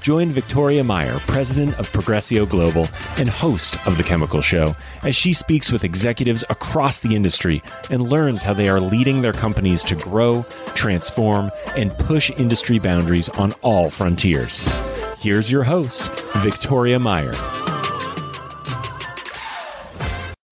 Join 0.00 0.30
Victoria 0.30 0.84
Meyer, 0.84 1.18
president 1.20 1.78
of 1.78 1.90
Progressio 1.90 2.48
Global 2.48 2.88
and 3.18 3.28
host 3.28 3.84
of 3.86 3.96
The 3.96 4.04
Chemical 4.04 4.40
Show, 4.40 4.74
as 5.02 5.16
she 5.16 5.32
speaks 5.32 5.72
with 5.72 5.82
executives 5.84 6.44
across 6.50 7.00
the 7.00 7.16
industry 7.16 7.62
and 7.90 8.08
learns 8.08 8.42
how 8.42 8.54
they 8.54 8.68
are 8.68 8.80
leading 8.80 9.22
their 9.22 9.32
companies 9.32 9.82
to 9.84 9.96
grow, 9.96 10.44
transform, 10.74 11.50
and 11.76 11.96
push 11.98 12.30
industry 12.30 12.78
boundaries 12.78 13.28
on 13.30 13.52
all 13.62 13.90
frontiers. 13.90 14.62
Here's 15.18 15.50
your 15.50 15.64
host, 15.64 16.10
Victoria 16.36 17.00
Meyer. 17.00 17.32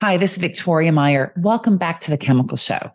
Hi, 0.02 0.16
this 0.16 0.32
is 0.32 0.38
Victoria 0.38 0.92
Meyer. 0.92 1.32
Welcome 1.36 1.78
back 1.78 2.00
to 2.00 2.10
The 2.10 2.18
Chemical 2.18 2.56
Show. 2.56 2.90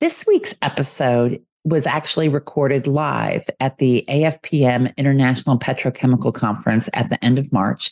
This 0.00 0.24
week's 0.26 0.54
episode 0.62 1.42
was 1.64 1.86
actually 1.86 2.28
recorded 2.28 2.86
live 2.86 3.48
at 3.58 3.78
the 3.78 4.04
AFPM 4.08 4.94
International 4.96 5.58
Petrochemical 5.58 6.32
Conference 6.32 6.90
at 6.92 7.08
the 7.08 7.22
end 7.24 7.38
of 7.38 7.52
March. 7.52 7.90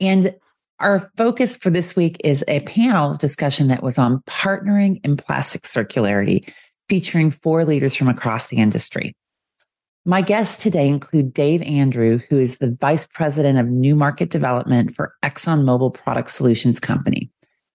And 0.00 0.34
our 0.78 1.10
focus 1.16 1.56
for 1.56 1.70
this 1.70 1.96
week 1.96 2.16
is 2.24 2.44
a 2.48 2.60
panel 2.60 3.14
discussion 3.14 3.68
that 3.68 3.82
was 3.82 3.98
on 3.98 4.22
partnering 4.26 5.00
in 5.04 5.16
plastic 5.16 5.62
circularity, 5.62 6.50
featuring 6.88 7.30
four 7.30 7.64
leaders 7.64 7.94
from 7.94 8.08
across 8.08 8.48
the 8.48 8.56
industry. 8.56 9.14
My 10.06 10.22
guests 10.22 10.62
today 10.62 10.88
include 10.88 11.34
Dave 11.34 11.60
Andrew, 11.62 12.20
who 12.30 12.38
is 12.38 12.56
the 12.56 12.74
Vice 12.80 13.06
President 13.06 13.58
of 13.58 13.66
New 13.66 13.94
Market 13.94 14.30
Development 14.30 14.94
for 14.94 15.14
ExxonMobil 15.22 15.92
Product 15.92 16.30
Solutions 16.30 16.80
Company. 16.80 17.30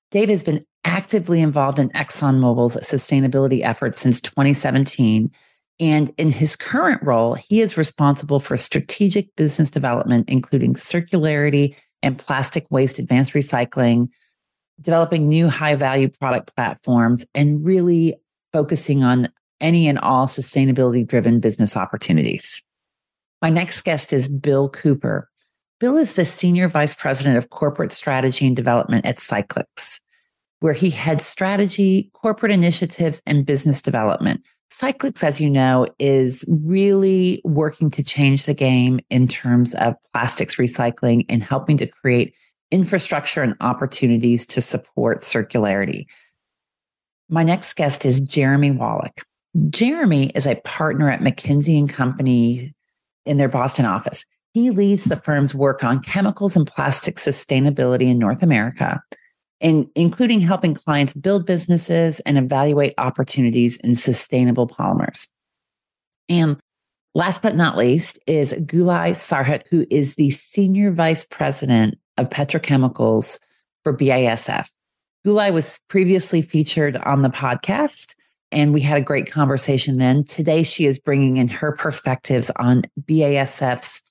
Dave 0.09 0.29
has 0.29 0.43
been 0.43 0.65
actively 0.85 1.41
involved 1.41 1.79
in 1.79 1.89
ExxonMobil's 1.89 2.77
sustainability 2.77 3.61
efforts 3.63 3.99
since 3.99 4.21
2017. 4.21 5.31
And 5.79 6.13
in 6.17 6.31
his 6.31 6.55
current 6.55 7.01
role, 7.03 7.33
he 7.33 7.59
is 7.59 7.75
responsible 7.75 8.39
for 8.39 8.55
strategic 8.55 9.35
business 9.35 9.69
development, 9.69 10.29
including 10.29 10.75
circularity 10.75 11.75
and 12.01 12.17
plastic 12.17 12.65
waste 12.69 12.99
advanced 12.99 13.33
recycling, 13.33 14.07
developing 14.79 15.27
new 15.27 15.49
high 15.49 15.75
value 15.75 16.07
product 16.07 16.55
platforms, 16.55 17.25
and 17.33 17.65
really 17.65 18.15
focusing 18.53 19.03
on 19.03 19.27
any 19.59 19.87
and 19.87 19.99
all 19.99 20.27
sustainability 20.27 21.05
driven 21.05 21.39
business 21.39 21.75
opportunities. 21.75 22.61
My 23.41 23.49
next 23.49 23.81
guest 23.81 24.13
is 24.13 24.29
Bill 24.29 24.69
Cooper. 24.69 25.29
Bill 25.79 25.97
is 25.97 26.13
the 26.13 26.25
Senior 26.25 26.69
Vice 26.69 26.93
President 26.93 27.37
of 27.37 27.49
Corporate 27.49 27.91
Strategy 27.91 28.47
and 28.47 28.55
Development 28.55 29.05
at 29.05 29.17
Cyclyx 29.17 29.99
where 30.65 30.73
he 30.73 30.89
heads 30.89 31.23
strategy, 31.23 32.09
corporate 32.13 32.51
initiatives, 32.51 33.21
and 33.27 33.45
business 33.45 33.83
development. 33.83 34.43
Cyclyx, 34.71 35.23
as 35.23 35.39
you 35.39 35.47
know, 35.47 35.85
is 35.99 36.43
really 36.47 37.39
working 37.45 37.91
to 37.91 38.03
change 38.03 38.45
the 38.45 38.53
game 38.55 38.99
in 39.11 39.27
terms 39.27 39.75
of 39.75 39.93
plastics 40.11 40.55
recycling 40.55 41.23
and 41.29 41.43
helping 41.43 41.77
to 41.77 41.85
create 41.85 42.33
infrastructure 42.71 43.43
and 43.43 43.53
opportunities 43.61 44.47
to 44.47 44.59
support 44.59 45.21
circularity. 45.21 46.07
My 47.29 47.43
next 47.43 47.75
guest 47.75 48.03
is 48.03 48.19
Jeremy 48.19 48.71
Wallach. 48.71 49.21
Jeremy 49.69 50.31
is 50.33 50.47
a 50.47 50.55
partner 50.55 51.11
at 51.11 51.21
McKinsey 51.21 51.77
and 51.77 51.87
Company 51.87 52.73
in 53.27 53.37
their 53.37 53.49
Boston 53.49 53.85
office. 53.85 54.25
He 54.55 54.71
leads 54.71 55.03
the 55.03 55.17
firm's 55.17 55.53
work 55.53 55.83
on 55.83 56.01
chemicals 56.01 56.55
and 56.55 56.65
plastic 56.65 57.17
sustainability 57.17 58.07
in 58.07 58.17
North 58.17 58.41
America 58.41 58.99
and 59.65 59.89
including 59.95 60.41
helping 60.41 60.75
clients 60.75 61.15
build 61.15 61.47
businesses 61.47 62.19
and 62.19 62.37
evaluate 62.37 62.93
opportunities 62.99 63.77
in 63.77 63.95
sustainable 63.95 64.67
polymers. 64.67 65.27
And 66.29 66.57
last 67.15 67.41
but 67.41 67.55
not 67.55 67.75
least 67.75 68.19
is 68.27 68.53
Gulay 68.53 69.11
Sarhat, 69.13 69.63
who 69.71 69.87
is 69.89 70.15
the 70.15 70.29
Senior 70.29 70.91
Vice 70.91 71.25
President 71.25 71.97
of 72.19 72.29
Petrochemicals 72.29 73.39
for 73.83 73.97
BASF. 73.97 74.67
Gulay 75.25 75.51
was 75.51 75.79
previously 75.89 76.43
featured 76.43 76.97
on 76.97 77.23
the 77.23 77.29
podcast, 77.29 78.13
and 78.51 78.71
we 78.71 78.81
had 78.81 78.99
a 78.99 79.01
great 79.01 79.31
conversation 79.31 79.97
then. 79.97 80.25
Today, 80.25 80.61
she 80.61 80.85
is 80.85 80.99
bringing 80.99 81.37
in 81.37 81.47
her 81.47 81.71
perspectives 81.71 82.51
on 82.57 82.83
BASF's 83.01 84.03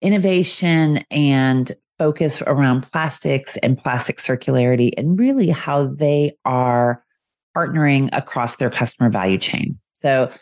innovation 0.00 1.04
and 1.12 1.70
focus 2.02 2.42
around 2.48 2.82
plastics 2.90 3.56
and 3.58 3.78
plastic 3.78 4.16
circularity 4.16 4.90
and 4.96 5.20
really 5.20 5.50
how 5.50 5.86
they 5.86 6.32
are 6.44 7.00
partnering 7.56 8.08
across 8.12 8.56
their 8.56 8.70
customer 8.70 9.08
value 9.08 9.38
chain. 9.38 9.78
So, 9.92 10.32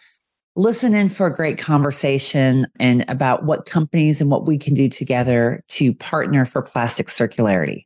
listen 0.56 0.94
in 0.94 1.10
for 1.10 1.26
a 1.26 1.36
great 1.36 1.58
conversation 1.58 2.66
and 2.78 3.04
about 3.10 3.44
what 3.44 3.66
companies 3.66 4.22
and 4.22 4.30
what 4.30 4.46
we 4.46 4.56
can 4.56 4.72
do 4.72 4.88
together 4.88 5.62
to 5.68 5.92
partner 5.92 6.46
for 6.46 6.62
plastic 6.62 7.08
circularity. 7.08 7.84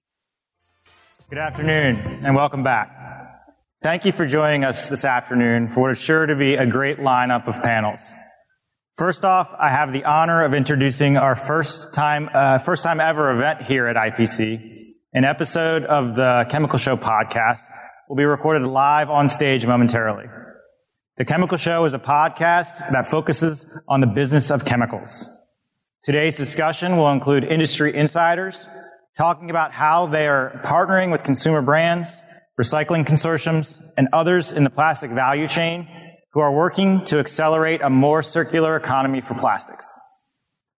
Good 1.28 1.40
afternoon 1.40 1.96
and 2.24 2.36
welcome 2.36 2.62
back. 2.62 2.92
Thank 3.82 4.04
you 4.04 4.12
for 4.12 4.24
joining 4.24 4.62
us 4.62 4.88
this 4.88 5.04
afternoon 5.04 5.68
for 5.68 5.80
what 5.80 5.90
is 5.90 6.00
sure 6.00 6.26
to 6.26 6.36
be 6.36 6.54
a 6.54 6.64
great 6.64 6.98
lineup 6.98 7.48
of 7.48 7.60
panels. 7.60 8.14
First 8.96 9.24
off, 9.24 9.52
I 9.58 9.70
have 9.70 9.92
the 9.92 10.04
honor 10.04 10.44
of 10.44 10.54
introducing 10.54 11.16
our 11.16 11.34
first 11.34 11.94
time, 11.94 12.30
uh, 12.32 12.58
first 12.58 12.84
time 12.84 13.00
ever 13.00 13.32
event 13.32 13.62
here 13.62 13.88
at 13.88 13.96
IPC. 13.96 14.92
An 15.12 15.24
episode 15.24 15.82
of 15.82 16.14
the 16.14 16.46
Chemical 16.48 16.78
Show 16.78 16.96
podcast 16.96 17.62
will 18.08 18.14
be 18.14 18.24
recorded 18.24 18.64
live 18.64 19.10
on 19.10 19.28
stage 19.28 19.66
momentarily. 19.66 20.26
The 21.16 21.24
Chemical 21.24 21.58
Show 21.58 21.84
is 21.86 21.94
a 21.94 21.98
podcast 21.98 22.92
that 22.92 23.08
focuses 23.08 23.66
on 23.88 24.00
the 24.00 24.06
business 24.06 24.52
of 24.52 24.64
chemicals. 24.64 25.26
Today's 26.04 26.36
discussion 26.36 26.96
will 26.96 27.10
include 27.10 27.42
industry 27.42 27.92
insiders 27.96 28.68
talking 29.16 29.50
about 29.50 29.72
how 29.72 30.06
they 30.06 30.28
are 30.28 30.60
partnering 30.64 31.10
with 31.10 31.24
consumer 31.24 31.62
brands, 31.62 32.22
recycling 32.60 33.04
consortiums, 33.04 33.82
and 33.96 34.06
others 34.12 34.52
in 34.52 34.62
the 34.62 34.70
plastic 34.70 35.10
value 35.10 35.48
chain 35.48 35.88
who 36.34 36.40
are 36.40 36.52
working 36.52 37.04
to 37.04 37.20
accelerate 37.20 37.80
a 37.80 37.88
more 37.88 38.20
circular 38.20 38.76
economy 38.76 39.20
for 39.20 39.34
plastics. 39.34 40.00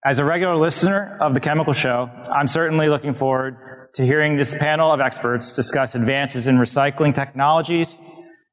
As 0.05 0.19
a 0.19 0.25
regular 0.25 0.55
listener 0.55 1.17
of 1.19 1.33
the 1.33 1.39
Chemical 1.39 1.73
Show, 1.73 2.11
I'm 2.31 2.45
certainly 2.45 2.87
looking 2.89 3.15
forward 3.15 3.89
to 3.95 4.05
hearing 4.05 4.35
this 4.35 4.55
panel 4.55 4.91
of 4.91 5.01
experts 5.01 5.51
discuss 5.51 5.95
advances 5.95 6.45
in 6.47 6.57
recycling 6.57 7.11
technologies, 7.11 7.99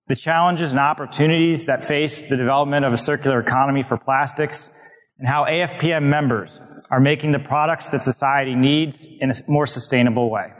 the 0.08 0.16
challenges 0.16 0.72
and 0.72 0.80
opportunities 0.80 1.66
that 1.66 1.84
face 1.84 2.26
the 2.30 2.38
development 2.38 2.86
of 2.86 2.94
a 2.94 2.96
circular 2.96 3.38
economy 3.38 3.82
for 3.82 3.98
plastics, 3.98 4.70
and 5.18 5.28
how 5.28 5.44
AFPM 5.44 6.04
members 6.04 6.62
are 6.90 7.00
making 7.00 7.32
the 7.32 7.38
products 7.38 7.88
that 7.88 8.00
society 8.00 8.54
needs 8.54 9.06
in 9.20 9.30
a 9.30 9.34
more 9.46 9.66
sustainable 9.66 10.30
way. 10.30 10.54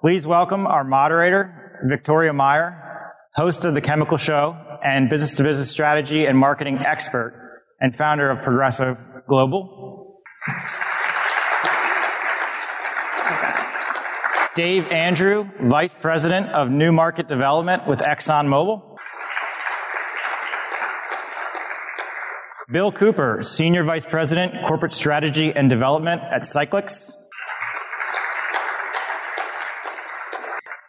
Please 0.00 0.26
welcome 0.26 0.66
our 0.66 0.84
moderator, 0.84 1.80
Victoria 1.88 2.34
Meyer, 2.34 3.14
host 3.34 3.64
of 3.64 3.72
the 3.72 3.80
Chemical 3.80 4.18
Show 4.18 4.69
and 4.82 5.08
business 5.08 5.36
to 5.36 5.42
business 5.42 5.70
strategy 5.70 6.26
and 6.26 6.38
marketing 6.38 6.78
expert 6.78 7.62
and 7.80 7.94
founder 7.94 8.30
of 8.30 8.40
Progressio 8.40 8.96
Global. 9.26 10.22
Dave 14.54 14.90
Andrew, 14.90 15.48
Vice 15.62 15.94
President 15.94 16.48
of 16.48 16.70
New 16.70 16.92
Market 16.92 17.28
Development 17.28 17.86
with 17.86 18.00
ExxonMobil. 18.00 18.96
Bill 22.70 22.92
Cooper, 22.92 23.42
Senior 23.42 23.84
Vice 23.84 24.06
President, 24.06 24.66
Corporate 24.66 24.92
Strategy 24.92 25.52
and 25.52 25.68
Development 25.68 26.20
at 26.22 26.42
Cyclyx. 26.42 27.12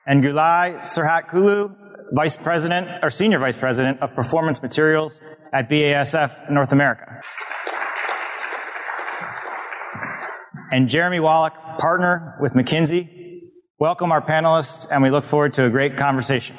And 0.05 0.23
Gulay 0.23 0.75
Serhatkulu, 0.81 1.75
Vice 2.13 2.35
President 2.35 2.89
or 3.01 3.09
Senior 3.09 3.39
Vice 3.39 3.57
President 3.57 4.01
of 4.01 4.13
Performance 4.13 4.61
Materials 4.61 5.21
at 5.53 5.69
BASF 5.69 6.51
North 6.51 6.73
America. 6.73 7.21
And 10.73 10.89
Jeremy 10.89 11.21
Wallach, 11.21 11.53
partner 11.79 12.37
with 12.41 12.53
McKinsey. 12.53 13.07
Welcome 13.79 14.11
our 14.11 14.21
panelists, 14.21 14.91
and 14.91 15.01
we 15.01 15.09
look 15.09 15.23
forward 15.23 15.53
to 15.53 15.65
a 15.65 15.69
great 15.69 15.97
conversation. 15.97 16.55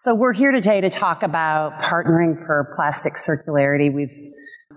So 0.00 0.14
we're 0.14 0.32
here 0.32 0.50
today 0.50 0.80
to 0.80 0.90
talk 0.90 1.22
about 1.22 1.80
partnering 1.82 2.44
for 2.44 2.72
plastic 2.74 3.14
circularity. 3.14 3.94
We've 3.94 4.31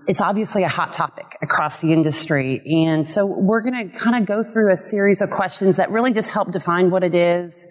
it's 0.06 0.20
obviously 0.20 0.62
a 0.62 0.68
hot 0.68 0.92
topic 0.92 1.36
across 1.42 1.78
the 1.78 1.92
industry. 1.92 2.62
And 2.84 3.08
so 3.08 3.26
we're 3.26 3.60
going 3.60 3.90
to 3.90 3.98
kind 3.98 4.16
of 4.16 4.26
go 4.26 4.42
through 4.42 4.72
a 4.72 4.76
series 4.76 5.20
of 5.20 5.30
questions 5.30 5.76
that 5.76 5.90
really 5.90 6.12
just 6.12 6.30
help 6.30 6.52
define 6.52 6.90
what 6.90 7.02
it 7.02 7.14
is, 7.14 7.66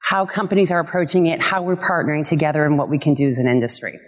how 0.00 0.24
companies 0.26 0.70
are 0.70 0.80
approaching 0.80 1.26
it, 1.26 1.40
how 1.40 1.62
we're 1.62 1.76
partnering 1.76 2.26
together, 2.26 2.64
and 2.64 2.78
what 2.78 2.88
we 2.88 2.98
can 2.98 3.14
do 3.14 3.28
as 3.28 3.38
an 3.38 3.48
industry. 3.48 3.98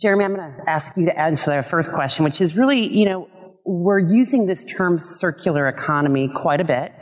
Jeremy, 0.00 0.24
I'm 0.24 0.34
going 0.34 0.52
to 0.52 0.70
ask 0.70 0.96
you 0.96 1.06
to 1.06 1.18
answer 1.18 1.56
the 1.56 1.62
first 1.62 1.92
question, 1.92 2.24
which 2.24 2.40
is 2.40 2.56
really, 2.56 2.94
you 2.94 3.06
know, 3.06 3.28
we're 3.64 4.00
using 4.00 4.46
this 4.46 4.64
term 4.64 4.98
circular 4.98 5.68
economy 5.68 6.28
quite 6.28 6.60
a 6.60 6.64
bit. 6.64 6.92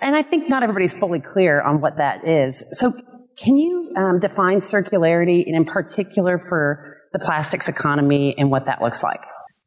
And 0.00 0.14
I 0.14 0.22
think 0.22 0.50
not 0.50 0.62
everybody's 0.62 0.92
fully 0.92 1.20
clear 1.20 1.62
on 1.62 1.80
what 1.80 1.96
that 1.96 2.26
is. 2.26 2.62
So 2.72 2.92
can 3.38 3.56
you 3.56 3.92
um, 3.96 4.18
define 4.18 4.58
circularity 4.58 5.44
and 5.46 5.56
in 5.56 5.64
particular 5.64 6.38
for 6.38 6.98
the 7.14 7.18
plastics 7.18 7.68
economy 7.68 8.36
and 8.36 8.50
what 8.50 8.66
that 8.66 8.82
looks 8.82 9.02
like? 9.02 9.22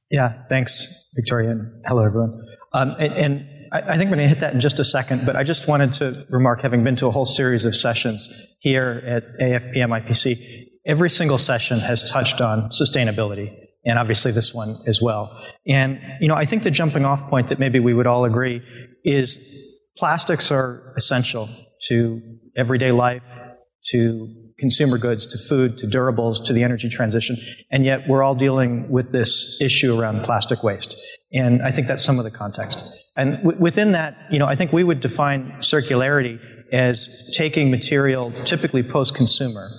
Yeah, 0.09 0.43
thanks, 0.47 1.09
Victoria, 1.15 1.51
and 1.51 1.83
hello, 1.85 2.05
everyone. 2.05 2.45
Um, 2.73 2.95
and, 2.97 3.13
and 3.13 3.49
I, 3.71 3.97
think 3.97 4.09
we're 4.09 4.15
going 4.15 4.29
to 4.29 4.29
hit 4.29 4.39
that 4.39 4.53
in 4.53 4.59
just 4.61 4.79
a 4.79 4.83
second, 4.83 5.25
but 5.25 5.35
I 5.35 5.43
just 5.43 5.67
wanted 5.67 5.93
to 5.93 6.25
remark, 6.29 6.61
having 6.61 6.83
been 6.83 6.95
to 6.97 7.07
a 7.07 7.11
whole 7.11 7.25
series 7.25 7.65
of 7.65 7.75
sessions 7.75 8.29
here 8.59 9.03
at 9.05 9.23
AFPM 9.39 10.05
IPC, 10.05 10.65
every 10.85 11.09
single 11.09 11.37
session 11.37 11.79
has 11.79 12.09
touched 12.09 12.39
on 12.39 12.69
sustainability, 12.69 13.53
and 13.85 13.99
obviously 13.99 14.31
this 14.31 14.53
one 14.53 14.77
as 14.85 15.01
well. 15.01 15.37
And, 15.67 16.01
you 16.21 16.29
know, 16.29 16.35
I 16.35 16.45
think 16.45 16.63
the 16.63 16.71
jumping 16.71 17.03
off 17.03 17.29
point 17.29 17.49
that 17.49 17.59
maybe 17.59 17.79
we 17.79 17.93
would 17.93 18.07
all 18.07 18.23
agree 18.23 18.61
is 19.03 19.75
plastics 19.97 20.51
are 20.51 20.93
essential 20.95 21.49
to 21.87 22.21
everyday 22.55 22.91
life, 22.91 23.39
to 23.91 24.33
consumer 24.59 24.97
goods, 24.97 25.25
to 25.27 25.37
food, 25.37 25.77
to 25.77 25.87
durables, 25.87 26.43
to 26.45 26.53
the 26.53 26.63
energy 26.63 26.89
transition. 26.89 27.37
And 27.71 27.85
yet 27.85 28.07
we're 28.07 28.23
all 28.23 28.35
dealing 28.35 28.89
with 28.89 29.11
this 29.11 29.61
issue 29.61 29.99
around 29.99 30.23
plastic 30.23 30.63
waste. 30.63 30.95
And 31.31 31.61
I 31.61 31.71
think 31.71 31.87
that's 31.87 32.03
some 32.03 32.17
of 32.17 32.25
the 32.25 32.31
context. 32.31 32.83
And 33.15 33.37
w- 33.37 33.57
within 33.59 33.91
that, 33.91 34.17
you 34.31 34.39
know, 34.39 34.45
I 34.45 34.55
think 34.55 34.73
we 34.73 34.83
would 34.83 34.99
define 34.99 35.51
circularity 35.59 36.39
as 36.71 37.31
taking 37.35 37.71
material 37.71 38.31
typically 38.43 38.83
post-consumer 38.83 39.69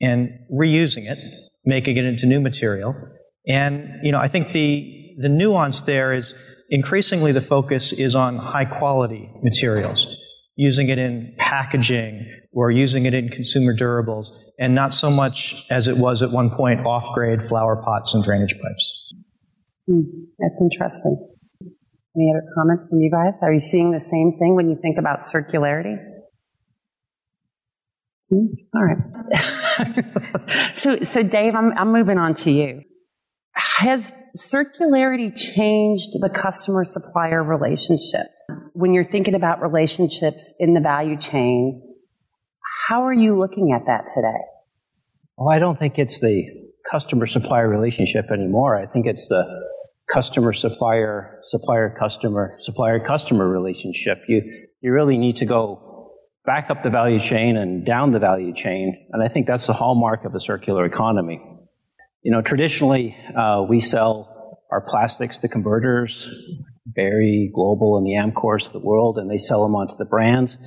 and 0.00 0.30
reusing 0.52 1.10
it, 1.10 1.18
making 1.64 1.96
it 1.96 2.04
into 2.04 2.26
new 2.26 2.40
material. 2.40 2.94
And, 3.46 4.00
you 4.02 4.12
know, 4.12 4.18
I 4.18 4.28
think 4.28 4.52
the, 4.52 5.16
the 5.18 5.28
nuance 5.28 5.82
there 5.82 6.12
is 6.12 6.34
increasingly 6.68 7.32
the 7.32 7.40
focus 7.40 7.92
is 7.92 8.14
on 8.14 8.36
high 8.36 8.64
quality 8.64 9.28
materials 9.42 10.19
using 10.60 10.90
it 10.90 10.98
in 10.98 11.34
packaging 11.38 12.30
or 12.52 12.70
using 12.70 13.06
it 13.06 13.14
in 13.14 13.30
consumer 13.30 13.74
durables, 13.74 14.26
and 14.58 14.74
not 14.74 14.92
so 14.92 15.10
much 15.10 15.64
as 15.70 15.88
it 15.88 15.96
was 15.96 16.22
at 16.22 16.30
one 16.30 16.50
point 16.50 16.84
off 16.84 17.14
grade 17.14 17.40
flower 17.40 17.82
pots 17.82 18.12
and 18.12 18.22
drainage 18.22 18.52
pipes. 18.52 19.14
Hmm, 19.88 20.02
that's 20.38 20.60
interesting. 20.60 21.28
Any 22.14 22.30
other 22.30 22.46
comments 22.54 22.86
from 22.90 23.00
you 23.00 23.10
guys? 23.10 23.40
Are 23.42 23.50
you 23.50 23.60
seeing 23.60 23.90
the 23.90 24.00
same 24.00 24.36
thing 24.38 24.54
when 24.54 24.68
you 24.68 24.76
think 24.76 24.98
about 24.98 25.20
circularity? 25.20 25.96
Hmm, 28.28 28.46
all 28.74 28.84
right. 28.84 30.74
so, 30.74 30.98
so 30.98 31.22
Dave, 31.22 31.54
I'm, 31.54 31.72
I'm 31.78 31.90
moving 31.90 32.18
on 32.18 32.34
to 32.34 32.50
you. 32.50 32.82
Has 33.54 34.12
circularity 34.36 35.34
changed 35.34 36.10
the 36.20 36.28
customer 36.28 36.84
supplier 36.84 37.42
relationship? 37.42 38.26
When 38.72 38.94
you're 38.94 39.04
thinking 39.04 39.34
about 39.34 39.62
relationships 39.62 40.54
in 40.58 40.74
the 40.74 40.80
value 40.80 41.16
chain, 41.18 41.82
how 42.88 43.04
are 43.04 43.12
you 43.14 43.38
looking 43.38 43.72
at 43.72 43.86
that 43.86 44.06
today? 44.14 44.44
Well, 45.36 45.48
I 45.48 45.58
don't 45.58 45.78
think 45.78 45.98
it's 45.98 46.20
the 46.20 46.44
customer 46.90 47.26
supplier 47.26 47.68
relationship 47.68 48.26
anymore. 48.32 48.76
I 48.76 48.86
think 48.86 49.06
it's 49.06 49.28
the 49.28 49.44
customer 50.12 50.52
supplier, 50.52 51.38
supplier 51.42 51.94
customer, 51.98 52.56
supplier 52.60 53.00
customer 53.00 53.48
relationship. 53.48 54.18
You, 54.28 54.42
you 54.80 54.92
really 54.92 55.18
need 55.18 55.36
to 55.36 55.46
go 55.46 56.12
back 56.44 56.70
up 56.70 56.82
the 56.82 56.90
value 56.90 57.20
chain 57.20 57.56
and 57.56 57.84
down 57.86 58.12
the 58.12 58.18
value 58.18 58.52
chain. 58.52 59.06
And 59.12 59.22
I 59.22 59.28
think 59.28 59.46
that's 59.46 59.66
the 59.66 59.72
hallmark 59.72 60.24
of 60.24 60.34
a 60.34 60.40
circular 60.40 60.84
economy. 60.84 61.40
You 62.22 62.32
know, 62.32 62.42
traditionally, 62.42 63.16
uh, 63.36 63.64
we 63.68 63.80
sell 63.80 64.58
our 64.70 64.80
plastics 64.80 65.38
to 65.38 65.48
converters, 65.48 66.28
Berry, 66.94 67.50
Global, 67.54 67.96
and 67.96 68.06
the 68.06 68.12
Amcors 68.12 68.66
of 68.66 68.72
the 68.72 68.80
world, 68.80 69.18
and 69.18 69.30
they 69.30 69.38
sell 69.38 69.62
them 69.62 69.74
onto 69.74 69.96
the 69.96 70.04
brands. 70.04 70.58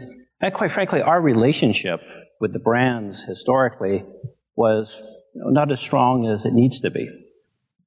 And 0.42 0.54
quite 0.54 0.72
frankly, 0.72 1.02
our 1.02 1.22
relationship 1.22 2.02
with 2.40 2.54
the 2.54 2.60
brands 2.60 3.24
historically 3.24 4.06
was 4.56 5.02
you 5.34 5.42
know, 5.42 5.50
not 5.50 5.72
as 5.72 5.80
strong 5.80 6.28
as 6.28 6.46
it 6.46 6.54
needs 6.54 6.81
to 6.81 6.92
be. 6.92 7.10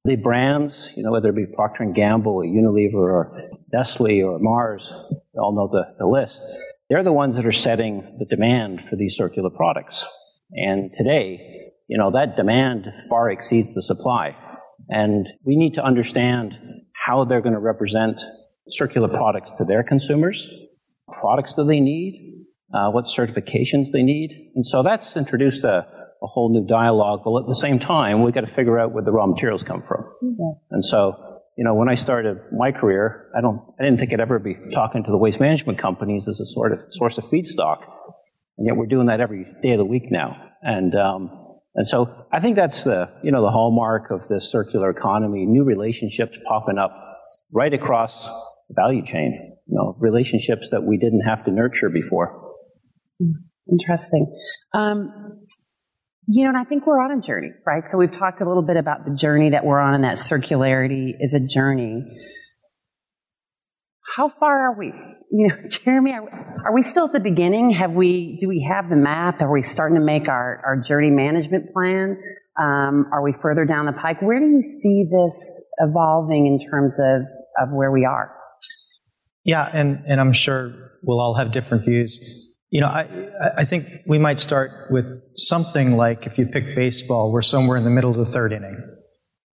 The 0.04 0.16
brands, 0.16 0.92
you 0.96 1.02
know, 1.02 1.10
whether 1.10 1.30
it 1.30 1.36
be 1.36 1.46
Procter 1.46 1.84
& 1.84 1.92
Gamble 1.92 2.32
or 2.32 2.44
Unilever 2.44 2.94
or 2.94 3.50
Nestle 3.72 4.22
or 4.22 4.38
Mars, 4.38 4.92
you 5.10 5.40
all 5.40 5.52
know 5.52 5.68
the, 5.68 5.94
the 5.98 6.06
list, 6.06 6.44
they're 6.88 7.02
the 7.02 7.12
ones 7.12 7.36
that 7.36 7.46
are 7.46 7.52
setting 7.52 8.16
the 8.18 8.24
demand 8.24 8.82
for 8.88 8.96
these 8.96 9.16
circular 9.16 9.50
products. 9.50 10.06
And 10.52 10.92
today, 10.92 11.72
you 11.88 11.98
know, 11.98 12.12
that 12.12 12.36
demand 12.36 12.86
far 13.10 13.30
exceeds 13.30 13.74
the 13.74 13.82
supply. 13.82 14.36
And 14.88 15.26
we 15.44 15.56
need 15.56 15.74
to 15.74 15.84
understand 15.84 16.58
how 17.06 17.24
they're 17.24 17.40
going 17.40 17.52
to 17.54 17.60
represent 17.60 18.20
circular 18.68 19.08
products 19.08 19.52
to 19.58 19.64
their 19.64 19.84
consumers, 19.84 20.48
products 21.20 21.54
that 21.54 21.64
they 21.64 21.78
need, 21.78 22.44
uh, 22.74 22.90
what 22.90 23.04
certifications 23.04 23.92
they 23.92 24.02
need. 24.02 24.50
And 24.56 24.66
so 24.66 24.82
that's 24.82 25.16
introduced 25.16 25.62
a, 25.62 25.86
a 26.20 26.26
whole 26.26 26.50
new 26.52 26.66
dialogue. 26.66 27.20
But 27.24 27.42
at 27.42 27.46
the 27.46 27.54
same 27.54 27.78
time, 27.78 28.22
we've 28.22 28.34
got 28.34 28.40
to 28.40 28.52
figure 28.52 28.76
out 28.76 28.92
where 28.92 29.04
the 29.04 29.12
raw 29.12 29.26
materials 29.26 29.62
come 29.62 29.82
from. 29.82 30.02
Mm-hmm. 30.22 30.72
And 30.72 30.84
so, 30.84 31.42
you 31.56 31.64
know, 31.64 31.74
when 31.74 31.88
I 31.88 31.94
started 31.94 32.38
my 32.52 32.72
career, 32.72 33.30
I 33.36 33.40
don't, 33.40 33.62
I 33.78 33.84
didn't 33.84 34.00
think 34.00 34.12
I'd 34.12 34.20
ever 34.20 34.40
be 34.40 34.56
talking 34.72 35.04
to 35.04 35.10
the 35.10 35.18
waste 35.18 35.38
management 35.38 35.78
companies 35.78 36.26
as 36.26 36.40
a 36.40 36.46
sort 36.46 36.72
of 36.72 36.80
source 36.90 37.18
of 37.18 37.24
feedstock. 37.26 37.86
And 38.58 38.66
yet 38.66 38.76
we're 38.76 38.86
doing 38.86 39.06
that 39.06 39.20
every 39.20 39.46
day 39.62 39.72
of 39.72 39.78
the 39.78 39.84
week 39.84 40.10
now. 40.10 40.36
And, 40.60 40.94
um, 40.96 41.45
and 41.76 41.86
so 41.86 42.26
I 42.32 42.40
think 42.40 42.56
that's 42.56 42.84
the, 42.84 43.10
you 43.22 43.30
know, 43.30 43.42
the 43.42 43.50
hallmark 43.50 44.10
of 44.10 44.26
this 44.28 44.50
circular 44.50 44.88
economy, 44.88 45.44
new 45.44 45.62
relationships 45.62 46.38
popping 46.48 46.78
up 46.78 46.90
right 47.52 47.72
across 47.72 48.26
the 48.68 48.74
value 48.74 49.04
chain, 49.04 49.56
you 49.66 49.76
know, 49.76 49.94
relationships 49.98 50.70
that 50.70 50.84
we 50.84 50.96
didn't 50.96 51.20
have 51.20 51.44
to 51.44 51.50
nurture 51.50 51.90
before. 51.90 52.54
Interesting. 53.70 54.26
Um, 54.72 55.42
you 56.28 56.44
know, 56.44 56.48
and 56.48 56.58
I 56.58 56.64
think 56.64 56.86
we're 56.86 56.98
on 56.98 57.16
a 57.16 57.20
journey, 57.20 57.50
right? 57.66 57.84
So 57.86 57.98
we've 57.98 58.10
talked 58.10 58.40
a 58.40 58.46
little 58.46 58.62
bit 58.62 58.78
about 58.78 59.04
the 59.04 59.14
journey 59.14 59.50
that 59.50 59.64
we're 59.64 59.78
on, 59.78 59.94
and 59.94 60.04
that 60.04 60.16
circularity 60.16 61.12
is 61.20 61.34
a 61.34 61.40
journey. 61.40 62.04
How 64.16 64.30
far 64.30 64.70
are 64.70 64.78
we? 64.78 64.94
You 65.30 65.48
know, 65.48 65.54
Jeremy, 65.68 66.12
are, 66.12 66.62
are, 66.64 66.72
we 66.72 66.80
still 66.80 67.04
at 67.04 67.12
the 67.12 67.20
beginning? 67.20 67.68
Have 67.72 67.92
we? 67.92 68.38
Do 68.38 68.48
we 68.48 68.62
have 68.62 68.88
the 68.88 68.96
map? 68.96 69.42
Are 69.42 69.52
we 69.52 69.60
starting 69.60 69.98
to 69.98 70.02
make 70.02 70.26
our, 70.26 70.62
our 70.64 70.80
journey 70.80 71.10
management 71.10 71.70
plan? 71.74 72.18
Um, 72.58 73.10
are 73.12 73.22
we 73.22 73.32
further 73.32 73.66
down 73.66 73.84
the 73.84 73.92
pike? 73.92 74.22
Where 74.22 74.40
do 74.40 74.46
you 74.46 74.62
see 74.62 75.04
this 75.12 75.62
evolving 75.80 76.46
in 76.46 76.58
terms 76.70 76.98
of 76.98 77.22
of 77.62 77.74
where 77.74 77.92
we 77.92 78.06
are? 78.06 78.34
Yeah, 79.44 79.68
and 79.70 80.02
and 80.06 80.18
I'm 80.18 80.32
sure 80.32 80.72
we'll 81.02 81.20
all 81.20 81.34
have 81.34 81.52
different 81.52 81.84
views. 81.84 82.18
You 82.70 82.80
know, 82.80 82.86
I 82.86 83.28
I 83.58 83.64
think 83.66 83.86
we 84.06 84.16
might 84.16 84.40
start 84.40 84.70
with 84.88 85.04
something 85.34 85.98
like 85.98 86.26
if 86.26 86.38
you 86.38 86.46
pick 86.46 86.74
baseball, 86.74 87.32
we're 87.32 87.42
somewhere 87.42 87.76
in 87.76 87.84
the 87.84 87.90
middle 87.90 88.12
of 88.12 88.16
the 88.16 88.24
third 88.24 88.54
inning. 88.54 88.82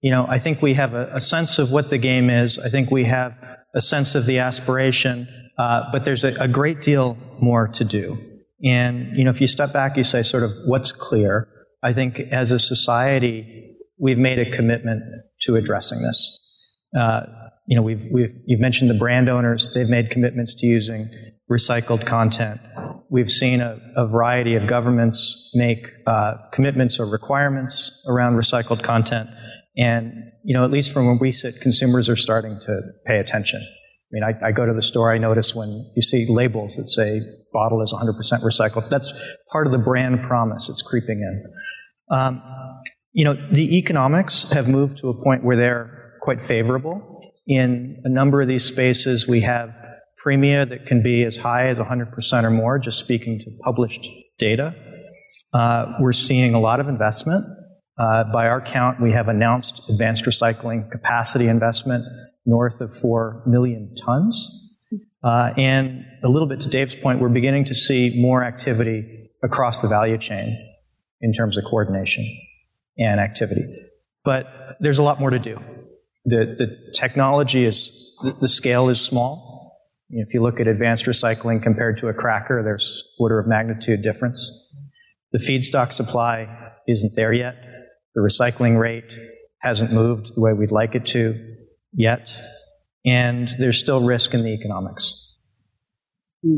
You 0.02 0.12
know, 0.12 0.24
I 0.28 0.38
think 0.38 0.62
we 0.62 0.74
have 0.74 0.94
a, 0.94 1.10
a 1.14 1.20
sense 1.20 1.58
of 1.58 1.72
what 1.72 1.90
the 1.90 1.98
game 1.98 2.30
is. 2.30 2.60
I 2.60 2.68
think 2.68 2.92
we 2.92 3.04
have 3.04 3.34
a 3.74 3.80
sense 3.80 4.14
of 4.14 4.26
the 4.26 4.38
aspiration, 4.38 5.28
uh, 5.58 5.90
but 5.92 6.04
there's 6.04 6.24
a, 6.24 6.34
a, 6.40 6.48
great 6.48 6.82
deal 6.82 7.16
more 7.40 7.68
to 7.68 7.84
do. 7.84 8.18
And, 8.64 9.16
you 9.16 9.24
know, 9.24 9.30
if 9.30 9.40
you 9.40 9.46
step 9.46 9.72
back, 9.72 9.96
you 9.96 10.04
say 10.04 10.22
sort 10.22 10.42
of 10.42 10.52
what's 10.66 10.92
clear. 10.92 11.48
I 11.82 11.92
think 11.92 12.20
as 12.20 12.52
a 12.52 12.58
society, 12.58 13.76
we've 13.98 14.18
made 14.18 14.38
a 14.38 14.50
commitment 14.50 15.02
to 15.42 15.56
addressing 15.56 16.00
this. 16.02 16.76
Uh, 16.96 17.22
you 17.66 17.76
know, 17.76 17.82
we've, 17.82 18.06
we've, 18.10 18.34
you've 18.46 18.60
mentioned 18.60 18.90
the 18.90 18.94
brand 18.94 19.28
owners. 19.28 19.72
They've 19.74 19.88
made 19.88 20.10
commitments 20.10 20.54
to 20.56 20.66
using 20.66 21.08
recycled 21.50 22.06
content. 22.06 22.60
We've 23.10 23.30
seen 23.30 23.60
a, 23.60 23.78
a 23.96 24.06
variety 24.06 24.54
of 24.54 24.66
governments 24.66 25.50
make 25.54 25.86
uh, 26.06 26.34
commitments 26.50 26.98
or 26.98 27.06
requirements 27.06 28.02
around 28.08 28.34
recycled 28.34 28.82
content. 28.82 29.28
And, 29.76 30.12
you 30.44 30.54
know, 30.54 30.64
at 30.64 30.70
least 30.70 30.92
from 30.92 31.06
where 31.06 31.16
we 31.16 31.32
sit, 31.32 31.60
consumers 31.60 32.08
are 32.08 32.16
starting 32.16 32.58
to 32.62 32.80
pay 33.06 33.18
attention. 33.18 33.60
I 33.60 34.10
mean, 34.10 34.24
I, 34.24 34.48
I, 34.48 34.52
go 34.52 34.66
to 34.66 34.74
the 34.74 34.82
store, 34.82 35.10
I 35.10 35.16
notice 35.16 35.54
when 35.54 35.90
you 35.96 36.02
see 36.02 36.26
labels 36.28 36.76
that 36.76 36.86
say 36.86 37.20
bottle 37.52 37.80
is 37.80 37.94
100% 37.94 38.12
recycled. 38.42 38.90
That's 38.90 39.10
part 39.50 39.66
of 39.66 39.72
the 39.72 39.78
brand 39.78 40.22
promise. 40.22 40.68
It's 40.68 40.82
creeping 40.82 41.20
in. 41.20 41.44
Um, 42.14 42.42
you 43.12 43.24
know, 43.24 43.34
the 43.50 43.78
economics 43.78 44.50
have 44.52 44.68
moved 44.68 44.98
to 44.98 45.08
a 45.08 45.22
point 45.22 45.44
where 45.44 45.56
they're 45.56 46.18
quite 46.20 46.42
favorable. 46.42 47.20
In 47.46 48.02
a 48.04 48.10
number 48.10 48.42
of 48.42 48.48
these 48.48 48.64
spaces, 48.64 49.26
we 49.26 49.40
have 49.40 49.74
premia 50.24 50.68
that 50.68 50.86
can 50.86 51.02
be 51.02 51.24
as 51.24 51.38
high 51.38 51.68
as 51.68 51.78
100% 51.78 52.44
or 52.44 52.50
more, 52.50 52.78
just 52.78 52.98
speaking 52.98 53.38
to 53.38 53.50
published 53.64 54.08
data. 54.38 54.74
Uh, 55.54 55.94
we're 56.00 56.12
seeing 56.12 56.54
a 56.54 56.60
lot 56.60 56.80
of 56.80 56.88
investment 56.88 57.44
by 57.96 58.48
our 58.48 58.60
count, 58.60 59.00
we 59.00 59.12
have 59.12 59.28
announced 59.28 59.88
advanced 59.88 60.24
recycling 60.24 60.90
capacity 60.90 61.48
investment 61.48 62.04
north 62.44 62.80
of 62.80 62.94
4 62.94 63.44
million 63.46 63.94
tons. 63.94 64.58
Uh, 65.22 65.52
and 65.56 66.04
a 66.24 66.28
little 66.28 66.48
bit 66.48 66.60
to 66.60 66.68
Dave's 66.68 66.96
point, 66.96 67.20
we're 67.20 67.28
beginning 67.28 67.64
to 67.66 67.74
see 67.74 68.20
more 68.20 68.42
activity 68.42 69.30
across 69.42 69.78
the 69.78 69.88
value 69.88 70.18
chain 70.18 70.56
in 71.20 71.32
terms 71.32 71.56
of 71.56 71.64
coordination 71.64 72.24
and 72.98 73.20
activity. 73.20 73.64
But 74.24 74.76
there's 74.80 74.98
a 74.98 75.02
lot 75.02 75.20
more 75.20 75.30
to 75.30 75.38
do. 75.38 75.60
The, 76.24 76.56
the 76.58 76.92
technology 76.94 77.64
is, 77.64 78.14
the 78.40 78.48
scale 78.48 78.88
is 78.88 79.00
small. 79.00 79.80
If 80.10 80.34
you 80.34 80.42
look 80.42 80.60
at 80.60 80.66
advanced 80.66 81.06
recycling 81.06 81.62
compared 81.62 81.98
to 81.98 82.08
a 82.08 82.14
cracker, 82.14 82.62
there's 82.62 83.02
order 83.18 83.38
of 83.38 83.46
magnitude 83.46 84.02
difference. 84.02 84.76
The 85.32 85.38
feedstock 85.38 85.92
supply 85.92 86.72
isn't 86.86 87.14
there 87.16 87.32
yet. 87.32 87.71
The 88.14 88.20
recycling 88.20 88.78
rate 88.78 89.16
hasn't 89.60 89.92
moved 89.92 90.34
the 90.34 90.40
way 90.40 90.52
we'd 90.52 90.72
like 90.72 90.94
it 90.94 91.06
to 91.06 91.56
yet. 91.92 92.36
And 93.04 93.48
there's 93.58 93.78
still 93.78 94.00
risk 94.00 94.34
in 94.34 94.42
the 94.42 94.52
economics. 94.52 95.38
A 96.44 96.48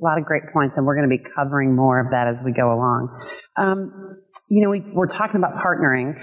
lot 0.00 0.18
of 0.18 0.24
great 0.24 0.42
points, 0.52 0.76
and 0.76 0.86
we're 0.86 0.96
going 0.96 1.08
to 1.08 1.16
be 1.16 1.22
covering 1.36 1.74
more 1.74 2.00
of 2.00 2.10
that 2.10 2.26
as 2.26 2.42
we 2.44 2.52
go 2.52 2.72
along. 2.72 3.08
Um, 3.56 4.16
you 4.48 4.62
know, 4.62 4.70
we, 4.70 4.80
we're 4.80 5.06
talking 5.06 5.36
about 5.36 5.62
partnering, 5.62 6.20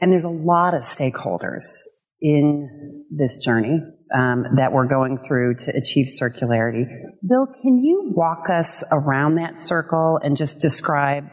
and 0.00 0.12
there's 0.12 0.24
a 0.24 0.28
lot 0.28 0.74
of 0.74 0.82
stakeholders 0.82 1.62
in 2.20 3.04
this 3.10 3.38
journey 3.38 3.80
um, 4.14 4.44
that 4.56 4.72
we're 4.72 4.86
going 4.86 5.18
through 5.26 5.54
to 5.54 5.70
achieve 5.76 6.06
circularity. 6.06 6.86
Bill, 7.26 7.46
can 7.46 7.78
you 7.78 8.12
walk 8.14 8.50
us 8.50 8.84
around 8.90 9.36
that 9.36 9.58
circle 9.58 10.18
and 10.22 10.36
just 10.36 10.60
describe 10.60 11.24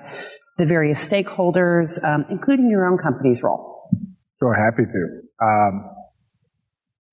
the 0.60 0.66
various 0.66 1.00
stakeholders, 1.08 2.04
um, 2.06 2.26
including 2.30 2.70
your 2.70 2.86
own 2.86 2.98
company's 2.98 3.42
role? 3.42 3.90
Sure, 4.38 4.54
happy 4.54 4.84
to. 4.86 5.22
Um, 5.42 5.90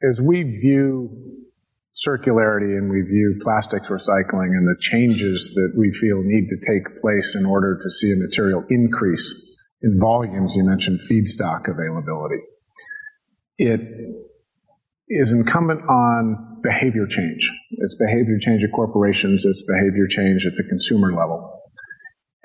as 0.02 0.20
we 0.20 0.42
view 0.42 1.08
circularity 1.94 2.76
and 2.76 2.90
we 2.90 3.00
view 3.00 3.38
plastics 3.40 3.88
recycling 3.88 4.48
and 4.48 4.66
the 4.66 4.76
changes 4.78 5.54
that 5.54 5.74
we 5.78 5.90
feel 5.92 6.22
need 6.22 6.46
to 6.48 6.56
take 6.68 7.00
place 7.00 7.34
in 7.34 7.46
order 7.46 7.78
to 7.82 7.88
see 7.88 8.12
a 8.12 8.16
material 8.16 8.64
increase 8.68 9.68
in 9.80 9.98
volumes, 9.98 10.54
you 10.56 10.64
mentioned 10.64 10.98
feedstock 11.10 11.68
availability. 11.68 12.42
It 13.56 13.80
is 15.08 15.32
incumbent 15.32 15.80
on 15.88 16.58
behavior 16.62 17.06
change. 17.06 17.50
It's 17.70 17.94
behavior 17.94 18.38
change 18.40 18.64
at 18.64 18.72
corporations, 18.72 19.44
it's 19.44 19.62
behavior 19.62 20.06
change 20.06 20.44
at 20.44 20.56
the 20.56 20.64
consumer 20.68 21.12
level. 21.12 21.55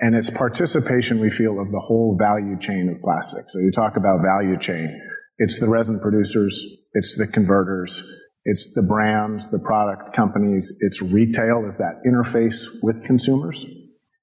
And 0.02 0.16
it's 0.16 0.30
participation, 0.30 1.20
we 1.20 1.30
feel, 1.30 1.60
of 1.60 1.70
the 1.70 1.78
whole 1.78 2.16
value 2.18 2.58
chain 2.58 2.88
of 2.88 3.00
plastic. 3.02 3.48
So 3.48 3.60
you 3.60 3.70
talk 3.70 3.96
about 3.96 4.20
value 4.20 4.58
chain. 4.58 4.90
It's 5.38 5.60
the 5.60 5.68
resin 5.68 6.00
producers, 6.00 6.60
it's 6.92 7.16
the 7.16 7.26
converters, 7.26 8.02
it's 8.44 8.68
the 8.74 8.82
brands, 8.82 9.50
the 9.52 9.60
product 9.60 10.12
companies, 10.14 10.76
it's 10.80 11.00
retail 11.00 11.64
is 11.68 11.78
that 11.78 12.02
interface 12.04 12.66
with 12.82 13.04
consumers. 13.04 13.64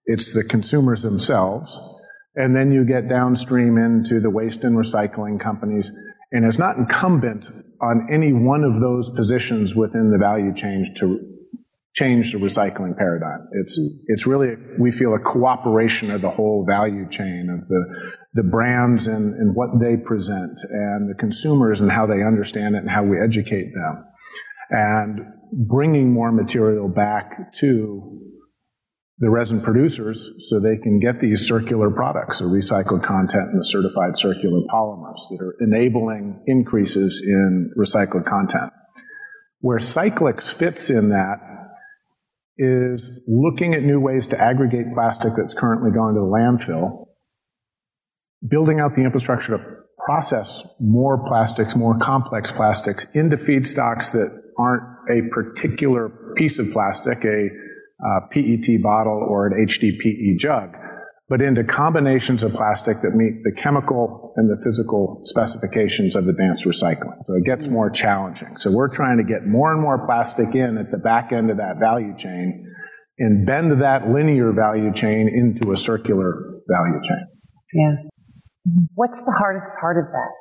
It's 0.05 0.33
the 0.33 0.43
consumers 0.43 1.03
themselves. 1.03 1.79
And 2.35 2.53
then 2.53 2.73
you 2.73 2.83
get 2.85 3.07
downstream 3.07 3.77
into 3.77 4.19
the 4.19 4.29
waste 4.29 4.65
and 4.65 4.75
recycling 4.75 5.39
companies. 5.39 5.91
And 6.33 6.45
it's 6.45 6.59
not 6.59 6.75
incumbent 6.75 7.51
on 7.81 8.07
any 8.11 8.33
one 8.33 8.65
of 8.65 8.81
those 8.81 9.09
positions 9.11 9.75
within 9.75 10.11
the 10.11 10.17
value 10.17 10.53
chain 10.53 10.93
to 10.97 11.19
change 11.99 12.31
the 12.31 12.37
recycling 12.37 12.97
paradigm. 12.97 13.47
It's 13.51 13.79
it's 14.07 14.25
really 14.25 14.55
we 14.79 14.91
feel 14.91 15.13
a 15.13 15.19
cooperation 15.19 16.11
of 16.11 16.21
the 16.21 16.29
whole 16.29 16.65
value 16.65 17.07
chain 17.09 17.49
of 17.49 17.67
the 17.67 17.81
the 18.33 18.43
brands 18.43 19.07
and, 19.07 19.33
and 19.35 19.55
what 19.55 19.69
they 19.81 19.97
present 19.97 20.57
and 20.69 21.09
the 21.09 21.15
consumers 21.17 21.81
and 21.81 21.91
how 21.91 22.05
they 22.05 22.23
understand 22.23 22.75
it 22.75 22.79
and 22.79 22.89
how 22.89 23.03
we 23.03 23.19
educate 23.19 23.71
them 23.73 24.05
and 24.69 25.19
bringing 25.67 26.13
more 26.13 26.31
material 26.31 26.87
back 26.87 27.53
to 27.53 28.19
the 29.17 29.29
resin 29.29 29.59
producers 29.59 30.29
so 30.47 30.59
they 30.59 30.77
can 30.77 30.99
get 30.99 31.19
these 31.19 31.45
circular 31.45 31.89
products, 31.89 32.39
the 32.39 32.45
recycled 32.45 33.03
content 33.03 33.49
and 33.49 33.59
the 33.59 33.65
certified 33.65 34.15
circular 34.15 34.61
polymers 34.73 35.19
that 35.29 35.39
are 35.41 35.55
enabling 35.59 36.41
increases 36.47 37.21
in 37.25 37.71
recycled 37.77 38.25
content. 38.25 38.71
Where 39.59 39.79
Cyclyx 39.79 40.53
fits 40.53 40.89
in 40.89 41.09
that 41.09 41.39
is 42.59 43.23
looking 43.25 43.73
at 43.73 43.83
new 43.83 43.99
ways 44.01 44.27
to 44.27 44.39
aggregate 44.39 44.93
plastic 44.93 45.33
that's 45.35 45.53
currently 45.53 45.91
going 45.91 46.13
to 46.13 46.19
the 46.19 46.27
landfill, 46.27 47.05
building 48.47 48.81
out 48.81 48.93
the 48.93 49.01
infrastructure 49.01 49.57
to 49.57 49.75
process 50.05 50.67
more 50.79 51.25
plastics, 51.25 51.75
more 51.75 51.97
complex 51.97 52.51
plastics 52.51 53.05
into 53.13 53.37
feedstocks 53.37 54.11
that 54.11 54.29
aren't 54.57 54.83
a 55.09 55.27
particular 55.33 56.33
piece 56.35 56.59
of 56.59 56.69
plastic, 56.71 57.23
a 57.23 57.49
uh, 58.05 58.19
PET 58.29 58.81
bottle 58.81 59.25
or 59.27 59.47
an 59.47 59.65
HDPE 59.65 60.37
jug, 60.37 60.75
but 61.29 61.41
into 61.41 61.63
combinations 61.63 62.41
of 62.41 62.53
plastic 62.53 63.01
that 63.01 63.11
meet 63.11 63.43
the 63.43 63.51
chemical 63.51 64.33
and 64.35 64.49
the 64.49 64.59
physical 64.63 65.21
specifications 65.23 66.15
of 66.15 66.27
advanced 66.27 66.65
recycling. 66.65 67.17
So 67.25 67.35
it 67.35 67.45
gets 67.45 67.67
mm. 67.67 67.71
more 67.71 67.89
challenging. 67.91 68.57
So 68.57 68.71
we're 68.71 68.89
trying 68.89 69.17
to 69.17 69.23
get 69.23 69.45
more 69.45 69.71
and 69.71 69.79
more 69.79 70.03
plastic 70.05 70.55
in 70.55 70.77
at 70.79 70.89
the 70.89 70.97
back 70.97 71.31
end 71.31 71.51
of 71.51 71.57
that 71.57 71.77
value 71.79 72.17
chain 72.17 72.65
and 73.19 73.45
bend 73.45 73.81
that 73.81 74.09
linear 74.09 74.51
value 74.51 74.91
chain 74.91 75.29
into 75.29 75.71
a 75.71 75.77
circular 75.77 76.61
value 76.67 76.99
chain. 77.07 77.27
Yeah. 77.73 77.93
What's 78.95 79.21
the 79.21 79.35
hardest 79.37 79.69
part 79.79 79.97
of 79.97 80.05
that? 80.11 80.31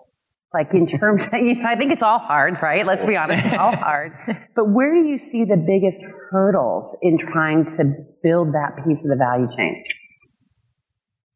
Like 0.54 0.72
in 0.72 0.86
terms 0.86 1.26
of, 1.26 1.32
you 1.40 1.56
know, 1.56 1.68
I 1.68 1.76
think 1.76 1.92
it's 1.92 2.02
all 2.02 2.18
hard, 2.18 2.62
right? 2.62 2.86
Let's 2.86 3.04
be 3.04 3.16
honest, 3.16 3.44
it's 3.44 3.58
all 3.58 3.76
hard. 3.76 4.12
But 4.56 4.70
where 4.72 4.92
do 4.92 5.06
you 5.06 5.18
see 5.18 5.44
the 5.44 5.56
biggest 5.56 6.02
hurdles 6.30 6.96
in 7.00 7.16
trying 7.16 7.64
to 7.66 7.84
build 8.24 8.48
that 8.54 8.84
piece 8.84 9.04
of 9.04 9.10
the 9.10 9.16
value 9.16 9.46
chain? 9.54 9.84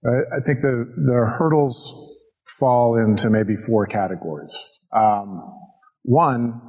I, 0.04 0.40
think 0.44 0.60
the, 0.60 0.92
the 0.96 1.36
hurdles 1.38 2.18
fall 2.58 2.98
into 2.98 3.30
maybe 3.30 3.54
four 3.56 3.86
categories. 3.86 4.56
Um, 4.94 5.42
one, 6.02 6.60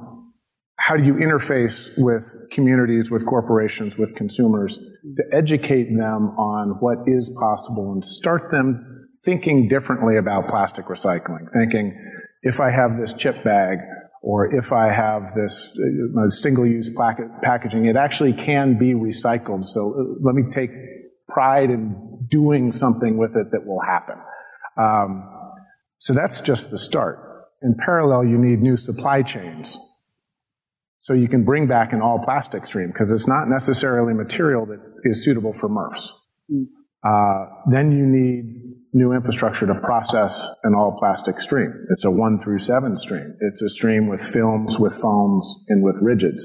how 0.78 0.96
do 0.96 1.04
you 1.04 1.14
interface 1.14 1.90
with 1.96 2.24
communities, 2.50 3.10
with 3.10 3.26
corporations, 3.26 3.96
with 3.98 4.14
consumers 4.14 4.78
to 5.16 5.24
educate 5.32 5.84
them 5.84 6.30
on 6.38 6.76
what 6.80 6.98
is 7.06 7.34
possible 7.40 7.92
and 7.92 8.04
start 8.04 8.50
them 8.50 9.04
thinking 9.24 9.68
differently 9.68 10.16
about 10.16 10.48
plastic 10.48 10.86
recycling, 10.86 11.50
thinking 11.52 11.94
if 12.42 12.60
I 12.60 12.70
have 12.70 12.98
this 12.98 13.12
chip 13.12 13.42
bag 13.44 13.78
or 14.22 14.54
if 14.54 14.72
I 14.72 14.90
have 14.90 15.34
this 15.34 15.78
uh, 15.78 16.28
single-use 16.30 16.90
packaging, 17.42 17.86
it 17.86 17.96
actually 17.96 18.32
can 18.32 18.78
be 18.78 18.94
recycled. 18.94 19.64
So 19.64 19.92
uh, 19.92 20.18
let 20.22 20.34
me 20.34 20.50
take 20.50 20.70
pride 21.28 21.70
in 21.70 22.13
doing 22.28 22.72
something 22.72 23.16
with 23.16 23.36
it 23.36 23.50
that 23.52 23.66
will 23.66 23.80
happen. 23.80 24.16
Um, 24.76 25.30
so 25.98 26.12
that's 26.12 26.40
just 26.40 26.70
the 26.70 26.78
start. 26.78 27.18
In 27.62 27.74
parallel, 27.84 28.24
you 28.24 28.38
need 28.38 28.60
new 28.60 28.76
supply 28.76 29.22
chains. 29.22 29.78
So 30.98 31.12
you 31.12 31.28
can 31.28 31.44
bring 31.44 31.66
back 31.66 31.92
an 31.92 32.00
all 32.00 32.18
plastic 32.24 32.66
stream 32.66 32.88
because 32.88 33.10
it's 33.10 33.28
not 33.28 33.48
necessarily 33.48 34.14
material 34.14 34.66
that 34.66 34.80
is 35.04 35.24
suitable 35.24 35.52
for 35.52 35.68
MRFs. 35.68 36.10
Mm. 36.50 36.64
Uh, 37.04 37.46
then 37.70 37.92
you 37.92 38.06
need 38.06 38.74
new 38.94 39.12
infrastructure 39.12 39.66
to 39.66 39.74
process 39.74 40.48
an 40.62 40.74
all 40.74 40.96
plastic 40.98 41.40
stream. 41.40 41.72
It's 41.90 42.04
a 42.04 42.10
one 42.10 42.38
through 42.38 42.60
seven 42.60 42.96
stream. 42.96 43.36
It's 43.40 43.60
a 43.60 43.68
stream 43.68 44.08
with 44.08 44.22
films, 44.22 44.78
with 44.78 44.94
foams, 44.94 45.54
and 45.68 45.82
with 45.82 46.00
rigids. 46.02 46.42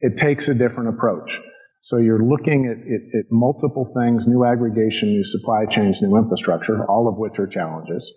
It 0.00 0.16
takes 0.16 0.48
a 0.48 0.54
different 0.54 0.88
approach. 0.88 1.38
So 1.82 1.96
you're 1.96 2.22
looking 2.22 2.66
at, 2.66 2.76
at, 2.76 3.20
at, 3.20 3.26
multiple 3.30 3.86
things, 3.96 4.26
new 4.26 4.44
aggregation, 4.44 5.08
new 5.08 5.24
supply 5.24 5.64
chains, 5.64 6.02
new 6.02 6.16
infrastructure, 6.16 6.84
all 6.86 7.08
of 7.08 7.16
which 7.16 7.38
are 7.38 7.46
challenges. 7.46 8.12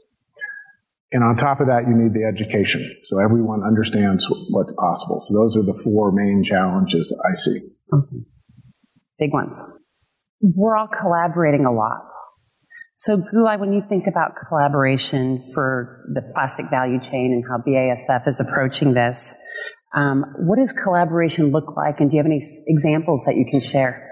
And 1.13 1.23
on 1.23 1.37
top 1.37 1.61
of 1.61 1.67
that, 1.67 1.87
you 1.87 1.93
need 1.95 2.13
the 2.13 2.25
education. 2.25 2.83
So 3.03 3.19
everyone 3.19 3.63
understands 3.63 4.27
what's 4.49 4.73
possible. 4.73 5.19
So 5.19 5.33
those 5.35 5.55
are 5.55 5.63
the 5.63 5.79
four 5.83 6.11
main 6.11 6.43
challenges 6.43 7.15
I 7.23 7.35
see. 7.35 7.59
Awesome. 7.93 8.25
Big 9.19 9.31
ones. 9.31 9.57
We're 10.41 10.75
all 10.75 10.87
collaborating 10.87 11.65
a 11.65 11.71
lot. 11.71 12.09
So, 12.95 13.17
Gulay, 13.17 13.59
when 13.59 13.73
you 13.73 13.81
think 13.87 14.07
about 14.07 14.31
collaboration 14.47 15.41
for 15.53 16.05
the 16.13 16.21
plastic 16.33 16.69
value 16.69 16.99
chain 16.99 17.31
and 17.33 17.43
how 17.49 17.57
BASF 17.57 18.27
is 18.27 18.39
approaching 18.39 18.93
this, 18.93 19.33
um, 19.93 20.25
what 20.39 20.57
does 20.57 20.71
collaboration 20.71 21.51
look 21.51 21.75
like, 21.75 21.99
and 21.99 22.09
do 22.09 22.17
you 22.17 22.19
have 22.19 22.25
any 22.25 22.41
examples 22.67 23.23
that 23.25 23.35
you 23.35 23.45
can 23.45 23.59
share? 23.59 24.09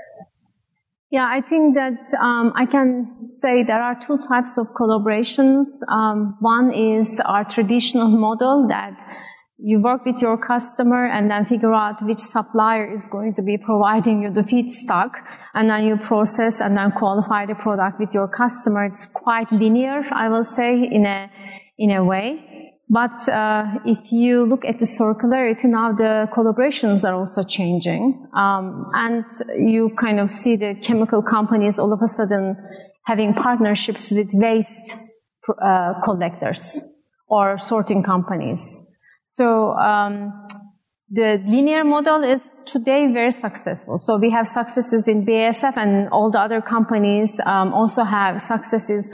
Yeah, 1.11 1.27
I 1.29 1.41
think 1.41 1.75
that 1.75 2.07
um, 2.21 2.53
I 2.55 2.65
can 2.65 3.27
say 3.29 3.63
there 3.63 3.81
are 3.81 3.99
two 3.99 4.17
types 4.29 4.57
of 4.57 4.67
collaborations. 4.67 5.65
Um, 5.89 6.37
one 6.39 6.73
is 6.73 7.19
our 7.25 7.43
traditional 7.43 8.07
model 8.25 8.67
that 8.69 8.97
you 9.63 9.81
work 9.81 10.05
with 10.05 10.21
your 10.21 10.37
customer 10.37 11.05
and 11.05 11.29
then 11.29 11.45
figure 11.45 11.73
out 11.73 12.01
which 12.01 12.19
supplier 12.19 12.91
is 12.91 13.07
going 13.11 13.33
to 13.35 13.43
be 13.43 13.57
providing 13.57 14.23
you 14.23 14.31
the 14.31 14.41
feedstock 14.41 15.11
and 15.53 15.69
then 15.69 15.83
you 15.83 15.97
process 15.97 16.61
and 16.61 16.75
then 16.75 16.91
qualify 16.91 17.45
the 17.45 17.55
product 17.55 17.99
with 17.99 18.11
your 18.13 18.27
customer. 18.27 18.85
It's 18.85 19.05
quite 19.05 19.51
linear, 19.51 20.03
I 20.11 20.29
will 20.29 20.43
say, 20.43 20.81
in 20.81 21.05
a, 21.05 21.29
in 21.77 21.91
a 21.91 22.03
way. 22.03 22.50
But 22.91 23.29
uh, 23.29 23.79
if 23.85 24.11
you 24.11 24.43
look 24.43 24.65
at 24.65 24.79
the 24.79 24.85
circularity 24.85 25.63
now, 25.63 25.93
the 25.93 26.27
collaborations 26.33 27.05
are 27.05 27.15
also 27.15 27.41
changing, 27.41 28.27
um, 28.35 28.83
and 28.93 29.23
you 29.57 29.91
kind 29.97 30.19
of 30.19 30.29
see 30.29 30.57
the 30.57 30.75
chemical 30.75 31.21
companies 31.23 31.79
all 31.79 31.93
of 31.93 32.01
a 32.03 32.07
sudden 32.07 32.57
having 33.05 33.33
partnerships 33.33 34.11
with 34.11 34.31
waste 34.33 34.97
uh, 35.47 35.93
collectors 36.03 36.83
or 37.29 37.57
sorting 37.57 38.03
companies. 38.03 38.85
So 39.23 39.71
um, 39.71 40.45
the 41.09 41.41
linear 41.45 41.85
model 41.85 42.23
is 42.23 42.43
today 42.65 43.07
very 43.13 43.31
successful. 43.31 43.99
So 43.99 44.17
we 44.17 44.31
have 44.31 44.47
successes 44.47 45.07
in 45.07 45.25
BASF 45.25 45.77
and 45.77 46.09
all 46.09 46.29
the 46.29 46.41
other 46.41 46.59
companies 46.59 47.39
um, 47.45 47.73
also 47.73 48.03
have 48.03 48.41
successes 48.41 49.09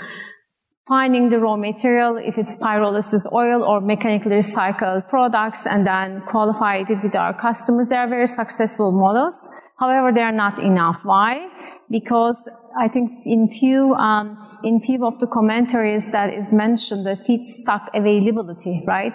finding 0.87 1.29
the 1.29 1.39
raw 1.39 1.55
material, 1.55 2.17
if 2.17 2.37
it's 2.37 2.55
pyrolysis 2.57 3.29
oil 3.31 3.63
or 3.63 3.81
mechanically 3.81 4.35
recycled 4.35 5.07
products, 5.09 5.65
and 5.65 5.85
then 5.85 6.21
qualify 6.21 6.77
it 6.77 6.87
with 7.03 7.15
our 7.15 7.33
customers. 7.39 7.89
They 7.89 7.97
are 7.97 8.07
very 8.07 8.27
successful 8.27 8.91
models. 8.91 9.35
However, 9.77 10.11
they 10.13 10.21
are 10.21 10.31
not 10.31 10.59
enough. 10.59 11.01
Why? 11.03 11.49
Because 11.89 12.49
I 12.77 12.87
think 12.87 13.11
in 13.25 13.47
few 13.47 13.93
um, 13.95 14.37
in 14.63 14.81
few 14.81 15.05
of 15.05 15.19
the 15.19 15.27
commentaries 15.27 16.11
that 16.11 16.33
is 16.33 16.51
mentioned 16.51 17.05
the 17.05 17.15
feedstock 17.25 17.87
availability, 17.93 18.83
right? 18.85 19.13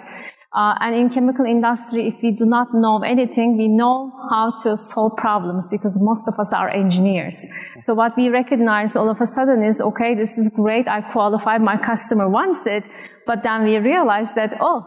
Uh, 0.55 0.75
and 0.81 0.93
in 0.93 1.09
chemical 1.09 1.45
industry, 1.45 2.07
if 2.07 2.21
we 2.21 2.29
do 2.31 2.45
not 2.45 2.67
know 2.73 2.99
anything, 2.99 3.57
we 3.57 3.67
know 3.67 4.11
how 4.29 4.53
to 4.61 4.77
solve 4.77 5.17
problems 5.17 5.67
because 5.71 5.97
most 5.99 6.27
of 6.27 6.39
us 6.39 6.53
are 6.53 6.69
engineers. 6.69 7.37
So 7.81 7.95
what 7.95 8.15
we 8.15 8.29
recognize 8.29 8.95
all 8.95 9.09
of 9.09 9.19
a 9.19 9.25
sudden 9.25 9.63
is, 9.63 9.81
okay, 9.81 10.13
this 10.13 10.37
is 10.37 10.49
great. 10.49 10.87
I 10.87 11.01
qualify. 11.01 11.57
My 11.57 11.77
customer 11.77 12.29
wants 12.29 12.67
it. 12.67 12.83
But 13.25 13.41
then 13.41 13.63
we 13.63 13.77
realize 13.77 14.27
that, 14.35 14.53
oh, 14.61 14.85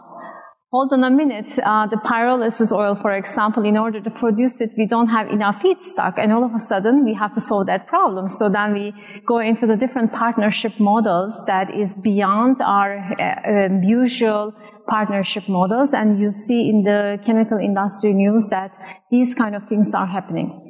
hold 0.71 0.91
on 0.91 1.03
a 1.03 1.09
minute, 1.09 1.57
uh, 1.59 1.87
the 1.87 1.95
pyrolysis 1.97 2.71
oil, 2.71 2.93
for 2.93 3.13
example, 3.13 3.63
in 3.63 3.77
order 3.77 4.01
to 4.01 4.09
produce 4.09 4.59
it, 4.59 4.73
we 4.77 4.85
don't 4.85 5.07
have 5.07 5.27
enough 5.29 5.55
feedstock, 5.63 6.13
and 6.17 6.31
all 6.31 6.43
of 6.43 6.53
a 6.53 6.59
sudden 6.59 7.05
we 7.05 7.13
have 7.13 7.33
to 7.33 7.41
solve 7.41 7.67
that 7.67 7.87
problem. 7.87 8.27
So 8.27 8.49
then 8.49 8.73
we 8.73 8.93
go 9.25 9.39
into 9.39 9.65
the 9.65 9.77
different 9.77 10.11
partnership 10.11 10.73
models 10.79 11.41
that 11.47 11.73
is 11.73 11.95
beyond 12.03 12.57
our 12.61 12.97
uh, 12.97 13.65
um, 13.65 13.83
usual 13.83 14.53
partnership 14.87 15.47
models, 15.47 15.93
and 15.93 16.19
you 16.19 16.31
see 16.31 16.69
in 16.69 16.83
the 16.83 17.19
chemical 17.25 17.57
industry 17.57 18.13
news 18.13 18.47
that 18.49 18.71
these 19.11 19.35
kind 19.35 19.55
of 19.55 19.67
things 19.67 19.93
are 19.93 20.07
happening. 20.07 20.63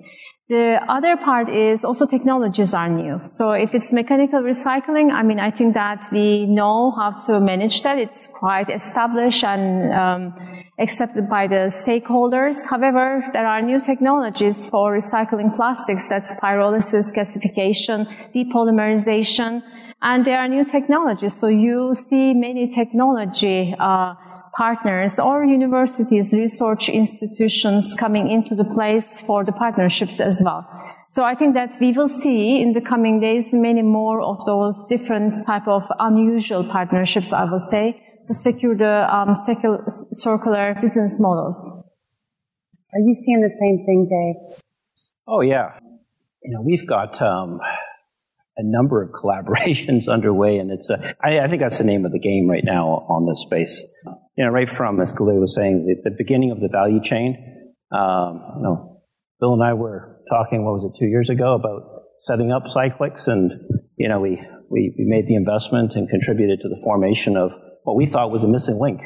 The 0.50 0.80
other 0.88 1.18
part 1.18 1.50
is 1.50 1.84
also 1.84 2.06
technologies 2.06 2.74
are 2.74 2.88
new. 2.88 3.20
So 3.26 3.52
if 3.52 3.76
it's 3.76 3.92
mechanical 3.92 4.40
recycling, 4.40 5.12
I 5.12 5.22
mean, 5.22 5.42
I 5.42 5.52
think 5.52 5.74
that 5.74 6.06
we 6.10 6.46
know 6.46 6.92
how 6.92 7.12
to 7.28 7.42
manage 7.42 7.82
that. 7.82 7.98
It's 7.98 8.30
quite 8.34 8.70
established 8.70 9.44
and 9.44 9.94
um, 9.94 10.34
accepted 10.80 11.28
by 11.28 11.48
the 11.48 11.68
stakeholders. 11.68 12.56
However, 12.70 13.22
there 13.34 13.46
are 13.46 13.62
new 13.62 13.82
technologies 13.82 14.70
for 14.70 14.96
recycling 14.96 15.54
plastics. 15.54 16.08
That's 16.08 16.34
pyrolysis, 16.36 17.12
gasification, 17.14 18.08
depolymerization, 18.34 19.62
and 20.02 20.26
there 20.26 20.40
are 20.40 20.48
new 20.48 20.64
technologies. 20.64 21.40
So 21.40 21.48
you 21.48 21.94
see 21.96 22.34
many 22.34 22.68
technology 22.70 23.76
uh, 23.80 24.14
partners 24.56 25.20
or 25.20 25.44
universities, 25.44 26.34
research 26.34 26.90
institutions 26.90 27.96
coming 28.00 28.30
into 28.30 28.56
the 28.56 28.66
place 28.66 29.22
for 29.22 29.44
the 29.44 29.52
partnerships 29.52 30.20
as 30.20 30.42
well. 30.44 30.68
So 31.10 31.24
I 31.24 31.36
think 31.36 31.54
that 31.54 31.78
we 31.80 31.94
will 31.94 32.10
see 32.10 32.62
in 32.62 32.74
the 32.74 32.82
coming 32.82 33.20
days 33.20 33.54
many 33.54 33.82
more 33.82 34.22
of 34.22 34.44
those 34.46 34.88
different 34.88 35.36
type 35.46 35.68
of 35.68 35.84
unusual 36.00 36.68
partnerships, 36.70 37.32
I 37.32 37.46
will 37.46 37.60
say, 37.60 38.02
to 38.26 38.34
secure 38.34 38.76
the 38.76 39.08
um, 39.16 39.34
circular 39.36 40.76
business 40.82 41.18
models. 41.20 41.56
Are 42.94 43.00
you 43.00 43.14
seeing 43.14 43.42
the 43.42 43.50
same 43.50 43.86
thing, 43.86 44.08
Dave? 44.10 44.62
Oh 45.28 45.42
yeah. 45.42 45.80
You 46.44 46.54
know, 46.54 46.62
we've 46.62 46.88
got 46.88 47.22
um, 47.22 47.60
a 48.58 48.64
number 48.64 49.02
of 49.02 49.12
collaborations 49.24 50.08
underway, 50.08 50.58
and 50.58 50.72
it's 50.72 50.90
a, 50.90 51.16
I, 51.22 51.40
I 51.40 51.48
think 51.48 51.62
that's 51.62 51.78
the 51.78 51.84
name 51.84 52.06
of 52.06 52.12
the 52.12 52.20
game 52.20 52.50
right 52.50 52.64
now 52.64 52.88
on 52.88 53.28
this 53.28 53.42
space. 53.42 53.84
You 54.36 54.46
know, 54.46 54.52
right 54.52 54.70
from, 54.70 55.00
as 55.00 55.12
Gulay 55.12 55.40
was 55.40 55.56
saying, 55.56 55.86
the, 55.86 56.10
the, 56.10 56.16
beginning 56.16 56.52
of 56.52 56.60
the 56.60 56.70
value 56.72 57.02
chain. 57.02 57.36
Um, 57.92 58.42
you 58.58 58.64
know, 58.64 59.02
Bill 59.40 59.54
and 59.54 59.64
I 59.64 59.74
were 59.74 60.18
talking, 60.30 60.66
what 60.66 60.74
was 60.74 60.84
it, 60.84 60.92
two 60.98 61.08
years 61.08 61.30
ago, 61.30 61.56
about 61.56 61.82
setting 62.18 62.52
up 62.52 62.66
Cyclyx, 62.66 63.28
and 63.28 63.52
you 63.98 64.10
know, 64.10 64.20
we, 64.20 64.42
we, 64.70 64.94
we 64.98 65.06
made 65.06 65.28
the 65.28 65.36
investment 65.36 65.96
and 65.96 66.10
contributed 66.10 66.60
to 66.62 66.70
the 66.70 66.80
formation 66.84 67.38
of 67.38 67.54
what 67.84 67.96
we 67.96 68.06
thought 68.06 68.32
was 68.32 68.44
a 68.44 68.48
missing 68.48 68.80
link 68.80 69.02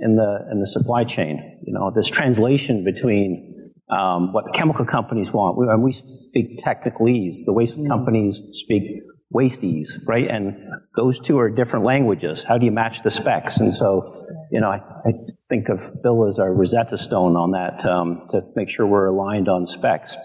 in 0.00 0.16
the 0.16 0.46
in 0.50 0.60
the 0.60 0.66
supply 0.66 1.04
chain. 1.04 1.60
You 1.64 1.74
know, 1.74 1.90
this 1.94 2.08
translation 2.08 2.84
between 2.84 3.53
um, 3.90 4.32
what 4.32 4.54
chemical 4.54 4.84
companies 4.84 5.32
want. 5.32 5.58
We, 5.58 5.66
we 5.76 5.92
speak 5.92 6.58
technicalese. 6.58 7.44
The 7.44 7.52
waste 7.52 7.78
mm. 7.78 7.86
companies 7.86 8.42
speak 8.50 9.02
wasteese, 9.34 10.06
right? 10.06 10.28
And 10.28 10.56
those 10.96 11.18
two 11.18 11.38
are 11.38 11.50
different 11.50 11.84
languages. 11.84 12.44
How 12.44 12.56
do 12.56 12.64
you 12.64 12.72
match 12.72 13.02
the 13.02 13.10
specs? 13.10 13.58
And 13.58 13.74
so, 13.74 14.02
you 14.50 14.60
know, 14.60 14.68
I, 14.68 14.80
I 15.04 15.12
think 15.48 15.68
of 15.68 15.80
Bill 16.02 16.26
as 16.26 16.38
our 16.38 16.54
Rosetta 16.54 16.96
Stone 16.96 17.36
on 17.36 17.50
that 17.50 17.84
um, 17.84 18.24
to 18.28 18.42
make 18.54 18.68
sure 18.68 18.86
we're 18.86 19.06
aligned 19.06 19.48
on 19.48 19.66
specs 19.66 20.16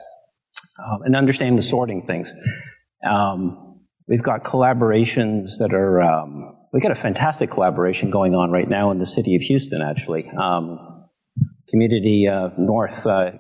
um, 0.86 1.02
and 1.04 1.16
understand 1.16 1.58
the 1.58 1.64
sorting 1.64 2.06
things. 2.06 2.32
Um, 3.10 3.82
we've 4.08 4.24
got 4.24 4.44
collaborations 4.44 5.58
that 5.60 5.74
are. 5.74 6.02
Um, 6.02 6.56
we've 6.72 6.84
got 6.84 6.92
a 6.92 6.96
fantastic 6.96 7.50
collaboration 7.50 8.12
going 8.12 8.36
on 8.36 8.52
right 8.52 8.70
now 8.70 8.92
in 8.92 9.00
the 9.00 9.08
city 9.08 9.36
of 9.36 9.42
Houston, 9.42 9.82
actually. 9.82 10.30
Um, 10.30 11.06
community 11.70 12.28
uh, 12.28 12.50
North 12.58 13.06
uh, 13.08 13.32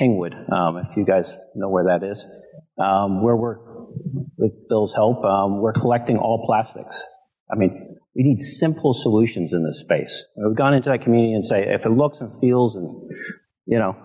Kingwood, 0.00 0.34
um, 0.52 0.78
if 0.78 0.96
you 0.96 1.04
guys 1.04 1.36
know 1.54 1.68
where 1.68 1.84
that 1.84 2.02
is, 2.02 2.26
um, 2.78 3.22
where 3.22 3.36
we're, 3.36 3.58
with 4.38 4.58
Bill's 4.68 4.94
help, 4.94 5.24
um, 5.24 5.60
we're 5.60 5.72
collecting 5.72 6.16
all 6.16 6.44
plastics. 6.46 7.02
I 7.52 7.56
mean, 7.56 7.98
we 8.14 8.22
need 8.22 8.38
simple 8.38 8.94
solutions 8.94 9.52
in 9.52 9.64
this 9.64 9.80
space. 9.80 10.26
We've 10.36 10.56
gone 10.56 10.74
into 10.74 10.88
that 10.88 11.02
community 11.02 11.34
and 11.34 11.44
say, 11.44 11.66
if 11.66 11.84
it 11.84 11.90
looks 11.90 12.20
and 12.20 12.30
feels 12.40 12.76
and, 12.76 12.90
you 13.66 13.78
know, 13.78 13.96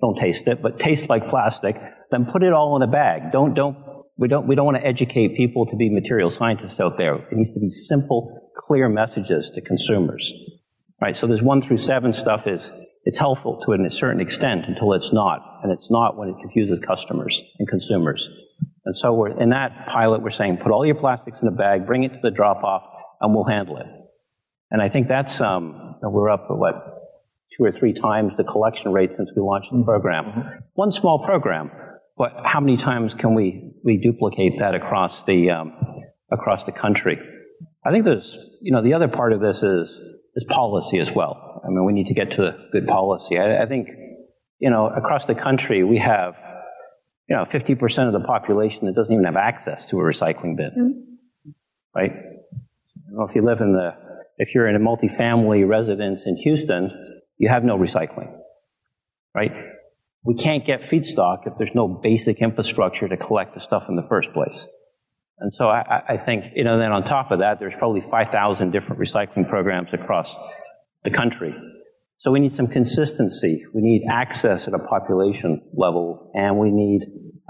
don't 0.00 0.16
taste 0.16 0.46
it, 0.46 0.62
but 0.62 0.78
tastes 0.78 1.08
like 1.08 1.28
plastic, 1.28 1.80
then 2.10 2.26
put 2.26 2.42
it 2.42 2.52
all 2.52 2.76
in 2.76 2.82
a 2.82 2.86
bag. 2.86 3.32
Don't, 3.32 3.54
don't, 3.54 3.76
we 4.16 4.28
don't, 4.28 4.46
we 4.46 4.54
don't 4.54 4.66
want 4.66 4.76
to 4.76 4.86
educate 4.86 5.36
people 5.36 5.66
to 5.66 5.76
be 5.76 5.90
material 5.90 6.30
scientists 6.30 6.78
out 6.78 6.98
there. 6.98 7.16
It 7.16 7.32
needs 7.32 7.54
to 7.54 7.60
be 7.60 7.68
simple, 7.68 8.52
clear 8.54 8.88
messages 8.88 9.50
to 9.54 9.60
consumers. 9.60 10.32
Right? 11.00 11.16
So 11.16 11.26
there's 11.26 11.42
one 11.42 11.62
through 11.62 11.78
seven 11.78 12.12
stuff 12.12 12.46
is 12.46 12.70
it's 13.04 13.18
helpful 13.18 13.60
to 13.66 13.72
a 13.72 13.90
certain 13.90 14.20
extent 14.20 14.64
until 14.66 14.92
it's 14.92 15.12
not, 15.12 15.60
and 15.62 15.72
it's 15.72 15.90
not 15.90 16.16
when 16.16 16.28
it 16.28 16.36
confuses 16.40 16.78
customers 16.78 17.42
and 17.58 17.68
consumers. 17.68 18.30
And 18.84 18.96
so 18.96 19.12
we're, 19.12 19.40
in 19.40 19.50
that 19.50 19.86
pilot, 19.88 20.22
we're 20.22 20.30
saying 20.30 20.58
put 20.58 20.72
all 20.72 20.86
your 20.86 20.94
plastics 20.94 21.42
in 21.42 21.48
a 21.48 21.52
bag, 21.52 21.86
bring 21.86 22.04
it 22.04 22.12
to 22.14 22.18
the 22.22 22.30
drop 22.30 22.62
off, 22.62 22.84
and 23.20 23.34
we'll 23.34 23.44
handle 23.44 23.76
it. 23.78 23.86
And 24.70 24.80
I 24.80 24.88
think 24.88 25.08
that's, 25.08 25.40
um, 25.40 25.96
we're 26.02 26.30
up 26.30 26.46
at 26.50 26.56
what, 26.56 26.74
two 27.56 27.64
or 27.64 27.70
three 27.70 27.92
times 27.92 28.36
the 28.36 28.44
collection 28.44 28.92
rate 28.92 29.12
since 29.12 29.32
we 29.36 29.42
launched 29.42 29.70
the 29.70 29.76
mm-hmm. 29.76 29.84
program. 29.84 30.24
Mm-hmm. 30.24 30.58
One 30.74 30.90
small 30.90 31.18
program, 31.18 31.70
but 32.16 32.32
how 32.44 32.60
many 32.60 32.76
times 32.76 33.14
can 33.14 33.34
we, 33.34 33.72
we 33.84 33.98
duplicate 33.98 34.58
that 34.60 34.74
across 34.74 35.24
the, 35.24 35.50
um, 35.50 35.74
across 36.30 36.64
the 36.64 36.72
country? 36.72 37.18
I 37.84 37.90
think 37.90 38.04
there's, 38.04 38.38
you 38.62 38.72
know, 38.72 38.80
the 38.80 38.94
other 38.94 39.08
part 39.08 39.32
of 39.32 39.40
this 39.40 39.62
is, 39.62 40.00
is 40.34 40.44
policy 40.44 40.98
as 40.98 41.12
well. 41.12 41.60
I 41.64 41.68
mean, 41.68 41.84
we 41.84 41.92
need 41.92 42.06
to 42.06 42.14
get 42.14 42.32
to 42.32 42.46
a 42.46 42.68
good 42.72 42.86
policy. 42.86 43.38
I, 43.38 43.62
I 43.62 43.66
think, 43.66 43.88
you 44.58 44.70
know, 44.70 44.86
across 44.86 45.26
the 45.26 45.34
country, 45.34 45.84
we 45.84 45.98
have, 45.98 46.36
you 47.28 47.36
know, 47.36 47.44
50% 47.44 48.06
of 48.06 48.12
the 48.12 48.20
population 48.20 48.86
that 48.86 48.94
doesn't 48.94 49.12
even 49.12 49.24
have 49.24 49.36
access 49.36 49.86
to 49.86 49.98
a 49.98 50.02
recycling 50.02 50.56
bin, 50.56 50.70
mm-hmm. 50.70 51.50
right? 51.94 52.12
Well, 53.10 53.28
if 53.28 53.34
you 53.34 53.42
live 53.42 53.60
in 53.60 53.72
the, 53.72 53.94
if 54.38 54.54
you're 54.54 54.66
in 54.66 54.76
a 54.76 54.80
multifamily 54.80 55.68
residence 55.68 56.26
in 56.26 56.36
Houston, 56.36 56.90
you 57.38 57.48
have 57.48 57.64
no 57.64 57.76
recycling, 57.76 58.32
right? 59.34 59.52
We 60.24 60.34
can't 60.34 60.64
get 60.64 60.82
feedstock 60.82 61.46
if 61.46 61.56
there's 61.56 61.74
no 61.74 61.88
basic 61.88 62.40
infrastructure 62.40 63.08
to 63.08 63.16
collect 63.16 63.54
the 63.54 63.60
stuff 63.60 63.84
in 63.88 63.96
the 63.96 64.06
first 64.08 64.32
place. 64.32 64.66
And 65.38 65.52
so 65.52 65.68
I, 65.68 66.02
I 66.10 66.16
think, 66.16 66.44
you 66.54 66.64
know, 66.64 66.78
then 66.78 66.92
on 66.92 67.02
top 67.02 67.30
of 67.30 67.40
that, 67.40 67.58
there's 67.58 67.74
probably 67.74 68.00
5,000 68.00 68.70
different 68.70 69.00
recycling 69.00 69.48
programs 69.48 69.92
across 69.92 70.36
the 71.04 71.10
country. 71.10 71.54
So 72.18 72.30
we 72.30 72.38
need 72.38 72.52
some 72.52 72.68
consistency. 72.68 73.64
We 73.74 73.82
need 73.82 74.02
access 74.08 74.68
at 74.68 74.74
a 74.74 74.78
population 74.78 75.60
level, 75.74 76.30
and 76.34 76.56
we 76.58 76.70
need 76.70 77.02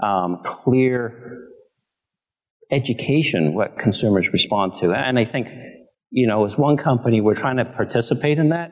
um, 0.03 0.39
clear 0.43 1.49
education 2.71 3.53
what 3.53 3.77
consumers 3.77 4.33
respond 4.33 4.73
to. 4.79 4.91
And 4.91 5.19
I 5.19 5.25
think, 5.25 5.49
you 6.09 6.25
know, 6.25 6.45
as 6.45 6.57
one 6.57 6.77
company, 6.77 7.21
we're 7.21 7.35
trying 7.35 7.57
to 7.57 7.65
participate 7.65 8.39
in 8.39 8.49
that, 8.49 8.71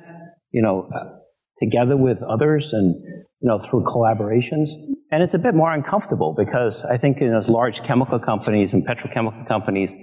you 0.52 0.64
know, 0.64 0.90
uh, 0.92 1.18
together 1.60 1.96
with 1.96 2.24
others 2.24 2.74
and, 2.74 2.96
you 3.42 3.50
know, 3.50 3.58
through 3.58 3.84
collaborations. 3.84 4.70
And 5.12 5.24
it's 5.24 5.34
a 5.34 5.40
bit 5.40 5.56
more 5.56 5.74
uncomfortable 5.74 6.36
because 6.38 6.86
I 6.86 6.98
think 6.98 7.20
in 7.20 7.32
those 7.32 7.50
large 7.50 7.84
chemical 7.84 8.20
companies 8.20 8.74
and 8.74 8.88
petrochemical 8.88 9.48
companies, 9.48 9.96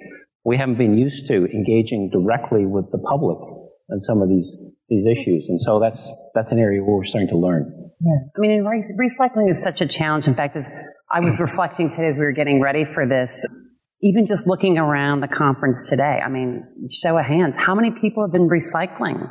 we 0.45 0.57
haven't 0.57 0.79
been 0.79 0.97
used 0.97 1.29
to 1.29 1.47
engaging 1.47 2.11
directly 2.11 2.67
with 2.67 2.91
the 2.91 2.99
public 2.99 3.39
on 3.91 4.01
some 4.01 4.21
of 4.21 4.29
these 4.29 4.75
these 4.89 5.07
issues, 5.07 5.49
and 5.49 5.61
so 5.61 5.79
that's 5.79 6.13
that's 6.35 6.53
an 6.53 6.59
area 6.59 6.83
where 6.83 6.97
we're 6.97 7.05
starting 7.05 7.29
to 7.29 7.39
learn. 7.39 7.73
Yeah, 8.01 8.13
I 8.37 8.41
mean, 8.41 8.65
re- 8.65 9.09
recycling 9.09 9.51
is 9.51 9.63
such 9.63 9.81
a 9.81 9.87
challenge. 9.87 10.29
In 10.29 10.35
fact, 10.35 10.57
as 10.57 10.71
I 11.11 11.21
was 11.21 11.41
reflecting 11.41 11.89
today 11.89 12.09
as 12.09 12.17
we 12.17 12.25
were 12.25 12.33
getting 12.33 12.61
ready 12.61 12.85
for 12.85 13.07
this, 13.07 13.47
even 14.03 14.27
just 14.27 14.47
looking 14.47 14.79
around 14.79 15.21
the 15.21 15.29
conference 15.29 15.89
today, 15.89 16.21
I 16.25 16.29
mean, 16.29 16.65
show 16.91 17.19
of 17.19 17.25
hands, 17.25 17.57
how 17.57 17.75
many 17.75 17.91
people 17.91 18.23
have 18.23 18.33
been 18.33 18.49
recycling 18.49 19.27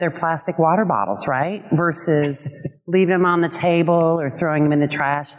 their 0.00 0.10
plastic 0.10 0.58
water 0.58 0.84
bottles, 0.84 1.28
right? 1.28 1.64
Versus 1.72 2.50
leaving 2.86 3.12
them 3.12 3.26
on 3.26 3.40
the 3.40 3.48
table 3.48 4.20
or 4.20 4.30
throwing 4.30 4.64
them 4.64 4.72
in 4.72 4.80
the 4.80 4.88
trash. 4.88 5.34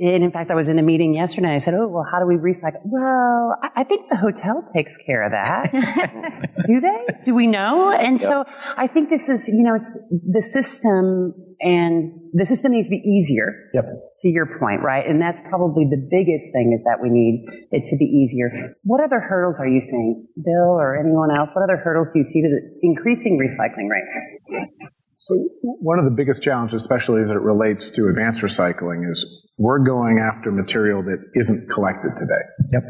And 0.00 0.22
in 0.22 0.30
fact, 0.30 0.50
I 0.50 0.54
was 0.54 0.68
in 0.68 0.78
a 0.78 0.82
meeting 0.82 1.12
yesterday. 1.14 1.54
I 1.54 1.58
said, 1.58 1.74
"Oh, 1.74 1.88
well, 1.88 2.04
how 2.10 2.20
do 2.20 2.26
we 2.26 2.36
recycle?" 2.36 2.80
Well, 2.84 3.56
I 3.74 3.82
think 3.82 4.08
the 4.08 4.16
hotel 4.16 4.62
takes 4.62 4.96
care 4.96 5.22
of 5.24 5.32
that. 5.32 5.72
do 6.66 6.80
they? 6.80 7.06
Do 7.24 7.34
we 7.34 7.48
know? 7.48 7.90
And 7.90 8.20
yep. 8.20 8.28
so 8.28 8.44
I 8.76 8.86
think 8.86 9.10
this 9.10 9.28
is, 9.28 9.48
you 9.48 9.64
know, 9.64 9.74
it's 9.74 9.98
the 10.10 10.42
system, 10.42 11.34
and 11.60 12.12
the 12.32 12.46
system 12.46 12.72
needs 12.72 12.86
to 12.86 12.90
be 12.90 13.02
easier. 13.02 13.70
Yep. 13.74 13.84
To 14.22 14.28
your 14.28 14.46
point, 14.46 14.82
right? 14.82 15.04
And 15.06 15.20
that's 15.20 15.40
probably 15.40 15.84
the 15.84 15.98
biggest 16.10 16.52
thing 16.52 16.72
is 16.72 16.82
that 16.84 16.98
we 17.02 17.10
need 17.10 17.44
it 17.72 17.84
to 17.84 17.96
be 17.96 18.04
easier. 18.04 18.74
What 18.82 19.02
other 19.02 19.20
hurdles 19.20 19.58
are 19.58 19.66
you 19.66 19.80
seeing, 19.80 20.26
Bill, 20.36 20.78
or 20.78 20.96
anyone 20.96 21.30
else? 21.34 21.52
What 21.54 21.62
other 21.64 21.76
hurdles 21.76 22.10
do 22.10 22.20
you 22.20 22.24
see 22.24 22.42
to 22.42 22.48
the 22.48 22.78
increasing 22.82 23.38
recycling 23.38 23.88
rates? 23.90 24.70
So 25.18 25.34
one 25.60 25.98
of 25.98 26.04
the 26.04 26.12
biggest 26.12 26.42
challenges, 26.42 26.80
especially 26.80 27.22
as 27.22 27.30
it 27.30 27.40
relates 27.40 27.90
to 27.90 28.06
advanced 28.06 28.42
recycling, 28.42 29.08
is 29.10 29.46
we're 29.58 29.84
going 29.84 30.18
after 30.20 30.52
material 30.52 31.02
that 31.02 31.18
isn't 31.34 31.68
collected 31.68 32.12
today. 32.16 32.42
Yep. 32.72 32.82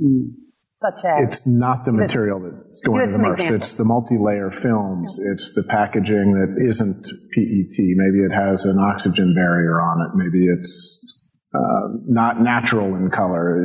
Mm. 0.00 0.45
Such 0.78 1.06
as? 1.06 1.24
It's 1.24 1.46
not 1.46 1.86
the 1.86 1.92
material 1.92 2.38
that's 2.38 2.80
going 2.80 3.06
to 3.06 3.10
the 3.10 3.18
MRFs. 3.18 3.50
It's 3.50 3.76
the 3.76 3.84
multi-layer 3.84 4.50
films. 4.50 5.18
Yeah. 5.18 5.32
It's 5.32 5.54
the 5.54 5.62
packaging 5.62 6.34
that 6.34 6.62
isn't 6.62 7.02
PET. 7.32 7.96
Maybe 7.96 8.20
it 8.20 8.30
has 8.30 8.66
an 8.66 8.78
oxygen 8.78 9.34
barrier 9.34 9.80
on 9.80 10.02
it. 10.02 10.10
Maybe 10.14 10.46
it's 10.46 11.40
uh, 11.54 11.88
not 12.06 12.42
natural 12.42 12.94
in 12.94 13.10
color, 13.10 13.56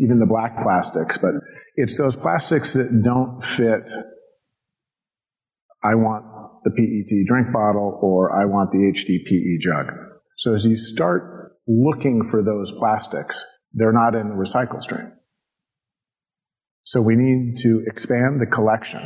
even 0.00 0.18
the 0.18 0.26
black 0.26 0.60
plastics. 0.60 1.16
But 1.16 1.34
it's 1.76 1.96
those 1.96 2.16
plastics 2.16 2.72
that 2.72 3.02
don't 3.04 3.40
fit. 3.40 3.88
I 5.84 5.94
want 5.94 6.24
the 6.64 6.72
PET 6.72 7.24
drink 7.28 7.52
bottle 7.52 8.00
or 8.02 8.34
I 8.34 8.46
want 8.46 8.72
the 8.72 8.78
HDPE 8.78 9.60
jug. 9.60 9.92
So 10.36 10.54
as 10.54 10.66
you 10.66 10.76
start 10.76 11.52
looking 11.68 12.24
for 12.24 12.42
those 12.42 12.72
plastics, 12.72 13.44
they're 13.72 13.92
not 13.92 14.16
in 14.16 14.30
the 14.30 14.34
recycle 14.34 14.80
stream. 14.80 15.12
So 16.88 17.02
we 17.02 17.16
need 17.16 17.58
to 17.58 17.84
expand 17.86 18.40
the 18.40 18.46
collection. 18.46 19.02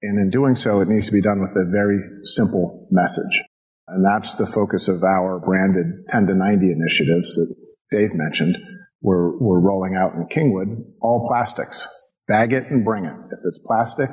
And 0.00 0.16
in 0.16 0.30
doing 0.30 0.54
so, 0.54 0.80
it 0.80 0.86
needs 0.86 1.06
to 1.06 1.12
be 1.12 1.20
done 1.20 1.40
with 1.40 1.56
a 1.56 1.68
very 1.68 1.98
simple 2.22 2.86
message. 2.92 3.42
And 3.88 4.06
that's 4.06 4.36
the 4.36 4.46
focus 4.46 4.86
of 4.86 5.02
our 5.02 5.40
branded 5.40 6.06
10 6.10 6.28
to 6.28 6.34
90 6.34 6.70
initiatives 6.70 7.34
that 7.34 7.52
Dave 7.90 8.14
mentioned. 8.14 8.58
We're, 9.02 9.36
we're 9.40 9.58
rolling 9.58 9.96
out 9.96 10.14
in 10.14 10.28
Kingwood, 10.28 10.84
all 11.02 11.26
plastics. 11.26 11.88
Bag 12.28 12.52
it 12.52 12.70
and 12.70 12.84
bring 12.84 13.06
it. 13.06 13.16
If 13.32 13.40
it's 13.44 13.58
plastic, 13.58 14.10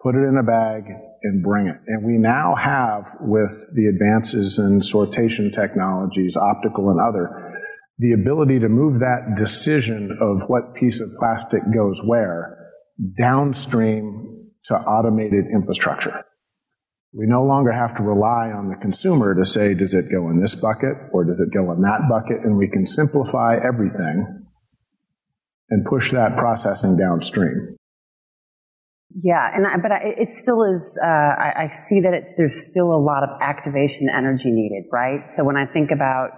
put 0.00 0.14
it 0.14 0.26
in 0.26 0.38
a 0.38 0.42
bag, 0.42 0.84
and 1.22 1.42
bring 1.42 1.66
it. 1.66 1.76
And 1.86 2.02
we 2.02 2.16
now 2.16 2.54
have, 2.54 3.14
with 3.20 3.52
the 3.76 3.88
advances 3.88 4.58
in 4.58 4.80
sortation 4.80 5.52
technologies, 5.52 6.34
optical 6.34 6.88
and 6.88 6.98
other, 6.98 7.49
the 8.00 8.12
ability 8.12 8.58
to 8.58 8.68
move 8.68 8.98
that 9.00 9.34
decision 9.36 10.16
of 10.22 10.48
what 10.48 10.74
piece 10.74 11.00
of 11.00 11.10
plastic 11.18 11.60
goes 11.74 12.00
where 12.02 12.56
downstream 13.18 14.48
to 14.64 14.74
automated 14.74 15.44
infrastructure. 15.52 16.24
We 17.12 17.26
no 17.26 17.44
longer 17.44 17.72
have 17.72 17.94
to 17.96 18.02
rely 18.02 18.52
on 18.56 18.70
the 18.70 18.76
consumer 18.76 19.34
to 19.34 19.44
say, 19.44 19.74
does 19.74 19.92
it 19.92 20.10
go 20.10 20.30
in 20.30 20.40
this 20.40 20.54
bucket 20.54 20.94
or 21.12 21.24
does 21.24 21.40
it 21.40 21.52
go 21.52 21.70
in 21.72 21.82
that 21.82 22.08
bucket? 22.08 22.38
And 22.42 22.56
we 22.56 22.70
can 22.70 22.86
simplify 22.86 23.56
everything 23.62 24.46
and 25.68 25.84
push 25.84 26.10
that 26.12 26.38
processing 26.38 26.96
downstream. 26.96 27.76
Yeah, 29.14 29.44
and 29.54 29.66
I, 29.66 29.76
but 29.76 29.92
I, 29.92 30.14
it 30.16 30.30
still 30.30 30.62
is. 30.62 30.98
Uh, 31.02 31.06
I, 31.06 31.64
I, 31.64 31.66
see 31.66 32.00
that 32.00 32.14
it, 32.14 32.24
there's 32.36 32.70
still 32.70 32.94
a 32.94 33.02
lot 33.02 33.24
of 33.24 33.30
activation 33.42 34.08
energy 34.08 34.52
needed, 34.52 34.84
right? 34.92 35.28
So 35.34 35.42
when 35.42 35.56
I 35.56 35.66
think 35.66 35.90
about 35.90 36.30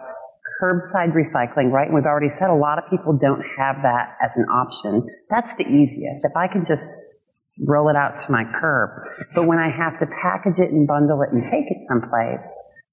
curbside 0.62 1.12
recycling, 1.12 1.72
right, 1.72 1.86
and 1.86 1.94
we've 1.94 2.06
already 2.06 2.28
said 2.28 2.48
a 2.48 2.54
lot 2.54 2.78
of 2.78 2.88
people 2.88 3.18
don't 3.18 3.42
have 3.58 3.76
that 3.82 4.16
as 4.22 4.36
an 4.36 4.44
option. 4.44 5.06
That's 5.28 5.54
the 5.56 5.66
easiest. 5.66 6.24
If 6.24 6.36
I 6.36 6.46
can 6.46 6.64
just 6.64 7.58
roll 7.66 7.88
it 7.88 7.96
out 7.96 8.16
to 8.16 8.32
my 8.32 8.44
curb, 8.60 8.90
but 9.34 9.46
when 9.46 9.58
I 9.58 9.68
have 9.68 9.98
to 9.98 10.06
package 10.06 10.58
it 10.58 10.70
and 10.70 10.86
bundle 10.86 11.20
it 11.22 11.30
and 11.32 11.42
take 11.42 11.66
it 11.68 11.78
someplace, 11.88 12.46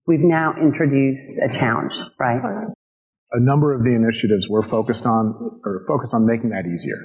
we've 0.08 0.24
now 0.24 0.56
introduced 0.60 1.40
a 1.40 1.50
challenge, 1.50 1.94
right? 2.20 2.42
A 3.32 3.40
number 3.40 3.74
of 3.74 3.84
the 3.84 3.94
initiatives 3.94 4.50
we're 4.50 4.64
focused 4.64 5.06
on 5.06 5.60
are 5.64 5.84
focused 5.88 6.14
on 6.14 6.26
making 6.26 6.50
that 6.50 6.66
easier 6.66 6.98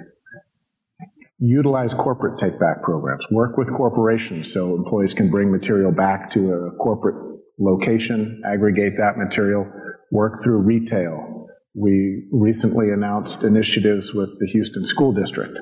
utilize 1.40 1.92
corporate 1.92 2.38
take 2.38 2.58
back 2.58 2.82
programs, 2.82 3.26
work 3.30 3.58
with 3.58 3.68
corporations 3.68 4.52
so 4.52 4.74
employees 4.74 5.12
can 5.12 5.30
bring 5.30 5.50
material 5.50 5.92
back 5.92 6.30
to 6.30 6.52
a 6.52 6.70
corporate 6.76 7.16
location, 7.58 8.42
aggregate 8.46 8.94
that 8.96 9.16
material, 9.16 9.70
work 10.14 10.34
through 10.42 10.62
retail. 10.62 11.48
We 11.74 12.28
recently 12.30 12.90
announced 12.90 13.42
initiatives 13.42 14.14
with 14.14 14.30
the 14.38 14.46
Houston 14.52 14.84
School 14.84 15.12
District 15.12 15.58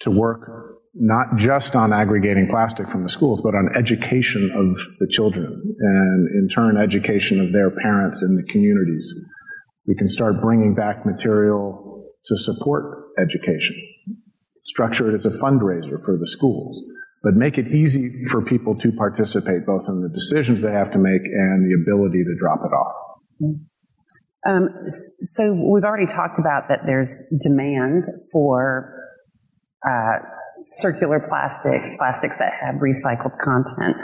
to 0.00 0.10
work 0.10 0.48
not 0.94 1.36
just 1.36 1.74
on 1.74 1.92
aggregating 1.92 2.46
plastic 2.46 2.86
from 2.86 3.02
the 3.02 3.08
schools, 3.08 3.40
but 3.40 3.54
on 3.54 3.74
education 3.74 4.50
of 4.54 4.76
the 4.98 5.08
children 5.08 5.46
and 5.80 6.28
in 6.28 6.48
turn 6.48 6.76
education 6.76 7.40
of 7.40 7.52
their 7.52 7.70
parents 7.70 8.22
in 8.22 8.36
the 8.36 8.44
communities. 8.52 9.12
We 9.86 9.94
can 9.94 10.08
start 10.08 10.40
bringing 10.40 10.74
back 10.74 11.06
material 11.06 12.04
to 12.26 12.36
support 12.36 13.04
education 13.18 13.76
structure 14.66 15.08
it 15.08 15.14
as 15.14 15.24
a 15.24 15.30
fundraiser 15.30 16.02
for 16.04 16.16
the 16.18 16.26
schools, 16.26 16.82
but 17.26 17.34
make 17.34 17.58
it 17.58 17.66
easy 17.74 18.22
for 18.30 18.40
people 18.40 18.76
to 18.76 18.92
participate 18.92 19.66
both 19.66 19.88
in 19.88 20.00
the 20.00 20.08
decisions 20.08 20.62
they 20.62 20.70
have 20.70 20.92
to 20.92 20.98
make 20.98 21.22
and 21.22 21.66
the 21.66 21.74
ability 21.74 22.22
to 22.22 22.36
drop 22.38 22.60
it 22.62 22.70
off. 22.72 22.94
Um, 24.46 24.68
so 24.86 25.52
we've 25.52 25.82
already 25.82 26.06
talked 26.06 26.38
about 26.38 26.68
that 26.68 26.86
there's 26.86 27.24
demand 27.42 28.04
for 28.30 28.94
uh, 29.84 30.22
circular 30.60 31.18
plastics, 31.18 31.90
plastics 31.98 32.38
that 32.38 32.52
have 32.64 32.76
recycled 32.76 33.36
content. 33.42 33.96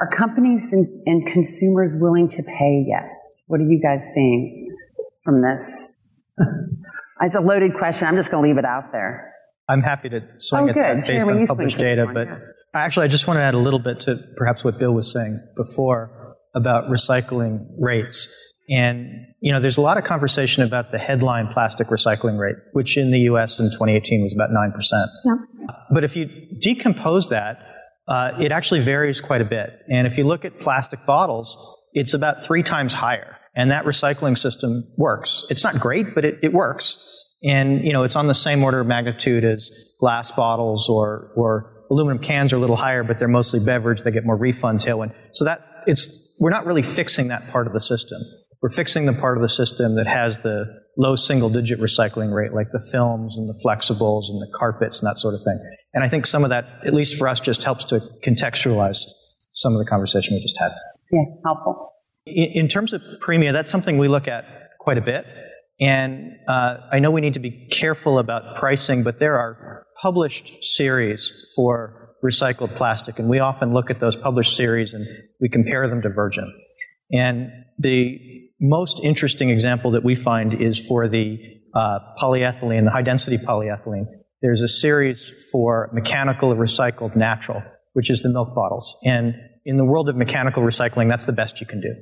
Are 0.00 0.08
companies 0.08 0.72
and, 0.72 0.86
and 1.04 1.26
consumers 1.26 1.94
willing 2.00 2.26
to 2.28 2.42
pay 2.42 2.86
yet? 2.88 3.20
What 3.48 3.60
are 3.60 3.68
you 3.68 3.82
guys 3.82 4.02
seeing 4.14 4.74
from 5.22 5.42
this? 5.42 6.16
it's 7.20 7.34
a 7.34 7.40
loaded 7.40 7.74
question. 7.74 8.08
I'm 8.08 8.16
just 8.16 8.30
going 8.30 8.44
to 8.44 8.48
leave 8.48 8.58
it 8.58 8.64
out 8.64 8.92
there. 8.92 9.35
I'm 9.68 9.82
happy 9.82 10.08
to 10.10 10.20
swing 10.36 10.66
oh, 10.66 10.68
at 10.68 10.74
that 10.74 11.06
based 11.06 11.26
on 11.26 11.46
published 11.46 11.78
data, 11.78 12.08
but 12.12 12.28
actually, 12.74 13.04
I 13.04 13.08
just 13.08 13.26
want 13.26 13.38
to 13.38 13.42
add 13.42 13.54
a 13.54 13.58
little 13.58 13.78
bit 13.78 14.00
to 14.00 14.16
perhaps 14.36 14.64
what 14.64 14.78
Bill 14.78 14.92
was 14.92 15.10
saying 15.10 15.38
before 15.56 16.36
about 16.54 16.88
recycling 16.88 17.66
rates. 17.78 18.54
And 18.68 19.26
you 19.40 19.52
know, 19.52 19.60
there's 19.60 19.76
a 19.76 19.80
lot 19.80 19.98
of 19.98 20.04
conversation 20.04 20.62
about 20.62 20.90
the 20.90 20.98
headline 20.98 21.48
plastic 21.48 21.88
recycling 21.88 22.38
rate, 22.38 22.56
which 22.72 22.96
in 22.96 23.10
the 23.10 23.20
U.S. 23.20 23.58
in 23.58 23.66
2018 23.66 24.22
was 24.22 24.34
about 24.34 24.50
nine 24.52 24.72
percent. 24.72 25.08
Yeah. 25.24 25.34
But 25.90 26.04
if 26.04 26.16
you 26.16 26.30
decompose 26.60 27.28
that, 27.30 27.58
uh, 28.08 28.32
it 28.40 28.52
actually 28.52 28.80
varies 28.80 29.20
quite 29.20 29.40
a 29.40 29.44
bit. 29.44 29.70
And 29.88 30.06
if 30.06 30.16
you 30.16 30.24
look 30.24 30.44
at 30.44 30.60
plastic 30.60 31.04
bottles, 31.06 31.56
it's 31.92 32.14
about 32.14 32.44
three 32.44 32.62
times 32.62 32.92
higher. 32.92 33.36
And 33.54 33.70
that 33.70 33.84
recycling 33.84 34.36
system 34.36 34.84
works. 34.98 35.46
It's 35.50 35.64
not 35.64 35.80
great, 35.80 36.14
but 36.14 36.24
it, 36.24 36.38
it 36.42 36.52
works. 36.52 37.24
And, 37.42 37.86
you 37.86 37.92
know, 37.92 38.04
it's 38.04 38.16
on 38.16 38.26
the 38.26 38.34
same 38.34 38.62
order 38.64 38.80
of 38.80 38.86
magnitude 38.86 39.44
as 39.44 39.70
glass 40.00 40.32
bottles 40.32 40.88
or, 40.88 41.32
or 41.36 41.84
aluminum 41.90 42.18
cans 42.18 42.52
are 42.52 42.56
a 42.56 42.58
little 42.58 42.76
higher, 42.76 43.04
but 43.04 43.18
they're 43.18 43.28
mostly 43.28 43.60
beverage. 43.64 44.02
They 44.02 44.10
get 44.10 44.24
more 44.24 44.38
refunds, 44.38 44.86
tailwind. 44.86 45.14
So 45.32 45.44
that 45.44 45.60
it's, 45.86 46.34
we're 46.40 46.50
not 46.50 46.66
really 46.66 46.82
fixing 46.82 47.28
that 47.28 47.48
part 47.48 47.66
of 47.66 47.72
the 47.72 47.80
system. 47.80 48.18
We're 48.62 48.70
fixing 48.70 49.06
the 49.06 49.12
part 49.12 49.36
of 49.36 49.42
the 49.42 49.48
system 49.48 49.96
that 49.96 50.06
has 50.06 50.38
the 50.38 50.66
low 50.96 51.14
single 51.14 51.50
digit 51.50 51.78
recycling 51.78 52.34
rate, 52.34 52.52
like 52.52 52.68
the 52.72 52.84
films 52.90 53.36
and 53.36 53.48
the 53.48 53.60
flexibles 53.64 54.24
and 54.28 54.40
the 54.40 54.50
carpets 54.54 55.00
and 55.00 55.08
that 55.08 55.18
sort 55.18 55.34
of 55.34 55.42
thing. 55.42 55.58
And 55.92 56.02
I 56.02 56.08
think 56.08 56.26
some 56.26 56.42
of 56.42 56.50
that, 56.50 56.64
at 56.84 56.94
least 56.94 57.18
for 57.18 57.28
us, 57.28 57.38
just 57.38 57.62
helps 57.62 57.84
to 57.86 58.00
contextualize 58.24 59.02
some 59.54 59.72
of 59.72 59.78
the 59.78 59.84
conversation 59.84 60.34
we 60.34 60.42
just 60.42 60.58
had. 60.58 60.72
Yeah, 61.12 61.20
helpful. 61.44 61.92
In, 62.26 62.62
in 62.62 62.68
terms 62.68 62.92
of 62.92 63.02
premium, 63.20 63.52
that's 63.52 63.70
something 63.70 63.98
we 63.98 64.08
look 64.08 64.26
at 64.26 64.44
quite 64.80 64.98
a 64.98 65.02
bit. 65.02 65.26
And 65.80 66.32
uh, 66.48 66.78
I 66.90 66.98
know 67.00 67.10
we 67.10 67.20
need 67.20 67.34
to 67.34 67.40
be 67.40 67.68
careful 67.70 68.18
about 68.18 68.56
pricing, 68.56 69.02
but 69.02 69.18
there 69.18 69.34
are 69.34 69.86
published 70.00 70.64
series 70.64 71.52
for 71.54 72.14
recycled 72.24 72.74
plastic. 72.74 73.18
And 73.18 73.28
we 73.28 73.40
often 73.40 73.72
look 73.72 73.90
at 73.90 74.00
those 74.00 74.16
published 74.16 74.56
series 74.56 74.94
and 74.94 75.06
we 75.40 75.48
compare 75.48 75.86
them 75.88 76.02
to 76.02 76.08
virgin. 76.08 76.52
And 77.12 77.50
the 77.78 78.18
most 78.60 79.00
interesting 79.04 79.50
example 79.50 79.90
that 79.92 80.04
we 80.04 80.14
find 80.14 80.54
is 80.54 80.78
for 80.78 81.08
the 81.08 81.38
uh, 81.74 81.98
polyethylene, 82.18 82.84
the 82.84 82.90
high 82.90 83.02
density 83.02 83.36
polyethylene. 83.36 84.06
There's 84.40 84.62
a 84.62 84.68
series 84.68 85.32
for 85.52 85.90
mechanical 85.92 86.54
recycled 86.54 87.16
natural, 87.16 87.62
which 87.92 88.10
is 88.10 88.22
the 88.22 88.30
milk 88.30 88.54
bottles. 88.54 88.96
And 89.04 89.34
in 89.64 89.76
the 89.76 89.84
world 89.84 90.08
of 90.08 90.16
mechanical 90.16 90.62
recycling, 90.62 91.08
that's 91.08 91.26
the 91.26 91.32
best 91.32 91.60
you 91.60 91.66
can 91.66 91.80
do. 91.80 91.94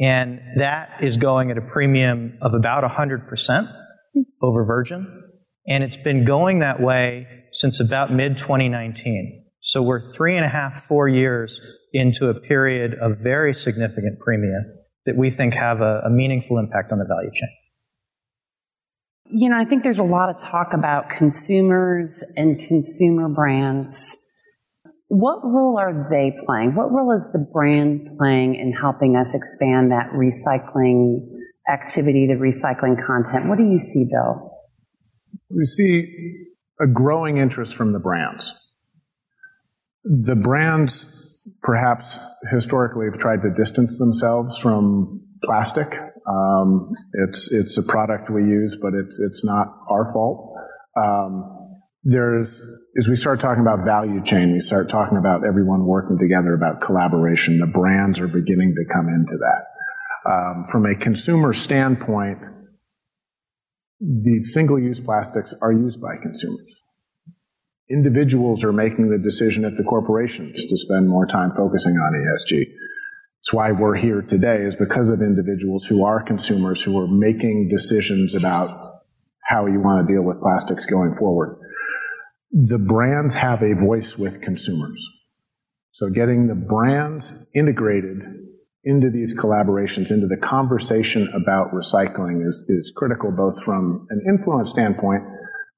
And 0.00 0.40
that 0.56 1.02
is 1.02 1.16
going 1.16 1.50
at 1.50 1.58
a 1.58 1.62
premium 1.62 2.38
of 2.42 2.54
about 2.54 2.82
100% 2.82 3.72
over 4.42 4.64
virgin. 4.64 5.22
And 5.66 5.84
it's 5.84 5.96
been 5.96 6.24
going 6.24 6.58
that 6.58 6.80
way 6.80 7.26
since 7.52 7.80
about 7.80 8.12
mid 8.12 8.36
2019. 8.36 9.44
So 9.60 9.82
we're 9.82 10.00
three 10.00 10.36
and 10.36 10.44
a 10.44 10.48
half, 10.48 10.84
four 10.84 11.08
years 11.08 11.60
into 11.92 12.28
a 12.28 12.34
period 12.34 12.94
of 13.00 13.18
very 13.18 13.54
significant 13.54 14.18
premium 14.20 14.64
that 15.06 15.16
we 15.16 15.30
think 15.30 15.54
have 15.54 15.80
a, 15.80 16.02
a 16.06 16.10
meaningful 16.10 16.58
impact 16.58 16.92
on 16.92 16.98
the 16.98 17.06
value 17.06 17.30
chain. 17.32 17.48
You 19.26 19.48
know, 19.48 19.56
I 19.56 19.64
think 19.64 19.82
there's 19.82 19.98
a 19.98 20.04
lot 20.04 20.28
of 20.28 20.38
talk 20.38 20.74
about 20.74 21.08
consumers 21.08 22.22
and 22.36 22.58
consumer 22.58 23.28
brands. 23.28 24.16
What 25.08 25.40
role 25.44 25.78
are 25.78 26.08
they 26.10 26.34
playing? 26.46 26.74
What 26.74 26.90
role 26.90 27.12
is 27.12 27.28
the 27.32 27.46
brand 27.52 28.06
playing 28.18 28.54
in 28.54 28.72
helping 28.72 29.16
us 29.16 29.34
expand 29.34 29.92
that 29.92 30.10
recycling 30.12 31.20
activity, 31.70 32.26
the 32.26 32.34
recycling 32.34 32.96
content? 33.04 33.48
What 33.48 33.58
do 33.58 33.64
you 33.64 33.78
see, 33.78 34.06
Bill? 34.10 34.50
We 35.50 35.66
see 35.66 36.06
a 36.80 36.86
growing 36.86 37.36
interest 37.36 37.74
from 37.74 37.92
the 37.92 37.98
brands. 37.98 38.52
The 40.04 40.36
brands, 40.36 41.48
perhaps 41.62 42.18
historically, 42.50 43.06
have 43.10 43.18
tried 43.18 43.42
to 43.42 43.50
distance 43.54 43.98
themselves 43.98 44.58
from 44.58 45.22
plastic. 45.44 45.88
Um, 46.26 46.90
it's 47.28 47.52
it's 47.52 47.76
a 47.76 47.82
product 47.82 48.30
we 48.30 48.42
use, 48.42 48.76
but 48.80 48.92
it's 48.94 49.20
it's 49.20 49.44
not 49.44 49.68
our 49.90 50.10
fault. 50.12 50.54
Um, 50.96 51.58
there's 52.02 52.62
as 52.96 53.08
we 53.08 53.16
start 53.16 53.40
talking 53.40 53.60
about 53.60 53.84
value 53.84 54.22
chain, 54.22 54.52
we 54.52 54.60
start 54.60 54.88
talking 54.88 55.18
about 55.18 55.44
everyone 55.44 55.84
working 55.84 56.18
together 56.18 56.54
about 56.54 56.80
collaboration. 56.80 57.58
The 57.58 57.66
brands 57.66 58.20
are 58.20 58.28
beginning 58.28 58.74
to 58.76 58.84
come 58.92 59.08
into 59.08 59.36
that. 59.38 60.30
Um, 60.30 60.64
from 60.64 60.86
a 60.86 60.94
consumer 60.94 61.52
standpoint, 61.52 62.44
the 64.00 64.40
single-use 64.42 65.00
plastics 65.00 65.52
are 65.60 65.72
used 65.72 66.00
by 66.00 66.16
consumers. 66.22 66.80
Individuals 67.90 68.64
are 68.64 68.72
making 68.72 69.10
the 69.10 69.18
decision 69.18 69.64
at 69.64 69.76
the 69.76 69.84
corporations 69.84 70.64
to 70.64 70.76
spend 70.78 71.08
more 71.08 71.26
time 71.26 71.50
focusing 71.50 71.94
on 71.94 72.12
ESG. 72.12 72.64
It's 73.40 73.52
why 73.52 73.72
we're 73.72 73.96
here 73.96 74.22
today 74.22 74.62
is 74.62 74.76
because 74.76 75.10
of 75.10 75.20
individuals 75.20 75.84
who 75.84 76.04
are 76.04 76.22
consumers 76.22 76.80
who 76.80 76.98
are 76.98 77.08
making 77.08 77.68
decisions 77.68 78.34
about 78.34 79.02
how 79.42 79.66
you 79.66 79.80
want 79.80 80.06
to 80.06 80.14
deal 80.14 80.22
with 80.22 80.40
plastics 80.40 80.86
going 80.86 81.12
forward. 81.12 81.58
The 82.56 82.78
brands 82.78 83.34
have 83.34 83.62
a 83.62 83.74
voice 83.74 84.16
with 84.16 84.40
consumers. 84.40 85.04
So 85.90 86.08
getting 86.08 86.46
the 86.46 86.54
brands 86.54 87.48
integrated 87.52 88.22
into 88.84 89.10
these 89.10 89.36
collaborations, 89.36 90.12
into 90.12 90.28
the 90.28 90.36
conversation 90.36 91.28
about 91.34 91.72
recycling 91.72 92.46
is, 92.46 92.64
is 92.68 92.92
critical 92.94 93.32
both 93.32 93.60
from 93.64 94.06
an 94.10 94.22
influence 94.28 94.70
standpoint, 94.70 95.24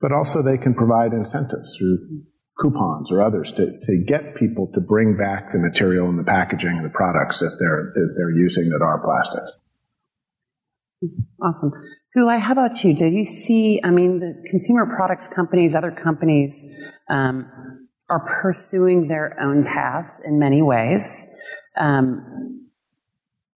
but 0.03 0.13
also 0.13 0.43
they 0.43 0.59
can 0.59 0.75
provide 0.75 1.15
incentives 1.15 1.77
through 1.79 2.25
coupons 2.61 3.11
or 3.11 3.23
others 3.23 3.53
to, 3.53 3.67
to 3.83 4.05
get 4.07 4.35
people 4.35 4.71
to 4.75 4.81
bring 4.81 5.17
back 5.17 5.53
the 5.53 5.59
material 5.59 6.11
and 6.11 6.19
the 6.19 6.25
packaging 6.25 6.77
and 6.77 6.85
the 6.85 6.91
products 6.91 7.41
that 7.41 7.57
they're, 7.59 7.91
that 7.95 8.15
they're 8.19 8.37
using 8.39 8.69
that 8.69 8.83
are 8.83 9.03
plastic. 9.03 9.45
Awesome. 11.43 11.71
Gulay, 12.17 12.41
how 12.41 12.53
about 12.53 12.83
you? 12.83 12.95
Do 12.95 13.05
you 13.05 13.25
see, 13.25 13.79
I 13.85 13.91
mean, 13.91 14.21
the 14.21 14.43
consumer 14.49 14.87
products 14.87 15.29
companies, 15.29 15.75
other 15.75 15.91
companies 15.91 16.65
um, 17.11 17.47
are 18.09 18.25
pursuing 18.41 19.09
their 19.09 19.39
own 19.39 19.65
paths 19.65 20.23
in 20.25 20.39
many 20.39 20.63
ways. 20.63 21.27
Um, 21.77 22.71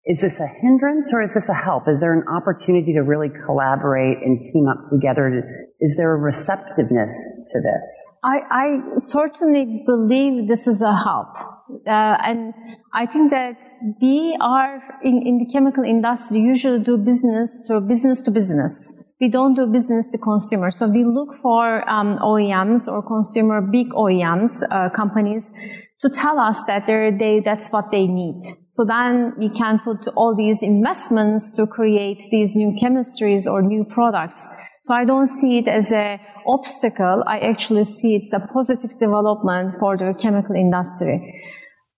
is 0.04 0.20
this 0.20 0.40
a 0.40 0.46
hindrance 0.46 1.10
or 1.14 1.22
is 1.22 1.32
this 1.32 1.48
a 1.48 1.54
help? 1.54 1.88
Is 1.88 2.00
there 2.00 2.12
an 2.12 2.24
opportunity 2.28 2.92
to 2.92 3.00
really 3.00 3.30
collaborate 3.30 4.18
and 4.18 4.38
team 4.38 4.68
up 4.68 4.80
together? 4.90 5.69
Is 5.80 5.96
there 5.96 6.14
a 6.14 6.18
receptiveness 6.18 7.12
to 7.52 7.60
this? 7.60 8.08
I, 8.22 8.38
I 8.50 8.66
certainly 8.98 9.82
believe 9.86 10.46
this 10.46 10.66
is 10.66 10.82
a 10.82 10.94
help. 10.94 11.34
Uh, 11.86 12.18
and 12.22 12.52
I 12.92 13.06
think 13.06 13.30
that 13.30 13.56
we 14.02 14.36
are 14.40 14.82
in, 15.02 15.22
in 15.26 15.38
the 15.38 15.46
chemical 15.50 15.84
industry 15.84 16.40
usually 16.40 16.82
do 16.82 16.98
business 16.98 17.66
to 17.68 17.80
business 17.80 18.20
to 18.22 18.30
business. 18.30 19.04
We 19.20 19.30
don't 19.30 19.54
do 19.54 19.66
business 19.66 20.08
to 20.10 20.18
consumer. 20.18 20.70
So 20.70 20.88
we 20.88 21.04
look 21.04 21.34
for 21.40 21.88
um, 21.88 22.18
OEMs 22.18 22.88
or 22.88 23.02
consumer 23.02 23.60
big 23.62 23.90
OEMs 23.90 24.62
uh, 24.70 24.90
companies 24.90 25.52
to 26.00 26.08
tell 26.08 26.38
us 26.38 26.58
that 26.66 26.86
they, 26.86 27.40
that's 27.44 27.68
what 27.68 27.90
they 27.90 28.06
need. 28.06 28.42
So 28.68 28.84
then 28.84 29.34
we 29.38 29.50
can 29.50 29.80
put 29.84 30.08
all 30.16 30.34
these 30.34 30.62
investments 30.62 31.52
to 31.52 31.66
create 31.66 32.30
these 32.30 32.54
new 32.54 32.76
chemistries 32.82 33.46
or 33.46 33.62
new 33.62 33.84
products. 33.84 34.48
So 34.82 34.94
I 34.94 35.04
don't 35.04 35.26
see 35.26 35.58
it 35.58 35.68
as 35.68 35.92
a 35.92 36.18
obstacle. 36.46 37.22
I 37.26 37.38
actually 37.40 37.84
see 37.84 38.16
it's 38.16 38.32
a 38.32 38.40
positive 38.52 38.98
development 38.98 39.74
for 39.78 39.96
the 39.96 40.14
chemical 40.20 40.54
industry. 40.54 41.42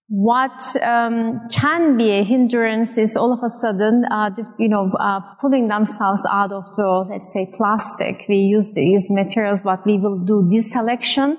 What 0.08 0.60
um, 0.82 1.40
can 1.50 1.96
be 1.96 2.10
a 2.10 2.22
hindrance 2.22 2.98
is 2.98 3.16
all 3.16 3.32
of 3.32 3.38
a 3.42 3.48
sudden, 3.48 4.04
uh, 4.10 4.30
you 4.58 4.68
know, 4.68 4.90
uh, 5.00 5.20
pulling 5.40 5.68
themselves 5.68 6.22
out 6.30 6.52
of 6.52 6.64
the, 6.76 7.06
let's 7.08 7.32
say, 7.32 7.50
plastic. 7.56 8.26
We 8.28 8.36
use 8.36 8.72
these 8.74 9.06
materials, 9.10 9.62
but 9.62 9.86
we 9.86 9.98
will 9.98 10.18
do 10.18 10.50
deselection 10.52 11.36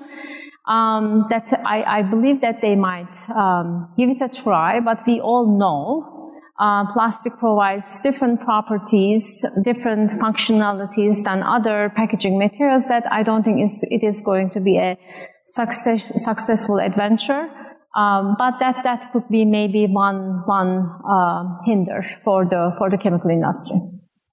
um, 0.66 1.26
that 1.28 1.52
I, 1.64 1.98
I, 1.98 2.02
believe 2.02 2.40
that 2.40 2.62
they 2.62 2.74
might 2.74 3.14
um, 3.30 3.92
give 3.98 4.08
it 4.08 4.22
a 4.22 4.28
try, 4.28 4.80
but 4.80 5.02
we 5.06 5.20
all 5.20 5.58
know 5.58 6.13
uh, 6.58 6.92
plastic 6.92 7.36
provides 7.38 7.84
different 8.02 8.40
properties, 8.40 9.44
different 9.64 10.10
functionalities 10.10 11.22
than 11.24 11.42
other 11.42 11.92
packaging 11.96 12.38
materials 12.38 12.86
that 12.88 13.04
I 13.10 13.22
don't 13.22 13.42
think 13.42 13.62
is, 13.62 13.76
it 13.82 14.04
is 14.04 14.22
going 14.24 14.50
to 14.50 14.60
be 14.60 14.78
a 14.78 14.96
success, 15.44 16.12
successful 16.22 16.78
adventure. 16.78 17.48
Um, 17.96 18.34
but 18.38 18.58
that, 18.60 18.76
that 18.84 19.12
could 19.12 19.28
be 19.28 19.44
maybe 19.44 19.86
one, 19.86 20.42
one 20.46 20.90
uh, 21.08 21.44
hinder 21.64 22.04
for 22.24 22.44
the, 22.44 22.74
for 22.78 22.90
the 22.90 22.98
chemical 22.98 23.30
industry. 23.30 23.76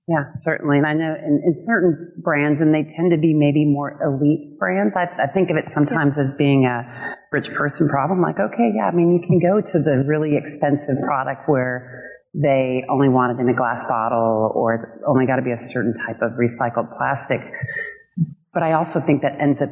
Yeah, 0.07 0.25
certainly. 0.33 0.77
And 0.77 0.87
I 0.87 0.93
know 0.93 1.13
in, 1.13 1.41
in, 1.45 1.53
certain 1.55 2.11
brands, 2.17 2.59
and 2.59 2.73
they 2.73 2.83
tend 2.83 3.11
to 3.11 3.17
be 3.17 3.33
maybe 3.33 3.65
more 3.65 3.99
elite 4.01 4.57
brands, 4.57 4.95
I, 4.95 5.03
I 5.03 5.27
think 5.27 5.49
of 5.51 5.57
it 5.57 5.69
sometimes 5.69 6.17
yeah. 6.17 6.23
as 6.23 6.33
being 6.33 6.65
a 6.65 6.83
rich 7.31 7.51
person 7.53 7.87
problem. 7.87 8.19
Like, 8.19 8.39
okay, 8.39 8.71
yeah, 8.75 8.87
I 8.87 8.91
mean, 8.91 9.13
you 9.13 9.25
can 9.25 9.39
go 9.39 9.61
to 9.61 9.79
the 9.79 10.03
really 10.07 10.35
expensive 10.35 10.97
product 11.05 11.47
where 11.47 12.03
they 12.33 12.83
only 12.89 13.09
want 13.09 13.37
it 13.37 13.41
in 13.41 13.49
a 13.49 13.53
glass 13.53 13.85
bottle 13.87 14.51
or 14.55 14.75
it's 14.75 14.85
only 15.05 15.25
got 15.25 15.35
to 15.35 15.41
be 15.41 15.51
a 15.51 15.57
certain 15.57 15.93
type 15.93 16.21
of 16.21 16.31
recycled 16.33 16.95
plastic. 16.97 17.41
But 18.53 18.63
I 18.63 18.73
also 18.73 18.99
think 18.99 19.21
that 19.21 19.39
ends 19.39 19.61
up, 19.61 19.69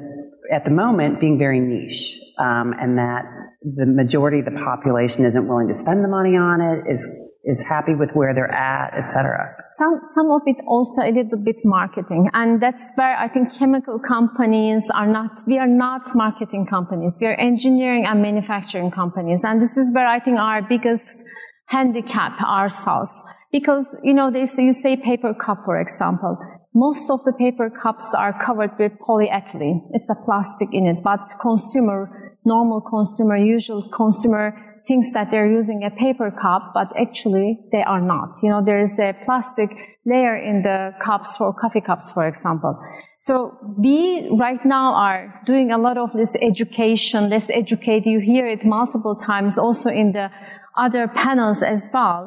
at 0.52 0.66
the 0.66 0.72
moment, 0.72 1.20
being 1.20 1.38
very 1.38 1.60
niche, 1.60 2.20
um, 2.38 2.74
and 2.80 2.98
that 2.98 3.26
the 3.62 3.86
majority 3.86 4.40
of 4.40 4.46
the 4.46 4.60
population 4.60 5.26
isn't 5.26 5.48
willing 5.48 5.68
to 5.68 5.74
spend 5.74 6.04
the 6.04 6.08
money 6.08 6.36
on 6.36 6.62
it, 6.62 6.92
is 6.92 7.08
is 7.46 7.64
happy 7.64 7.96
with 7.96 8.12
where 8.12 8.34
they're 8.34 8.52
at, 8.52 8.94
etc. 8.94 9.48
Some 9.78 10.00
some 10.14 10.32
of 10.32 10.42
it 10.46 10.58
also 10.68 11.02
a 11.02 11.12
little 11.12 11.38
bit 11.38 11.62
marketing, 11.64 12.30
and 12.34 12.62
that's 12.62 12.84
where 12.96 13.18
I 13.18 13.28
think 13.28 13.54
chemical 13.58 14.00
companies 14.00 14.90
are 14.94 15.08
not. 15.08 15.42
We 15.48 15.58
are 15.58 15.68
not 15.68 16.14
marketing 16.16 16.68
companies. 16.68 17.18
We 17.22 17.28
are 17.28 17.36
engineering 17.36 18.06
and 18.06 18.22
manufacturing 18.22 18.92
companies, 18.92 19.44
and 19.44 19.62
this 19.62 19.78
is 19.78 19.92
where 19.94 20.08
I 20.08 20.20
think 20.20 20.40
our 20.40 20.62
biggest 20.62 21.24
handicap 21.70 22.42
ourselves 22.42 23.24
because 23.52 23.96
you 24.04 24.14
know 24.14 24.32
they 24.32 24.46
say 24.46 24.64
you 24.64 24.74
say 24.74 24.98
paper 24.98 25.36
cup 25.36 25.60
for 25.64 25.80
example 25.80 26.36
most 26.74 27.10
of 27.10 27.24
the 27.24 27.34
paper 27.34 27.70
cups 27.70 28.14
are 28.18 28.34
covered 28.46 28.72
with 28.80 28.92
polyethylene 29.00 29.82
it's 29.92 30.10
a 30.10 30.16
plastic 30.26 30.70
in 30.72 30.86
it 30.86 30.98
but 31.04 31.20
consumer 31.42 32.38
normal 32.46 32.82
consumer 32.82 33.36
usual 33.36 33.88
consumer 33.90 34.70
thinks 34.90 35.12
that 35.14 35.30
they're 35.30 35.52
using 35.52 35.84
a 35.84 35.92
paper 35.92 36.32
cup, 36.32 36.72
but 36.74 36.88
actually 37.00 37.60
they 37.72 37.84
are 37.84 38.02
not. 38.02 38.30
You 38.42 38.50
know, 38.50 38.62
there 38.66 38.82
is 38.82 38.98
a 39.00 39.14
plastic 39.24 39.70
layer 40.06 40.36
in 40.36 40.64
the 40.64 40.94
cups 41.02 41.38
for 41.38 41.54
coffee 41.54 41.82
cups, 41.82 42.12
for 42.12 42.28
example. 42.28 42.80
So 43.20 43.56
we 43.78 44.28
right 44.38 44.64
now 44.66 44.94
are 44.96 45.42
doing 45.46 45.72
a 45.72 45.78
lot 45.78 45.98
of 45.98 46.12
this 46.14 46.36
education. 46.42 47.30
Let's 47.30 47.50
educate. 47.50 48.06
You 48.06 48.20
hear 48.20 48.48
it 48.48 48.66
multiple 48.66 49.16
times 49.16 49.58
also 49.58 49.90
in 49.90 50.12
the 50.12 50.32
other 50.76 51.08
panels 51.08 51.62
as 51.62 51.90
well. 51.94 52.20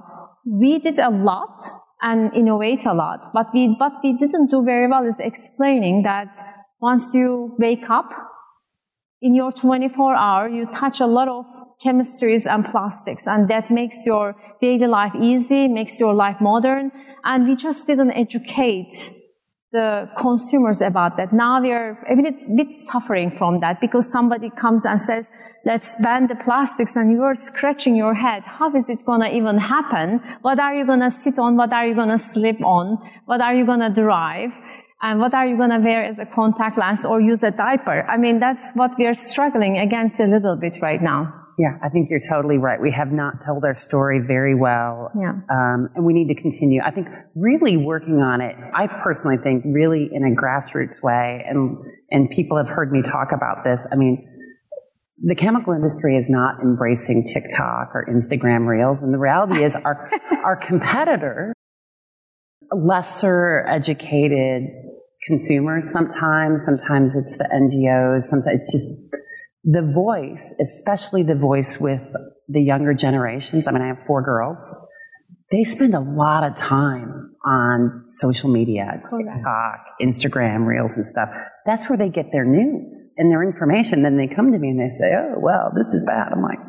We 0.46 0.78
did 0.78 0.98
a 0.98 1.10
lot 1.10 1.58
and 2.02 2.34
innovate 2.34 2.84
a 2.84 2.92
lot, 2.92 3.30
but 3.32 3.46
we, 3.54 3.68
what 3.78 3.92
we 4.02 4.12
didn't 4.14 4.50
do 4.50 4.62
very 4.64 4.88
well 4.88 5.06
is 5.06 5.16
explaining 5.20 6.02
that 6.02 6.36
once 6.80 7.14
you 7.14 7.54
wake 7.58 7.88
up, 7.88 8.12
in 9.22 9.36
your 9.36 9.52
24 9.52 10.16
hour, 10.16 10.48
you 10.48 10.66
touch 10.66 10.98
a 10.98 11.06
lot 11.06 11.28
of 11.28 11.46
chemistries 11.82 12.44
and 12.44 12.64
plastics, 12.64 13.22
and 13.26 13.48
that 13.48 13.70
makes 13.70 14.04
your 14.04 14.34
daily 14.60 14.88
life 14.88 15.12
easy, 15.20 15.68
makes 15.68 16.00
your 16.00 16.12
life 16.12 16.40
modern. 16.40 16.90
And 17.24 17.46
we 17.46 17.54
just 17.54 17.86
didn't 17.86 18.10
educate 18.10 18.92
the 19.72 20.08
consumers 20.18 20.82
about 20.82 21.16
that. 21.16 21.32
Now 21.32 21.60
we 21.60 21.72
are 21.72 21.98
a 22.10 22.14
bit, 22.14 22.56
bit 22.56 22.70
suffering 22.90 23.30
from 23.38 23.60
that 23.60 23.80
because 23.80 24.10
somebody 24.12 24.50
comes 24.50 24.84
and 24.84 25.00
says, 25.00 25.30
let's 25.64 25.96
ban 26.02 26.28
the 26.28 26.36
plastics 26.36 26.94
and 26.94 27.10
you 27.10 27.22
are 27.22 27.34
scratching 27.34 27.96
your 27.96 28.14
head. 28.14 28.42
How 28.44 28.74
is 28.76 28.88
it 28.90 29.04
going 29.06 29.22
to 29.22 29.34
even 29.34 29.56
happen? 29.56 30.20
What 30.42 30.60
are 30.60 30.74
you 30.74 30.84
going 30.84 31.00
to 31.00 31.10
sit 31.10 31.38
on? 31.38 31.56
What 31.56 31.72
are 31.72 31.86
you 31.86 31.94
going 31.94 32.10
to 32.10 32.18
sleep 32.18 32.62
on? 32.62 32.98
What 33.24 33.40
are 33.40 33.54
you 33.54 33.64
going 33.64 33.80
to 33.80 33.88
drive? 33.88 34.50
And 35.00 35.18
what 35.18 35.34
are 35.34 35.46
you 35.46 35.56
going 35.56 35.70
to 35.70 35.78
wear 35.78 36.04
as 36.04 36.18
a 36.18 36.26
contact 36.26 36.78
lens 36.78 37.04
or 37.04 37.20
use 37.20 37.42
a 37.42 37.50
diaper? 37.50 38.06
I 38.08 38.18
mean, 38.18 38.40
that's 38.40 38.72
what 38.74 38.92
we 38.98 39.06
are 39.06 39.14
struggling 39.14 39.78
against 39.78 40.20
a 40.20 40.26
little 40.26 40.56
bit 40.56 40.76
right 40.82 41.02
now. 41.02 41.41
Yeah, 41.58 41.76
I 41.82 41.90
think 41.90 42.08
you're 42.08 42.20
totally 42.30 42.58
right. 42.58 42.80
We 42.80 42.92
have 42.92 43.12
not 43.12 43.44
told 43.44 43.64
our 43.64 43.74
story 43.74 44.20
very 44.26 44.54
well. 44.54 45.10
Yeah. 45.18 45.32
Um, 45.50 45.90
and 45.94 46.04
we 46.04 46.12
need 46.12 46.28
to 46.28 46.40
continue. 46.40 46.80
I 46.82 46.90
think 46.90 47.08
really 47.34 47.76
working 47.76 48.22
on 48.22 48.40
it, 48.40 48.56
I 48.74 48.86
personally 48.86 49.36
think 49.36 49.64
really 49.66 50.08
in 50.10 50.24
a 50.24 50.34
grassroots 50.34 51.02
way, 51.02 51.44
and, 51.46 51.78
and 52.10 52.30
people 52.30 52.56
have 52.56 52.68
heard 52.68 52.90
me 52.90 53.02
talk 53.02 53.32
about 53.32 53.64
this. 53.64 53.86
I 53.92 53.96
mean, 53.96 54.26
the 55.24 55.34
chemical 55.34 55.72
industry 55.72 56.16
is 56.16 56.28
not 56.30 56.60
embracing 56.60 57.24
TikTok 57.24 57.94
or 57.94 58.06
Instagram 58.10 58.66
reels. 58.66 59.02
And 59.02 59.12
the 59.12 59.18
reality 59.18 59.62
is 59.62 59.76
our, 59.76 60.10
our 60.44 60.56
competitor, 60.56 61.52
lesser 62.72 63.66
educated 63.68 64.64
consumers 65.26 65.92
sometimes, 65.92 66.64
sometimes 66.64 67.14
it's 67.14 67.38
the 67.38 67.48
NGOs, 67.54 68.22
sometimes 68.22 68.62
it's 68.62 68.72
just 68.72 68.88
the 69.64 69.82
voice, 69.82 70.54
especially 70.60 71.22
the 71.22 71.36
voice 71.36 71.78
with 71.78 72.14
the 72.48 72.60
younger 72.60 72.94
generations. 72.94 73.68
I 73.68 73.72
mean, 73.72 73.82
I 73.82 73.88
have 73.88 74.04
four 74.06 74.22
girls. 74.22 74.76
They 75.50 75.64
spend 75.64 75.94
a 75.94 76.00
lot 76.00 76.44
of 76.44 76.56
time 76.56 77.34
on 77.44 78.02
social 78.06 78.50
media, 78.50 79.02
TikTok, 79.10 79.84
Instagram, 80.00 80.66
Reels, 80.66 80.96
and 80.96 81.06
stuff. 81.06 81.28
That's 81.66 81.88
where 81.88 81.98
they 81.98 82.08
get 82.08 82.32
their 82.32 82.44
news 82.44 83.12
and 83.16 83.30
their 83.30 83.42
information. 83.42 84.02
Then 84.02 84.16
they 84.16 84.26
come 84.26 84.50
to 84.50 84.58
me 84.58 84.70
and 84.70 84.80
they 84.80 84.88
say, 84.88 85.12
"Oh, 85.14 85.34
well, 85.38 85.70
this 85.76 85.92
is 85.92 86.04
bad." 86.06 86.32
I'm 86.32 86.42
like, 86.42 86.60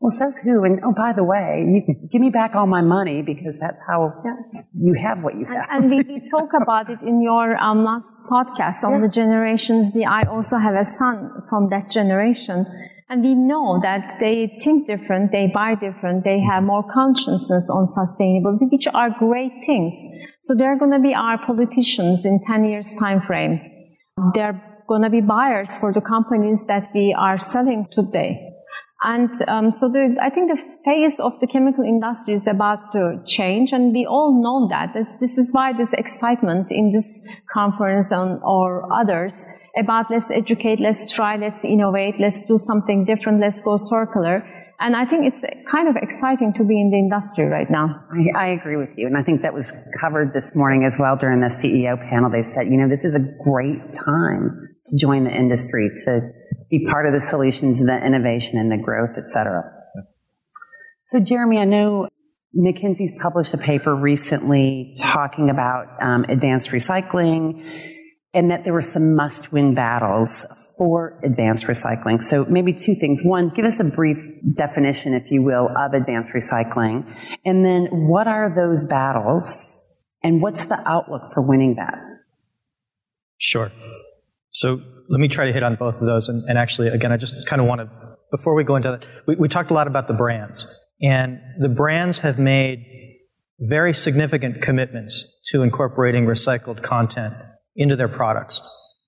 well, 0.00 0.10
says 0.10 0.40
who? 0.42 0.64
And 0.64 0.80
oh, 0.82 0.94
by 0.96 1.12
the 1.12 1.22
way, 1.22 1.62
you 1.68 2.08
give 2.10 2.22
me 2.22 2.30
back 2.30 2.54
all 2.56 2.66
my 2.66 2.80
money 2.80 3.20
because 3.20 3.58
that's 3.60 3.78
how 3.86 4.14
yeah. 4.24 4.62
you 4.72 4.94
have 4.94 5.22
what 5.22 5.34
you 5.34 5.44
have. 5.44 5.66
And, 5.70 5.92
and 5.92 6.08
we, 6.08 6.20
we, 6.20 6.28
talk 6.30 6.54
about 6.54 6.88
it 6.88 7.00
in 7.02 7.20
your 7.20 7.62
um, 7.62 7.84
last 7.84 8.08
podcast 8.30 8.82
on 8.82 8.94
yeah. 8.94 9.00
the 9.00 9.08
generations. 9.10 9.92
The, 9.92 10.06
I 10.06 10.22
also 10.22 10.56
have 10.56 10.74
a 10.74 10.86
son 10.86 11.42
from 11.50 11.68
that 11.68 11.90
generation. 11.90 12.64
And 13.10 13.22
we 13.22 13.34
know 13.34 13.78
that 13.82 14.14
they 14.20 14.56
think 14.62 14.86
different, 14.86 15.32
they 15.32 15.50
buy 15.52 15.74
different, 15.74 16.24
they 16.24 16.40
have 16.40 16.62
more 16.62 16.84
consciousness 16.94 17.68
on 17.68 17.84
sustainability, 17.84 18.70
which 18.70 18.86
are 18.94 19.10
great 19.18 19.52
things. 19.66 19.92
So 20.42 20.54
they're 20.54 20.78
going 20.78 20.92
to 20.92 21.00
be 21.00 21.12
our 21.12 21.36
politicians 21.44 22.24
in 22.24 22.40
10 22.46 22.64
years 22.64 22.94
time 22.98 23.20
frame. 23.20 23.60
They're 24.32 24.62
going 24.88 25.02
to 25.02 25.10
be 25.10 25.20
buyers 25.20 25.76
for 25.76 25.92
the 25.92 26.00
companies 26.00 26.64
that 26.68 26.88
we 26.94 27.14
are 27.18 27.38
selling 27.38 27.88
today. 27.90 28.49
And 29.02 29.30
um, 29.48 29.72
so 29.72 29.88
the, 29.88 30.16
I 30.20 30.28
think 30.28 30.50
the 30.50 30.62
phase 30.84 31.18
of 31.20 31.38
the 31.40 31.46
chemical 31.46 31.84
industry 31.84 32.34
is 32.34 32.46
about 32.46 32.92
to 32.92 33.22
change, 33.24 33.72
and 33.72 33.94
we 33.94 34.04
all 34.04 34.42
know 34.42 34.68
that. 34.68 34.92
This, 34.92 35.14
this 35.20 35.38
is 35.38 35.50
why 35.52 35.72
this 35.72 35.94
excitement 35.94 36.70
in 36.70 36.92
this 36.92 37.20
conference 37.50 38.08
and, 38.10 38.40
or 38.44 38.92
others 38.92 39.34
about 39.78 40.10
let's 40.10 40.30
educate, 40.30 40.80
let's 40.80 41.10
try, 41.10 41.36
let's 41.36 41.64
innovate, 41.64 42.20
let's 42.20 42.44
do 42.44 42.58
something 42.58 43.06
different, 43.06 43.40
let's 43.40 43.62
go 43.62 43.76
circular. 43.76 44.44
And 44.80 44.96
I 44.96 45.04
think 45.04 45.26
it's 45.26 45.44
kind 45.70 45.88
of 45.88 45.96
exciting 45.96 46.52
to 46.54 46.64
be 46.64 46.80
in 46.80 46.90
the 46.90 46.98
industry 46.98 47.44
right 47.44 47.70
now. 47.70 48.02
I, 48.34 48.44
I, 48.44 48.46
agree 48.48 48.76
with 48.76 48.96
you. 48.96 49.06
And 49.06 49.16
I 49.16 49.22
think 49.22 49.42
that 49.42 49.52
was 49.52 49.74
covered 50.00 50.32
this 50.32 50.54
morning 50.54 50.84
as 50.84 50.96
well 50.98 51.16
during 51.16 51.40
the 51.40 51.48
CEO 51.48 52.00
panel. 52.08 52.30
They 52.30 52.40
said, 52.40 52.64
you 52.64 52.78
know, 52.78 52.88
this 52.88 53.04
is 53.04 53.14
a 53.14 53.20
great 53.44 53.92
time 53.92 54.58
to 54.86 54.96
join 54.98 55.24
the 55.24 55.32
industry, 55.32 55.90
to 56.06 56.32
be 56.70 56.86
part 56.86 57.06
of 57.06 57.12
the 57.12 57.20
solutions, 57.20 57.80
and 57.80 57.88
the 57.88 58.06
innovation 58.06 58.58
and 58.58 58.70
the 58.70 58.78
growth, 58.78 59.18
et 59.18 59.28
cetera. 59.28 59.64
So, 61.02 61.18
Jeremy, 61.18 61.58
I 61.58 61.64
know 61.64 62.08
McKinsey's 62.56 63.12
published 63.20 63.52
a 63.52 63.58
paper 63.58 63.94
recently 63.94 64.94
talking 64.98 65.50
about 65.50 66.00
um, 66.00 66.24
advanced 66.28 66.70
recycling 66.70 67.64
and 68.32 68.52
that 68.52 68.62
there 68.62 68.72
were 68.72 68.80
some 68.80 69.16
must 69.16 69.52
win 69.52 69.74
battles 69.74 70.46
for 70.78 71.18
advanced 71.24 71.66
recycling. 71.66 72.22
So, 72.22 72.44
maybe 72.44 72.72
two 72.72 72.94
things. 72.94 73.22
One, 73.24 73.48
give 73.48 73.64
us 73.64 73.80
a 73.80 73.84
brief 73.84 74.18
definition, 74.54 75.14
if 75.14 75.32
you 75.32 75.42
will, 75.42 75.68
of 75.76 75.94
advanced 75.94 76.32
recycling. 76.32 77.12
And 77.44 77.64
then, 77.64 77.86
what 78.08 78.28
are 78.28 78.54
those 78.54 78.86
battles 78.86 79.76
and 80.22 80.40
what's 80.40 80.66
the 80.66 80.80
outlook 80.88 81.22
for 81.34 81.42
winning 81.42 81.74
that? 81.76 81.98
Sure. 83.38 83.72
So, 84.50 84.80
let 85.10 85.18
me 85.18 85.28
try 85.28 85.46
to 85.46 85.52
hit 85.52 85.64
on 85.64 85.74
both 85.74 85.96
of 85.96 86.06
those. 86.06 86.28
And, 86.28 86.48
and 86.48 86.56
actually, 86.56 86.88
again, 86.88 87.10
I 87.10 87.16
just 87.16 87.46
kind 87.46 87.60
of 87.60 87.66
want 87.66 87.80
to, 87.80 87.90
before 88.30 88.54
we 88.54 88.62
go 88.62 88.76
into 88.76 88.92
that, 88.92 89.06
we, 89.26 89.34
we 89.34 89.48
talked 89.48 89.70
a 89.70 89.74
lot 89.74 89.88
about 89.88 90.06
the 90.06 90.14
brands. 90.14 90.86
And 91.02 91.40
the 91.58 91.68
brands 91.68 92.20
have 92.20 92.38
made 92.38 92.86
very 93.58 93.92
significant 93.92 94.62
commitments 94.62 95.40
to 95.50 95.62
incorporating 95.62 96.26
recycled 96.26 96.82
content 96.82 97.34
into 97.74 97.96
their 97.96 98.08
products, 98.08 98.62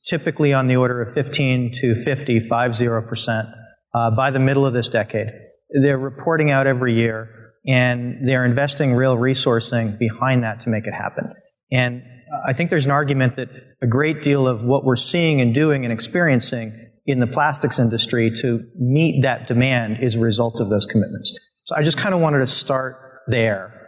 typically 0.07 0.53
on 0.53 0.67
the 0.67 0.77
order 0.77 1.01
of 1.01 1.15
15 1.15 1.73
to 1.75 1.95
50, 1.95 2.41
50% 2.41 3.55
uh, 3.95 4.11
by 4.11 4.31
the 4.31 4.41
middle 4.41 4.67
of 4.67 4.75
this 4.75 4.89
decade. 4.89 5.29
They're 5.71 5.99
reporting 5.99 6.51
out 6.51 6.67
every 6.67 6.95
year 6.95 7.53
and 7.67 8.29
they're 8.29 8.45
investing 8.45 8.95
real 8.95 9.17
resourcing 9.17 9.99
behind 9.99 10.43
that 10.43 10.61
to 10.61 10.71
make 10.71 10.87
it 10.87 10.95
happen. 10.95 11.33
And 11.71 12.03
I 12.47 12.53
think 12.53 12.71
there's 12.71 12.87
an 12.87 12.93
argument 12.93 13.37
that 13.37 13.49
a 13.83 13.87
great 13.87 14.23
deal 14.23 14.47
of 14.47 14.65
what 14.65 14.85
we're 14.85 14.97
seeing 14.97 15.41
and 15.41 15.55
doing 15.55 15.85
and 15.85 15.93
experiencing 15.93 16.73
in 17.05 17.21
the 17.21 17.27
plastics 17.27 17.79
industry 17.79 18.31
to 18.31 18.65
meet 18.79 19.23
that 19.23 19.47
demand 19.47 19.99
is 20.01 20.17
a 20.17 20.21
result 20.21 20.61
of 20.61 20.71
those 20.71 20.87
commitments. 20.87 21.39
So 21.65 21.77
I 21.77 21.83
just 21.83 21.99
kind 21.99 22.15
of 22.15 22.21
wanted 22.21 22.39
to 22.39 22.47
start 22.47 22.97
there. 23.27 23.79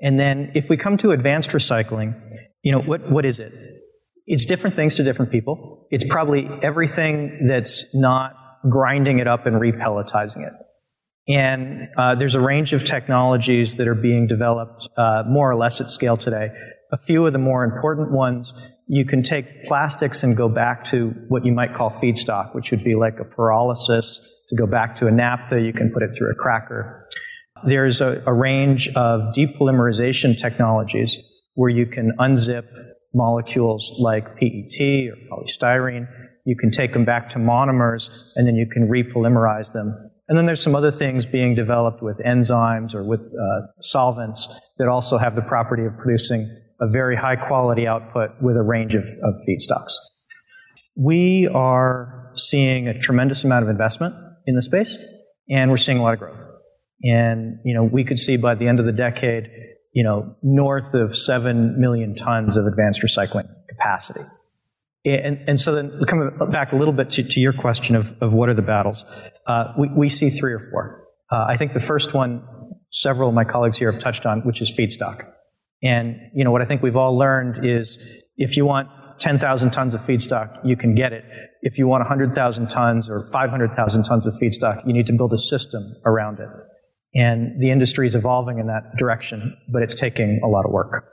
And 0.00 0.18
then 0.18 0.52
if 0.54 0.68
we 0.68 0.76
come 0.76 0.96
to 0.98 1.12
advanced 1.12 1.50
recycling, 1.50 2.20
you 2.62 2.72
know, 2.72 2.80
what, 2.80 3.10
what 3.10 3.24
is 3.24 3.40
it? 3.40 3.52
It's 4.26 4.44
different 4.44 4.74
things 4.74 4.96
to 4.96 5.04
different 5.04 5.30
people. 5.30 5.86
It's 5.90 6.04
probably 6.04 6.50
everything 6.62 7.46
that's 7.46 7.94
not 7.94 8.34
grinding 8.68 9.20
it 9.20 9.28
up 9.28 9.46
and 9.46 9.56
repelletizing 9.56 10.46
it. 10.46 10.52
And 11.28 11.88
uh, 11.96 12.14
there's 12.16 12.34
a 12.34 12.40
range 12.40 12.72
of 12.72 12.84
technologies 12.84 13.76
that 13.76 13.88
are 13.88 13.94
being 13.94 14.26
developed 14.26 14.88
uh, 14.96 15.24
more 15.26 15.50
or 15.50 15.56
less 15.56 15.80
at 15.80 15.88
scale 15.88 16.16
today 16.16 16.50
a 16.92 16.96
few 16.96 17.26
of 17.26 17.32
the 17.32 17.38
more 17.38 17.64
important 17.64 18.12
ones, 18.12 18.54
you 18.86 19.04
can 19.04 19.22
take 19.22 19.64
plastics 19.64 20.22
and 20.22 20.36
go 20.36 20.48
back 20.48 20.84
to 20.84 21.10
what 21.28 21.44
you 21.44 21.52
might 21.52 21.74
call 21.74 21.90
feedstock, 21.90 22.54
which 22.54 22.70
would 22.70 22.84
be 22.84 22.94
like 22.94 23.18
a 23.18 23.24
pyrolysis 23.24 24.18
to 24.48 24.56
go 24.56 24.66
back 24.66 24.96
to 24.96 25.06
a 25.06 25.10
naphtha. 25.10 25.60
You 25.60 25.72
can 25.72 25.92
put 25.92 26.02
it 26.02 26.14
through 26.16 26.30
a 26.30 26.34
cracker. 26.34 27.08
There's 27.64 28.00
a, 28.00 28.22
a 28.26 28.32
range 28.32 28.88
of 28.88 29.34
depolymerization 29.34 30.38
technologies 30.38 31.18
where 31.54 31.70
you 31.70 31.86
can 31.86 32.12
unzip 32.18 32.66
molecules 33.14 33.94
like 33.98 34.36
PET 34.36 34.80
or 34.80 35.16
polystyrene. 35.30 36.06
You 36.44 36.56
can 36.56 36.70
take 36.70 36.92
them 36.92 37.04
back 37.04 37.30
to 37.30 37.38
monomers 37.38 38.10
and 38.36 38.46
then 38.46 38.54
you 38.54 38.66
can 38.66 38.88
repolymerize 38.88 39.72
them 39.72 40.10
and 40.28 40.36
then 40.36 40.46
there's 40.46 40.60
some 40.60 40.74
other 40.74 40.90
things 40.90 41.24
being 41.24 41.54
developed 41.54 42.02
with 42.02 42.18
enzymes 42.18 42.94
or 42.94 43.04
with 43.04 43.20
uh, 43.20 43.66
solvents 43.80 44.60
that 44.78 44.88
also 44.88 45.18
have 45.18 45.36
the 45.36 45.42
property 45.42 45.84
of 45.84 45.96
producing 45.96 46.50
a 46.80 46.88
very 46.88 47.16
high 47.16 47.36
quality 47.36 47.86
output 47.86 48.30
with 48.40 48.56
a 48.56 48.62
range 48.62 48.94
of, 48.94 49.04
of 49.22 49.34
feedstocks. 49.48 49.92
We 50.94 51.48
are 51.48 52.30
seeing 52.34 52.88
a 52.88 52.98
tremendous 52.98 53.44
amount 53.44 53.64
of 53.64 53.68
investment 53.68 54.14
in 54.46 54.54
the 54.54 54.62
space, 54.62 54.98
and 55.48 55.70
we're 55.70 55.76
seeing 55.76 55.98
a 55.98 56.02
lot 56.02 56.14
of 56.14 56.20
growth. 56.20 56.44
And 57.02 57.58
you 57.64 57.74
know, 57.74 57.84
we 57.84 58.04
could 58.04 58.18
see 58.18 58.36
by 58.36 58.54
the 58.54 58.68
end 58.68 58.80
of 58.80 58.86
the 58.86 58.92
decade, 58.92 59.50
you 59.92 60.04
know, 60.04 60.36
north 60.42 60.94
of 60.94 61.16
seven 61.16 61.80
million 61.80 62.14
tons 62.14 62.56
of 62.56 62.66
advanced 62.66 63.02
recycling 63.02 63.48
capacity. 63.68 64.20
And, 65.04 65.48
and 65.48 65.60
so 65.60 65.74
then 65.74 66.04
coming 66.04 66.30
back 66.50 66.72
a 66.72 66.76
little 66.76 66.92
bit 66.92 67.10
to, 67.10 67.22
to 67.22 67.40
your 67.40 67.52
question 67.52 67.94
of, 67.94 68.12
of 68.20 68.32
what 68.32 68.48
are 68.48 68.54
the 68.54 68.62
battles, 68.62 69.04
uh, 69.46 69.72
we, 69.78 69.88
we 69.88 70.08
see 70.08 70.30
three 70.30 70.52
or 70.52 70.58
four. 70.58 71.04
Uh, 71.30 71.44
I 71.48 71.56
think 71.56 71.74
the 71.74 71.80
first 71.80 72.12
one, 72.12 72.42
several 72.90 73.28
of 73.28 73.34
my 73.34 73.44
colleagues 73.44 73.78
here 73.78 73.90
have 73.92 74.00
touched 74.00 74.26
on, 74.26 74.40
which 74.40 74.60
is 74.60 74.70
feedstock. 74.70 75.22
And, 75.82 76.16
you 76.34 76.44
know, 76.44 76.50
what 76.50 76.62
I 76.62 76.64
think 76.64 76.82
we've 76.82 76.96
all 76.96 77.16
learned 77.16 77.64
is 77.64 78.22
if 78.36 78.56
you 78.56 78.64
want 78.64 78.88
10,000 79.18 79.70
tons 79.70 79.94
of 79.94 80.00
feedstock, 80.00 80.64
you 80.64 80.76
can 80.76 80.94
get 80.94 81.12
it. 81.12 81.24
If 81.62 81.78
you 81.78 81.86
want 81.86 82.02
100,000 82.02 82.68
tons 82.68 83.08
or 83.08 83.28
500,000 83.32 84.04
tons 84.04 84.26
of 84.26 84.34
feedstock, 84.34 84.86
you 84.86 84.92
need 84.92 85.06
to 85.06 85.12
build 85.12 85.32
a 85.32 85.38
system 85.38 85.82
around 86.04 86.38
it. 86.40 86.48
And 87.14 87.60
the 87.60 87.70
industry 87.70 88.06
is 88.06 88.14
evolving 88.14 88.58
in 88.58 88.66
that 88.66 88.96
direction, 88.98 89.56
but 89.72 89.82
it's 89.82 89.94
taking 89.94 90.40
a 90.44 90.48
lot 90.48 90.66
of 90.66 90.72
work. 90.72 91.04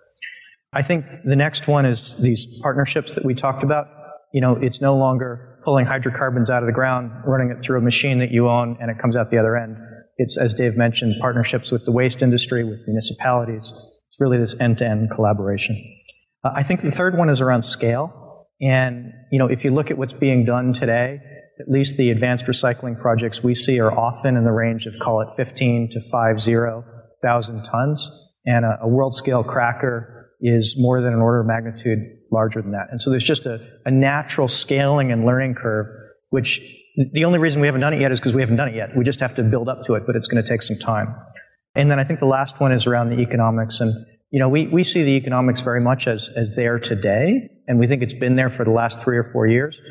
I 0.74 0.82
think 0.82 1.06
the 1.24 1.36
next 1.36 1.68
one 1.68 1.86
is 1.86 2.22
these 2.22 2.60
partnerships 2.62 3.14
that 3.14 3.24
we 3.24 3.36
talked 3.36 3.64
about. 3.64 3.88
you 4.34 4.42
know, 4.42 4.58
it's 4.60 4.82
no 4.82 4.98
longer 4.98 5.60
pulling 5.64 5.86
hydrocarbons 5.86 6.50
out 6.50 6.64
of 6.64 6.68
the 6.68 6.74
ground, 6.74 7.12
running 7.26 7.52
it 7.52 7.62
through 7.62 7.78
a 7.78 7.82
machine 7.82 8.18
that 8.20 8.32
you 8.32 8.50
own, 8.50 8.78
and 8.82 8.90
it 8.90 8.98
comes 8.98 9.16
out 9.16 9.30
the 9.30 9.38
other 9.38 9.56
end. 9.56 9.78
It's, 10.18 10.38
as 10.38 10.54
Dave 10.54 10.76
mentioned, 10.76 11.16
partnerships 11.22 11.72
with 11.72 11.86
the 11.86 11.92
waste 11.92 12.22
industry, 12.22 12.64
with 12.64 12.82
municipalities. 12.88 13.74
It's 14.14 14.22
really 14.22 14.38
this 14.38 14.56
end-to-end 14.60 15.10
collaboration. 15.10 15.76
Uh, 16.44 16.52
I 16.54 16.62
think 16.62 16.82
the 16.82 16.92
third 16.92 17.18
one 17.18 17.30
is 17.30 17.42
around 17.42 17.64
scale. 17.64 18.46
And, 18.62 19.12
you 19.32 19.40
know, 19.40 19.48
if 19.48 19.66
you 19.66 19.72
look 19.72 19.90
at 19.90 19.98
what's 19.98 20.14
being 20.14 20.46
done 20.46 20.72
today, 20.72 21.20
at 21.60 21.68
least 21.68 21.98
the 21.98 22.12
advanced 22.12 22.46
recycling 22.46 23.02
projects 23.02 23.42
we 23.42 23.56
see 23.56 23.80
are 23.80 23.92
often 23.92 24.38
in 24.38 24.44
the 24.44 24.52
range 24.52 24.86
of, 24.86 24.94
call 25.00 25.22
it 25.22 25.30
15 25.36 25.90
to 25.90 26.00
50,000 26.00 27.64
tons. 27.64 28.36
And 28.46 28.66
a, 28.66 28.82
a 28.84 28.88
world 28.88 29.16
scale 29.16 29.44
cracker 29.44 30.30
is 30.42 30.76
more 30.78 31.02
than 31.02 31.14
an 31.16 31.20
order 31.20 31.40
of 31.40 31.48
magnitude 31.48 31.98
larger 32.32 32.62
than 32.62 32.74
that. 32.74 32.90
And 32.92 33.02
so 33.02 33.10
there's 33.10 33.26
just 33.26 33.48
a, 33.48 33.68
a 33.84 33.90
natural 33.90 34.48
scaling 34.48 35.12
and 35.12 35.26
learning 35.26 35.56
curve, 35.56 35.88
which 36.30 36.62
the 37.14 37.26
only 37.26 37.40
reason 37.40 37.62
we 37.62 37.68
haven't 37.68 37.82
done 37.82 37.94
it 37.94 38.02
yet 38.02 38.12
is 38.12 38.20
because 38.20 38.36
we 38.36 38.42
haven't 38.42 38.58
done 38.58 38.68
it 38.68 38.76
yet. 38.76 38.96
We 38.96 39.06
just 39.06 39.22
have 39.22 39.34
to 39.36 39.44
build 39.44 39.70
up 39.70 39.86
to 39.86 39.96
it, 39.96 40.04
but 40.06 40.16
it's 40.16 40.28
going 40.28 40.44
to 40.44 40.48
take 40.48 40.62
some 40.62 40.78
time. 40.78 41.16
And 41.76 41.90
then 41.90 42.00
I 42.00 42.04
think 42.04 42.20
the 42.20 42.26
last 42.26 42.60
one 42.60 42.72
is 42.72 42.86
around 42.86 43.10
the 43.10 43.20
economics. 43.20 43.80
And, 43.80 43.94
you 44.32 44.40
know, 44.40 44.50
we, 44.50 44.68
we 44.68 44.84
see 44.84 45.04
the 45.04 45.12
economics 45.12 45.62
very 45.62 45.82
much 45.82 46.08
as, 46.08 46.30
as 46.36 46.56
there 46.56 46.80
today, 46.80 47.50
and 47.68 47.80
we 47.80 47.88
think 47.88 48.04
it's 48.04 48.14
been 48.14 48.36
there 48.36 48.50
for 48.50 48.64
the 48.64 48.72
last 48.72 49.02
three 49.02 49.18
or 49.18 49.24
four 49.24 49.48
years. 49.48 49.82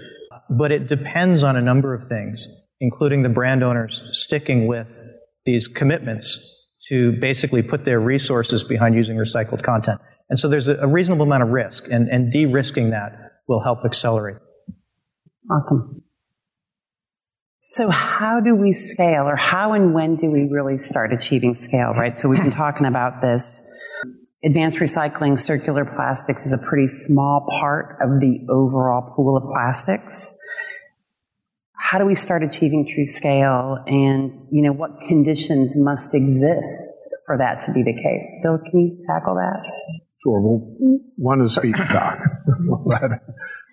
But 0.48 0.70
it 0.70 0.86
depends 0.86 1.42
on 1.42 1.56
a 1.56 1.62
number 1.62 1.94
of 1.94 2.04
things, 2.04 2.46
including 2.80 3.22
the 3.22 3.28
brand 3.28 3.62
owners 3.62 4.02
sticking 4.12 4.66
with 4.66 5.02
these 5.44 5.66
commitments 5.66 6.70
to 6.88 7.12
basically 7.20 7.62
put 7.62 7.84
their 7.84 8.00
resources 8.00 8.64
behind 8.64 8.94
using 8.94 9.16
recycled 9.16 9.62
content. 9.62 10.00
And 10.28 10.38
so 10.38 10.48
there's 10.48 10.68
a, 10.68 10.86
reasonable 10.86 11.26
amount 11.26 11.42
of 11.42 11.50
risk, 11.50 11.88
and, 11.90 12.08
and 12.08 12.30
de 12.32 12.46
risking 12.46 12.90
that 12.90 13.12
will 13.48 13.60
help 13.60 13.84
accelerate. 13.84 14.38
Awesome. 15.50 16.02
So, 17.64 17.90
how 17.90 18.40
do 18.40 18.56
we 18.56 18.72
scale, 18.72 19.22
or 19.28 19.36
how 19.36 19.72
and 19.72 19.94
when 19.94 20.16
do 20.16 20.32
we 20.32 20.48
really 20.50 20.76
start 20.76 21.12
achieving 21.12 21.54
scale, 21.54 21.92
right? 21.92 22.18
So, 22.18 22.28
we've 22.28 22.42
been 22.42 22.50
talking 22.50 22.86
about 22.86 23.22
this. 23.22 23.62
Advanced 24.42 24.80
recycling, 24.80 25.38
circular 25.38 25.84
plastics 25.84 26.44
is 26.44 26.52
a 26.52 26.58
pretty 26.58 26.88
small 26.88 27.46
part 27.60 27.98
of 28.02 28.18
the 28.18 28.44
overall 28.50 29.14
pool 29.14 29.36
of 29.36 29.44
plastics. 29.44 30.36
How 31.78 32.00
do 32.00 32.04
we 32.04 32.16
start 32.16 32.42
achieving 32.42 32.84
true 32.92 33.04
scale, 33.04 33.78
and 33.86 34.34
you 34.50 34.60
know 34.60 34.72
what 34.72 35.00
conditions 35.06 35.76
must 35.76 36.16
exist 36.16 37.14
for 37.26 37.38
that 37.38 37.60
to 37.60 37.72
be 37.72 37.84
the 37.84 37.94
case? 37.94 38.26
Bill, 38.42 38.58
can 38.58 38.80
you 38.80 38.98
tackle 39.06 39.36
that? 39.36 39.62
Sure. 40.20 40.40
Well, 40.40 41.00
one 41.14 41.40
is 41.40 41.56
feedstock. 41.56 42.20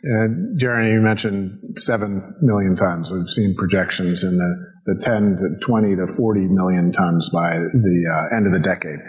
and 0.03 0.57
Jeremy, 0.57 0.91
you 0.91 1.01
mentioned 1.01 1.77
7 1.77 2.35
million 2.41 2.75
tons. 2.75 3.11
We've 3.11 3.27
seen 3.27 3.55
projections 3.55 4.23
in 4.23 4.37
the, 4.37 4.93
the 4.93 5.01
10 5.01 5.37
to 5.37 5.65
20 5.65 5.95
to 5.97 6.07
40 6.07 6.47
million 6.47 6.91
tons 6.91 7.29
by 7.29 7.57
the 7.57 8.27
uh, 8.31 8.35
end 8.35 8.47
of 8.47 8.53
the 8.53 8.59
decade, 8.59 8.99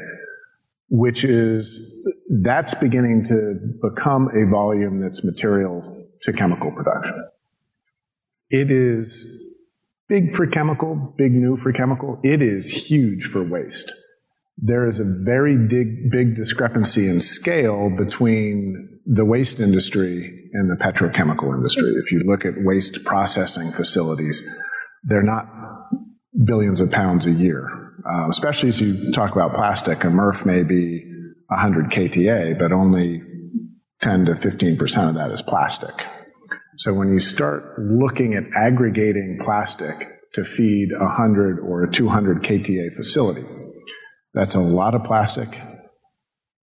which 0.88 1.24
is, 1.24 2.08
that's 2.42 2.74
beginning 2.74 3.24
to 3.26 3.54
become 3.82 4.28
a 4.34 4.50
volume 4.50 5.00
that's 5.00 5.24
material 5.24 6.08
to 6.22 6.32
chemical 6.32 6.72
production. 6.72 7.28
It 8.50 8.70
is 8.70 9.56
big 10.08 10.32
for 10.32 10.46
chemical, 10.46 11.14
big 11.16 11.32
new 11.32 11.56
for 11.56 11.72
chemical. 11.72 12.18
It 12.24 12.42
is 12.42 12.88
huge 12.88 13.24
for 13.24 13.48
waste 13.48 13.92
there 14.62 14.86
is 14.86 15.00
a 15.00 15.04
very 15.24 15.56
big, 15.56 16.10
big 16.10 16.36
discrepancy 16.36 17.08
in 17.08 17.20
scale 17.20 17.88
between 17.88 19.00
the 19.06 19.24
waste 19.24 19.58
industry 19.58 20.39
and 20.52 20.70
the 20.70 20.76
petrochemical 20.76 21.54
industry. 21.54 21.90
If 21.90 22.12
you 22.12 22.20
look 22.20 22.44
at 22.44 22.54
waste 22.58 23.04
processing 23.04 23.70
facilities, 23.72 24.42
they're 25.04 25.22
not 25.22 25.46
billions 26.44 26.80
of 26.80 26.90
pounds 26.90 27.26
a 27.26 27.30
year. 27.30 27.68
Uh, 28.08 28.28
especially 28.28 28.70
as 28.70 28.80
you 28.80 29.12
talk 29.12 29.32
about 29.32 29.54
plastic, 29.54 30.04
a 30.04 30.06
MRF 30.06 30.46
may 30.46 30.62
be 30.62 31.04
100 31.48 31.90
KTA, 31.90 32.58
but 32.58 32.72
only 32.72 33.22
10 34.00 34.26
to 34.26 34.32
15% 34.32 35.08
of 35.08 35.14
that 35.14 35.30
is 35.30 35.42
plastic. 35.42 36.06
So 36.78 36.94
when 36.94 37.12
you 37.12 37.20
start 37.20 37.78
looking 37.78 38.34
at 38.34 38.44
aggregating 38.56 39.38
plastic 39.42 40.08
to 40.32 40.44
feed 40.44 40.92
a 40.92 41.04
100 41.04 41.58
or 41.60 41.82
a 41.84 41.90
200 41.90 42.42
KTA 42.42 42.94
facility, 42.94 43.44
that's 44.32 44.54
a 44.54 44.60
lot 44.60 44.94
of 44.94 45.04
plastic. 45.04 45.60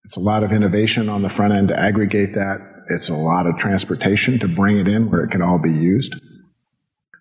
It's 0.06 0.18
a 0.18 0.22
lot 0.22 0.44
of 0.44 0.52
innovation 0.52 1.10
on 1.10 1.22
the 1.22 1.30
front 1.30 1.54
end 1.54 1.68
to 1.68 1.78
aggregate 1.80 2.34
that. 2.34 2.60
It's 2.90 3.10
a 3.10 3.16
lot 3.16 3.48
of 3.48 3.58
transportation 3.58 4.40
to 4.40 4.48
bring 4.48 4.78
it 4.78 4.88
in 4.88 5.10
where 5.10 5.24
it 5.24 5.32
can 5.32 5.42
all 5.42 5.60
be 5.60 5.72
used. 5.72 6.16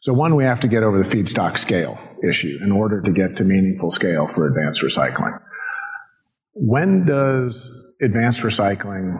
So 0.00 0.12
one, 0.12 0.36
we 0.36 0.44
have 0.44 0.60
to 0.60 0.68
get 0.68 0.82
over 0.82 1.02
the 1.02 1.08
feedstock 1.08 1.58
scale 1.58 1.98
issue 2.22 2.58
in 2.62 2.70
order 2.70 3.00
to 3.02 3.12
get 3.12 3.36
to 3.36 3.44
meaningful 3.44 3.90
scale 3.90 4.26
for 4.26 4.46
advanced 4.46 4.82
recycling. 4.82 5.40
When 6.52 7.06
does 7.06 7.94
advanced 8.00 8.42
recycling, 8.42 9.18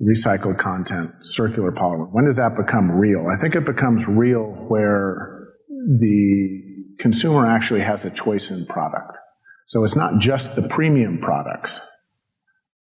recycled 0.00 0.58
content, 0.58 1.12
circular 1.20 1.72
polymer, 1.72 2.08
when 2.12 2.26
does 2.26 2.36
that 2.36 2.56
become 2.56 2.90
real? 2.90 3.26
I 3.28 3.36
think 3.36 3.56
it 3.56 3.64
becomes 3.64 4.06
real 4.06 4.52
where 4.68 5.48
the 5.68 6.62
consumer 6.98 7.46
actually 7.46 7.80
has 7.80 8.04
a 8.04 8.10
choice 8.10 8.50
in 8.50 8.66
product. 8.66 9.18
So 9.66 9.84
it's 9.84 9.96
not 9.96 10.18
just 10.20 10.56
the 10.56 10.66
premium 10.68 11.18
products, 11.18 11.80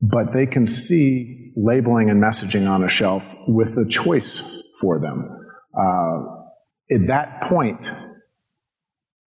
but 0.00 0.32
they 0.32 0.46
can 0.46 0.66
see 0.66 1.43
labeling 1.56 2.10
and 2.10 2.22
messaging 2.22 2.68
on 2.68 2.82
a 2.82 2.88
shelf 2.88 3.34
with 3.46 3.76
a 3.76 3.86
choice 3.88 4.62
for 4.80 4.98
them. 4.98 5.28
Uh, 5.76 6.94
at 6.94 7.06
that 7.06 7.42
point, 7.42 7.90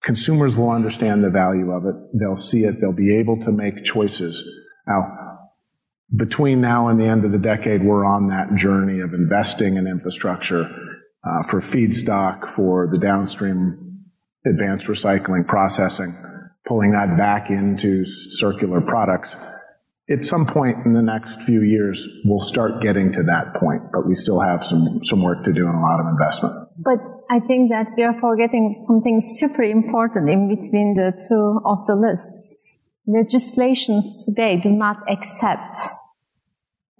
consumers 0.03 0.57
will 0.57 0.69
understand 0.69 1.23
the 1.23 1.30
value 1.30 1.71
of 1.71 1.86
it. 1.86 1.95
They'll 2.13 2.36
see 2.36 2.63
it. 2.63 2.80
They'll 2.80 2.91
be 2.91 3.15
able 3.15 3.39
to 3.41 3.51
make 3.51 3.84
choices. 3.84 4.43
Now, 4.88 5.39
between 6.15 6.61
now 6.61 6.88
and 6.88 6.99
the 6.99 7.05
end 7.05 7.25
of 7.25 7.32
the 7.32 7.38
decade, 7.38 7.84
we're 7.84 8.05
on 8.05 8.28
that 8.28 8.55
journey 8.55 8.99
of 9.01 9.13
investing 9.13 9.75
in 9.75 9.88
infrastructure 9.88 10.63
uh, 10.63 11.43
for 11.43 11.59
feedstock, 11.59 12.47
for 12.47 12.88
the 12.89 12.97
downstream 12.97 14.03
advanced 14.45 14.88
recycling 14.88 15.45
processing 15.45 16.15
pulling 16.67 16.91
that 16.91 17.17
back 17.17 17.49
into 17.49 18.05
circular 18.05 18.82
products. 18.82 19.36
At 20.09 20.23
some 20.23 20.45
point 20.45 20.85
in 20.85 20.93
the 20.93 21.01
next 21.01 21.41
few 21.41 21.61
years, 21.61 22.07
we'll 22.23 22.39
start 22.39 22.81
getting 22.81 23.11
to 23.11 23.23
that 23.23 23.53
point, 23.55 23.91
but 23.91 24.07
we 24.07 24.15
still 24.15 24.39
have 24.39 24.63
some, 24.63 25.03
some 25.03 25.21
work 25.21 25.43
to 25.43 25.51
do 25.51 25.67
and 25.67 25.75
a 25.75 25.81
lot 25.81 25.99
of 25.99 26.07
investment. 26.07 26.55
But 26.77 26.99
I 27.29 27.41
think 27.41 27.69
that 27.71 27.87
we 27.97 28.03
are 28.03 28.17
forgetting 28.21 28.73
something 28.87 29.19
super 29.19 29.63
important 29.63 30.29
in 30.29 30.47
between 30.47 30.93
the 30.93 31.11
two 31.27 31.59
of 31.65 31.85
the 31.87 31.95
lists. 31.95 32.55
Legislations 33.05 34.23
today 34.23 34.57
do 34.57 34.69
not 34.69 34.97
accept 35.09 35.77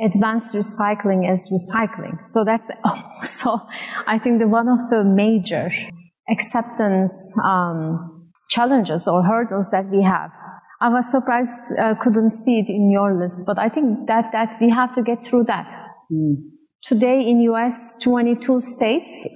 advanced 0.02 0.54
recycling 0.54 1.32
as 1.32 1.50
recycling. 1.50 2.18
So 2.28 2.44
that's 2.44 2.68
also, 2.86 3.66
I 4.06 4.20
think, 4.20 4.40
the 4.40 4.50
one 4.50 4.68
of 4.68 4.80
the 4.90 5.06
major 5.06 5.72
acceptance 6.30 7.14
um, 7.44 8.32
challenges 8.50 9.08
or 9.08 9.24
hurdles 9.24 9.70
that 9.72 9.90
we 9.90 10.02
have. 10.02 10.32
I 10.80 10.90
was 10.90 11.10
surprised 11.10 11.74
uh, 11.80 11.96
couldn't 11.96 12.30
see 12.30 12.60
it 12.60 12.70
in 12.70 12.92
your 12.92 13.20
list, 13.20 13.44
but 13.46 13.58
I 13.58 13.70
think 13.70 14.08
that 14.08 14.32
that 14.32 14.58
we 14.62 14.70
have 14.70 14.94
to 14.94 15.02
get 15.02 15.26
through 15.26 15.46
that. 15.46 15.70
Mm. 16.12 16.36
Today 16.84 17.22
in 17.28 17.40
US, 17.52 17.96
22 18.02 18.62
states 18.62 19.28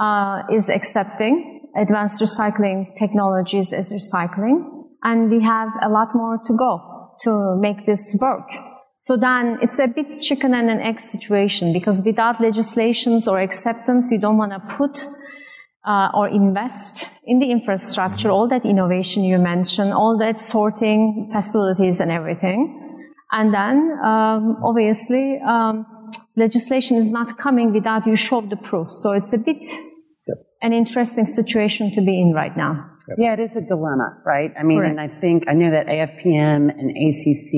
uh, 0.00 0.42
is 0.52 0.68
accepting 0.68 1.68
advanced 1.76 2.22
recycling 2.22 2.96
technologies 2.96 3.72
as 3.72 3.92
recycling, 3.92 4.86
and 5.02 5.30
we 5.30 5.42
have 5.42 5.68
a 5.82 5.88
lot 5.88 6.14
more 6.14 6.38
to 6.46 6.56
go 6.56 7.14
to 7.22 7.56
make 7.60 7.84
this 7.86 8.16
work. 8.20 8.48
So 8.98 9.16
then 9.16 9.58
it's 9.60 9.78
a 9.78 9.88
bit 9.88 10.20
chicken 10.20 10.54
and 10.54 10.70
an 10.70 10.80
egg 10.80 11.00
situation 11.00 11.72
because 11.72 12.02
without 12.04 12.40
legislations 12.40 13.26
or 13.26 13.38
acceptance, 13.38 14.10
you 14.12 14.18
don't 14.18 14.38
want 14.38 14.52
to 14.52 14.60
put 14.76 15.06
uh, 15.84 16.08
or 16.14 16.28
invest 16.28 17.06
in 17.24 17.38
the 17.38 17.50
infrastructure, 17.50 18.30
all 18.30 18.48
that 18.48 18.64
innovation 18.64 19.22
you 19.22 19.38
mentioned, 19.38 19.92
all 19.92 20.16
that 20.18 20.40
sorting 20.40 21.28
facilities 21.32 22.00
and 22.00 22.10
everything. 22.10 22.80
And 23.32 23.52
then, 23.52 23.98
um, 24.04 24.58
obviously, 24.62 25.38
um, 25.46 25.86
legislation 26.36 26.96
is 26.96 27.10
not 27.10 27.36
coming 27.38 27.72
without 27.72 28.06
you 28.06 28.16
show 28.16 28.40
the 28.40 28.56
proof. 28.56 28.90
So 28.90 29.12
it's 29.12 29.32
a 29.32 29.38
bit 29.38 29.62
yep. 30.26 30.38
an 30.62 30.72
interesting 30.72 31.26
situation 31.26 31.90
to 31.92 32.00
be 32.00 32.20
in 32.20 32.32
right 32.32 32.56
now. 32.56 32.90
Yep. 33.08 33.18
Yeah, 33.18 33.32
it 33.34 33.40
is 33.40 33.56
a 33.56 33.60
dilemma, 33.60 34.22
right? 34.24 34.50
I 34.58 34.62
mean, 34.62 34.78
Correct. 34.78 34.98
and 34.98 35.00
I 35.00 35.20
think 35.20 35.44
I 35.48 35.52
know 35.52 35.70
that 35.70 35.86
AFPM 35.86 36.70
and 36.70 36.90
ACC 36.90 37.52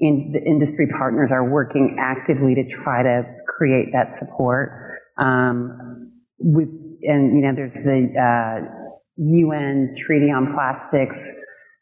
and 0.00 0.34
the 0.34 0.42
industry 0.44 0.86
partners 0.98 1.30
are 1.30 1.50
working 1.50 1.96
actively 1.98 2.54
to 2.56 2.68
try 2.68 3.02
to 3.02 3.22
create 3.46 3.88
that 3.92 4.10
support. 4.10 4.92
Um, 5.18 6.10
with 6.40 6.68
and 7.02 7.34
you 7.34 7.42
know, 7.42 7.54
there's 7.54 7.74
the 7.74 8.10
uh, 8.16 8.94
UN 9.16 9.94
Treaty 9.96 10.30
on 10.30 10.52
Plastics 10.54 11.32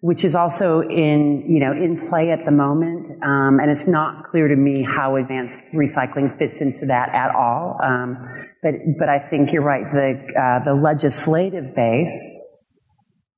which 0.00 0.24
is 0.24 0.36
also 0.36 0.80
in, 0.82 1.44
you 1.48 1.58
know, 1.58 1.72
in 1.72 1.98
play 2.08 2.30
at 2.30 2.44
the 2.44 2.52
moment. 2.52 3.10
Um, 3.22 3.58
and 3.58 3.68
it's 3.68 3.88
not 3.88 4.24
clear 4.24 4.46
to 4.46 4.54
me 4.54 4.82
how 4.82 5.16
advanced 5.16 5.64
recycling 5.74 6.38
fits 6.38 6.60
into 6.60 6.86
that 6.86 7.08
at 7.12 7.34
all. 7.34 7.76
Um, 7.82 8.16
but, 8.62 8.74
but 8.98 9.08
I 9.08 9.18
think 9.18 9.52
you're 9.52 9.62
right. 9.62 9.84
The, 9.92 10.40
uh, 10.40 10.64
the 10.64 10.74
legislative 10.80 11.74
base 11.74 12.14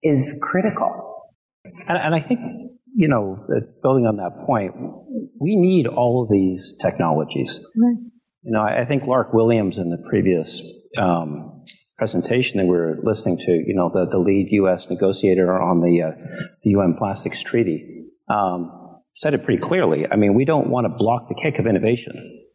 is 0.02 0.38
critical. 0.42 1.24
And, 1.64 1.98
and 1.98 2.14
I 2.14 2.20
think, 2.20 2.40
you 2.94 3.08
know, 3.08 3.38
building 3.82 4.06
on 4.06 4.16
that 4.16 4.44
point, 4.44 4.74
we 5.40 5.56
need 5.56 5.86
all 5.86 6.22
of 6.22 6.28
these 6.30 6.74
technologies. 6.78 7.58
Right. 7.82 8.04
You 8.42 8.52
know, 8.52 8.60
I, 8.60 8.82
I 8.82 8.84
think 8.84 9.04
Larke 9.04 9.32
Williams 9.32 9.78
in 9.78 9.88
the 9.88 10.02
previous 10.10 10.62
um, 10.98 11.59
presentation 12.00 12.56
that 12.56 12.64
we 12.64 12.70
were 12.70 12.96
listening 13.02 13.36
to, 13.36 13.52
you 13.52 13.74
know, 13.74 13.90
the, 13.92 14.06
the 14.10 14.18
lead 14.18 14.48
U.S. 14.52 14.88
negotiator 14.88 15.60
on 15.60 15.82
the, 15.82 16.00
uh, 16.00 16.12
the 16.62 16.70
UN 16.70 16.94
Plastics 16.96 17.42
Treaty, 17.42 18.06
um, 18.30 19.00
said 19.14 19.34
it 19.34 19.44
pretty 19.44 19.60
clearly. 19.60 20.06
I 20.10 20.16
mean, 20.16 20.32
we 20.32 20.46
don't 20.46 20.70
want 20.70 20.86
to 20.86 20.88
block 20.88 21.28
the 21.28 21.34
kick 21.34 21.58
of 21.58 21.66
innovation, 21.66 22.46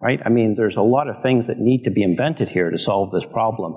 right? 0.00 0.20
I 0.24 0.30
mean, 0.30 0.54
there's 0.54 0.76
a 0.76 0.82
lot 0.82 1.06
of 1.06 1.20
things 1.20 1.48
that 1.48 1.58
need 1.58 1.82
to 1.84 1.90
be 1.90 2.02
invented 2.02 2.48
here 2.48 2.70
to 2.70 2.78
solve 2.78 3.10
this 3.10 3.26
problem. 3.26 3.74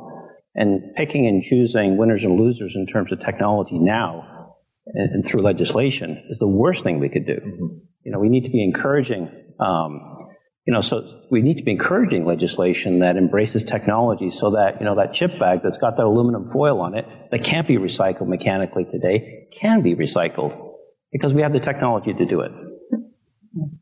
And 0.55 0.95
picking 0.95 1.27
and 1.27 1.43
choosing 1.43 1.97
winners 1.97 2.23
and 2.23 2.39
losers 2.39 2.77
in 2.77 2.87
terms 2.87 3.11
of 3.11 3.19
technology 3.19 3.79
now 3.79 4.55
and, 4.85 5.09
and 5.11 5.25
through 5.25 5.41
legislation 5.41 6.23
is 6.29 6.39
the 6.39 6.47
worst 6.47 6.85
thing 6.85 6.99
we 6.99 7.09
could 7.09 7.25
do. 7.25 7.35
Mm-hmm. 7.35 7.65
You 8.05 8.11
know, 8.13 8.19
we 8.19 8.29
need 8.29 8.45
to 8.45 8.49
be 8.49 8.63
encouraging 8.63 9.29
um, 9.59 10.29
you 10.65 10.73
know, 10.73 10.81
so 10.81 11.25
we 11.31 11.41
need 11.41 11.57
to 11.57 11.63
be 11.63 11.71
encouraging 11.71 12.25
legislation 12.25 12.99
that 12.99 13.17
embraces 13.17 13.63
technology 13.63 14.29
so 14.29 14.51
that, 14.51 14.79
you 14.79 14.85
know, 14.85 14.95
that 14.95 15.11
chip 15.11 15.39
bag 15.39 15.61
that's 15.63 15.79
got 15.79 15.97
that 15.97 16.05
aluminum 16.05 16.45
foil 16.51 16.81
on 16.81 16.95
it 16.95 17.05
that 17.31 17.43
can't 17.43 17.67
be 17.67 17.77
recycled 17.77 18.27
mechanically 18.27 18.85
today 18.85 19.47
can 19.59 19.81
be 19.81 19.95
recycled 19.95 20.71
because 21.11 21.33
we 21.33 21.41
have 21.41 21.51
the 21.51 21.59
technology 21.59 22.13
to 22.13 22.25
do 22.25 22.41
it. 22.41 22.51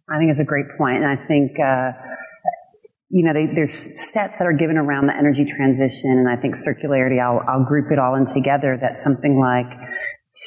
I 0.10 0.18
think 0.18 0.30
it's 0.30 0.40
a 0.40 0.46
great 0.46 0.66
point, 0.78 1.04
and 1.04 1.06
I 1.06 1.28
think 1.28 1.60
uh, 1.60 1.92
you 3.10 3.24
know 3.24 3.34
they, 3.34 3.46
there's 3.46 3.72
stats 3.72 4.40
that 4.40 4.48
are 4.48 4.54
given 4.54 4.78
around 4.78 5.08
the 5.08 5.16
energy 5.16 5.46
transition, 5.46 6.10
and 6.10 6.28
I 6.28 6.36
think 6.42 6.56
circularity. 6.56 7.22
I'll, 7.22 7.44
I'll 7.48 7.66
group 7.66 7.92
it 7.92 8.00
all 8.00 8.16
in 8.16 8.26
together. 8.26 8.78
That 8.82 8.98
something 8.98 9.40
like 9.40 9.78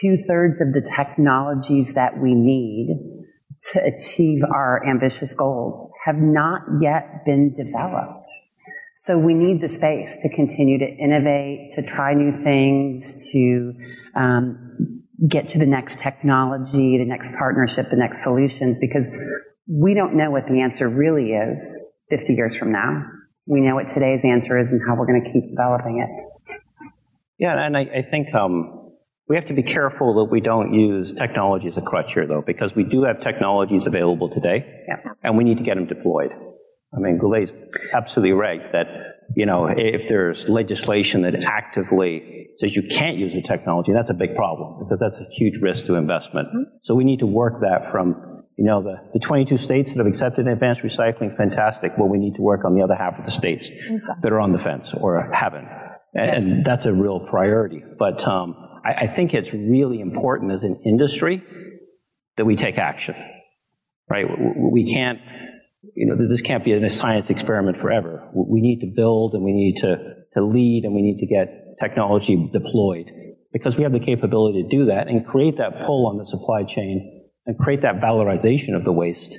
two 0.01 0.17
thirds 0.17 0.61
of 0.61 0.73
the 0.73 0.81
technologies 0.81 1.95
that 1.95 2.19
we 2.19 2.35
need 2.35 3.22
to 3.71 3.85
achieve 3.85 4.43
our 4.45 4.85
ambitious 4.89 5.35
goals 5.35 5.89
have 6.05 6.17
not 6.17 6.63
yet 6.81 7.25
been 7.25 7.53
developed. 7.53 8.29
So 9.05 9.19
we 9.19 9.35
need 9.35 9.61
the 9.61 9.69
space 9.69 10.17
to 10.23 10.29
continue 10.29 10.79
to 10.79 10.87
innovate, 10.87 11.71
to 11.73 11.83
try 11.83 12.15
new 12.15 12.33
things, 12.33 13.31
to 13.33 13.75
um, 14.15 15.03
get 15.29 15.49
to 15.49 15.59
the 15.59 15.67
next 15.67 15.99
technology, 15.99 16.99
the 16.99 17.05
next 17.05 17.35
partnership, 17.37 17.87
the 17.91 17.97
next 17.97 18.23
solutions, 18.23 18.79
because 18.79 19.09
we 19.69 19.95
don't 19.95 20.15
know 20.15 20.31
what 20.31 20.47
the 20.47 20.61
answer 20.61 20.89
really 20.89 21.33
is 21.33 21.83
50 22.11 22.35
years 22.35 22.55
from 22.55 22.73
now. 22.73 23.03
We 23.47 23.61
know 23.61 23.75
what 23.75 23.89
today's 23.89 24.25
answer 24.25 24.59
is 24.59 24.71
and 24.71 24.81
how 24.87 24.95
we're 24.95 25.07
going 25.07 25.25
to 25.25 25.33
keep 25.33 25.51
developing 25.51 25.99
it. 25.99 26.53
Yeah, 27.39 27.59
and 27.59 27.77
I, 27.77 27.81
I 27.81 28.03
think 28.03 28.33
um, 28.35 28.82
we 29.33 29.37
have 29.37 29.47
to 29.47 29.55
be 29.55 29.63
careful 29.63 30.13
that 30.17 30.25
we 30.25 30.43
don't 30.43 30.75
use 30.75 31.15
technology 31.15 31.67
as 31.67 31.79
a 31.79 31.81
crutch 31.81 32.13
here, 32.13 32.27
though, 32.27 32.43
because 32.43 32.75
we 32.75 32.85
do 32.85 33.05
have 33.05 33.19
technologies 33.19 33.87
available 33.87 34.29
today, 34.29 34.85
yeah. 34.87 34.97
and 35.23 35.39
we 35.39 35.43
need 35.43 35.57
to 35.57 35.65
get 35.65 35.77
them 35.77 35.87
deployed. 35.87 36.33
I 36.95 36.99
mean, 36.99 37.17
Gulay's 37.19 37.51
absolutely 37.95 38.35
right 38.35 38.61
that, 38.73 38.89
you 39.35 39.47
know, 39.47 39.69
if 39.69 40.07
there's 40.07 40.51
legislation 40.51 41.23
that 41.23 41.35
actively 41.45 42.51
says 42.59 42.77
you 42.77 42.83
can't 42.83 43.17
use 43.17 43.33
the 43.33 43.41
technology, 43.41 43.95
that's 43.95 44.11
a 44.11 44.15
big 44.15 44.37
problem 44.37 44.81
because 44.81 45.01
that's 45.01 45.19
a 45.19 45.25
huge 45.25 45.63
risk 45.63 45.87
to 45.87 45.95
investment. 45.95 46.49
Mm-hmm. 46.49 46.77
So 46.83 46.95
we 46.95 47.05
need 47.05 47.21
to 47.21 47.27
work 47.27 47.63
that 47.63 47.91
from, 47.91 48.45
you 48.59 48.67
know, 48.67 48.83
the, 48.83 48.99
the 49.15 49.19
22 49.19 49.57
states 49.57 49.95
that 49.95 49.99
have 49.99 50.07
accepted 50.07 50.47
advanced 50.47 50.83
recycling, 50.83 51.35
fantastic. 51.35 51.97
Well, 51.97 52.11
we 52.11 52.19
need 52.19 52.35
to 52.35 52.43
work 52.43 52.67
on 52.67 52.75
the 52.75 52.83
other 52.83 52.97
half 52.97 53.19
of 53.19 53.25
the 53.25 53.31
states 53.31 53.69
exactly. 53.69 54.15
that 54.21 54.31
are 54.31 54.41
on 54.41 54.53
the 54.53 54.59
fence 54.59 54.93
or 54.93 55.31
haven't. 55.33 55.69
And, 56.13 56.31
and 56.31 56.65
that's 56.67 56.85
a 56.85 56.93
real 56.93 57.19
priority. 57.19 57.83
But, 57.99 58.29
um, 58.29 58.69
I, 58.85 58.93
I 58.93 59.07
think 59.07 59.35
it's 59.35 59.53
really 59.53 60.01
important 60.01 60.53
as 60.53 60.65
an 60.65 60.81
industry 60.85 61.43
that 62.37 62.45
we 62.45 62.57
take 62.57 62.79
action, 62.79 63.15
right? 64.09 64.27
We 64.57 64.93
can't, 64.93 65.21
you 65.95 66.07
know, 66.07 66.17
this 66.29 66.41
can't 66.41 66.65
be 66.65 66.73
a 66.73 66.91
science 66.91 67.31
experiment 67.31 67.77
forever. 67.77 68.29
We 68.35 68.61
need 68.61 68.81
to 68.81 68.93
build 68.95 69.35
and 69.35 69.45
we 69.45 69.53
need 69.53 69.77
to, 69.79 70.15
to 70.35 70.43
lead 70.45 70.85
and 70.85 70.95
we 70.95 71.03
need 71.03 71.19
to 71.19 71.27
get 71.27 71.77
technology 71.79 72.49
deployed 72.53 73.11
because 73.53 73.77
we 73.77 73.83
have 73.83 73.93
the 73.93 74.01
capability 74.01 74.63
to 74.63 74.69
do 74.69 74.87
that 74.87 75.11
and 75.11 75.27
create 75.27 75.57
that 75.57 75.81
pull 75.81 76.07
on 76.07 76.17
the 76.17 76.25
supply 76.25 76.65
chain 76.65 77.29
and 77.47 77.59
create 77.59 77.83
that 77.83 77.97
valorization 77.97 78.75
of 78.75 78.85
the 78.85 78.93
waste 78.93 79.39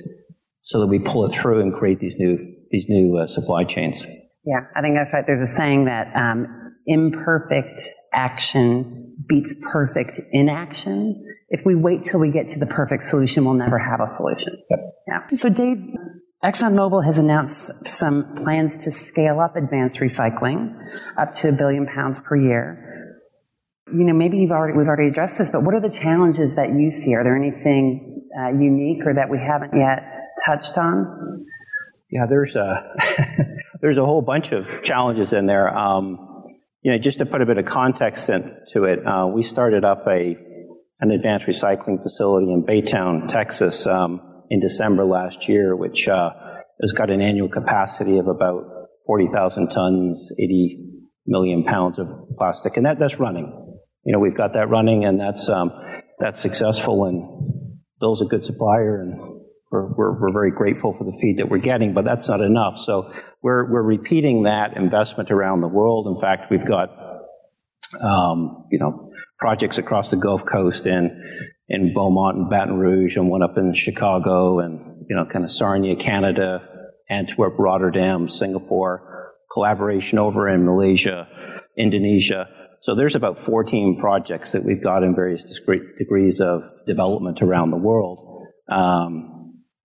so 0.62 0.80
that 0.80 0.86
we 0.86 0.98
pull 0.98 1.24
it 1.26 1.32
through 1.32 1.60
and 1.60 1.72
create 1.74 1.98
these 1.98 2.16
new, 2.16 2.54
these 2.70 2.86
new 2.88 3.18
uh, 3.18 3.26
supply 3.26 3.64
chains. 3.64 4.04
Yeah, 4.46 4.60
I 4.76 4.82
think 4.82 4.94
that's 4.94 5.12
right. 5.12 5.26
There's 5.26 5.40
a 5.40 5.46
saying 5.46 5.86
that 5.86 6.14
um, 6.14 6.63
imperfect 6.86 7.82
action 8.12 9.16
beats 9.26 9.54
perfect 9.72 10.20
inaction. 10.32 11.22
If 11.48 11.64
we 11.64 11.74
wait 11.74 12.02
till 12.02 12.20
we 12.20 12.30
get 12.30 12.48
to 12.48 12.58
the 12.58 12.66
perfect 12.66 13.04
solution, 13.04 13.44
we'll 13.44 13.54
never 13.54 13.78
have 13.78 14.00
a 14.00 14.06
solution. 14.06 14.54
Yep. 14.70 14.80
Yeah. 15.08 15.36
So, 15.36 15.48
Dave, 15.48 15.86
ExxonMobil 16.44 17.04
has 17.04 17.18
announced 17.18 17.88
some 17.88 18.34
plans 18.34 18.76
to 18.78 18.90
scale 18.90 19.40
up 19.40 19.56
advanced 19.56 19.98
recycling 20.00 20.76
up 21.16 21.32
to 21.34 21.48
a 21.48 21.52
billion 21.52 21.86
pounds 21.86 22.18
per 22.18 22.36
year. 22.36 23.16
You 23.92 24.04
know, 24.04 24.12
maybe 24.12 24.38
you've 24.38 24.50
already 24.50 24.76
we've 24.76 24.86
already 24.86 25.08
addressed 25.08 25.38
this, 25.38 25.50
but 25.50 25.62
what 25.62 25.74
are 25.74 25.80
the 25.80 25.90
challenges 25.90 26.56
that 26.56 26.70
you 26.70 26.90
see? 26.90 27.14
Are 27.14 27.24
there 27.24 27.36
anything 27.36 28.28
uh, 28.38 28.48
unique 28.48 29.06
or 29.06 29.14
that 29.14 29.30
we 29.30 29.38
haven't 29.38 29.74
yet 29.74 30.02
touched 30.44 30.76
on? 30.76 31.46
Yeah, 32.10 32.26
there's 32.26 32.56
a 32.56 32.94
there's 33.80 33.96
a 33.96 34.04
whole 34.04 34.22
bunch 34.22 34.52
of 34.52 34.82
challenges 34.82 35.32
in 35.32 35.46
there. 35.46 35.76
Um, 35.76 36.33
you 36.84 36.92
know, 36.92 36.98
just 36.98 37.18
to 37.18 37.26
put 37.26 37.40
a 37.40 37.46
bit 37.46 37.56
of 37.56 37.64
context 37.64 38.28
into 38.28 38.84
it, 38.84 39.04
uh, 39.06 39.26
we 39.26 39.42
started 39.42 39.84
up 39.84 40.06
a 40.06 40.36
an 41.00 41.10
advanced 41.10 41.46
recycling 41.46 42.00
facility 42.00 42.52
in 42.52 42.62
Baytown, 42.62 43.26
Texas, 43.26 43.86
um, 43.86 44.20
in 44.50 44.60
December 44.60 45.04
last 45.04 45.48
year, 45.48 45.74
which 45.74 46.08
uh, 46.08 46.30
has 46.80 46.92
got 46.92 47.10
an 47.10 47.20
annual 47.20 47.48
capacity 47.48 48.18
of 48.18 48.28
about 48.28 48.62
40,000 49.06 49.70
tons, 49.70 50.30
80 50.38 50.78
million 51.26 51.64
pounds 51.64 51.98
of 51.98 52.06
plastic, 52.38 52.76
and 52.76 52.86
that, 52.86 52.98
that's 52.98 53.18
running. 53.18 53.46
You 54.04 54.12
know, 54.12 54.18
we've 54.18 54.36
got 54.36 54.52
that 54.52 54.68
running, 54.68 55.06
and 55.06 55.18
that's 55.18 55.48
um, 55.48 55.72
that's 56.18 56.38
successful, 56.38 57.06
and 57.06 57.24
Bill's 57.98 58.20
a 58.20 58.26
good 58.26 58.44
supplier, 58.44 59.00
and 59.00 59.18
we're, 59.70 59.92
we're, 59.94 60.20
we're, 60.20 60.32
very 60.32 60.50
grateful 60.50 60.92
for 60.92 61.04
the 61.04 61.16
feed 61.20 61.38
that 61.38 61.48
we're 61.48 61.58
getting, 61.58 61.94
but 61.94 62.04
that's 62.04 62.28
not 62.28 62.40
enough. 62.40 62.78
So 62.78 63.12
we're, 63.42 63.70
we're 63.70 63.82
repeating 63.82 64.44
that 64.44 64.76
investment 64.76 65.30
around 65.30 65.60
the 65.60 65.68
world. 65.68 66.06
In 66.06 66.20
fact, 66.20 66.50
we've 66.50 66.66
got, 66.66 66.90
um, 68.02 68.66
you 68.70 68.78
know, 68.78 69.10
projects 69.38 69.78
across 69.78 70.10
the 70.10 70.16
Gulf 70.16 70.44
Coast 70.44 70.86
and 70.86 71.10
in 71.68 71.92
Beaumont 71.94 72.36
and 72.36 72.50
Baton 72.50 72.78
Rouge 72.78 73.16
and 73.16 73.28
one 73.28 73.42
up 73.42 73.56
in 73.56 73.74
Chicago 73.74 74.60
and, 74.60 75.06
you 75.08 75.16
know, 75.16 75.24
kind 75.24 75.44
of 75.44 75.50
Sarnia, 75.50 75.96
Canada, 75.96 76.68
Antwerp, 77.08 77.54
Rotterdam, 77.58 78.28
Singapore, 78.28 79.32
collaboration 79.52 80.18
over 80.18 80.48
in 80.48 80.64
Malaysia, 80.64 81.28
Indonesia. 81.76 82.48
So 82.82 82.94
there's 82.94 83.14
about 83.14 83.38
14 83.38 83.98
projects 83.98 84.52
that 84.52 84.62
we've 84.64 84.82
got 84.82 85.02
in 85.02 85.14
various 85.14 85.44
degrees 85.98 86.40
of 86.40 86.62
development 86.86 87.40
around 87.40 87.70
the 87.70 87.78
world. 87.78 88.46
Um, 88.70 89.33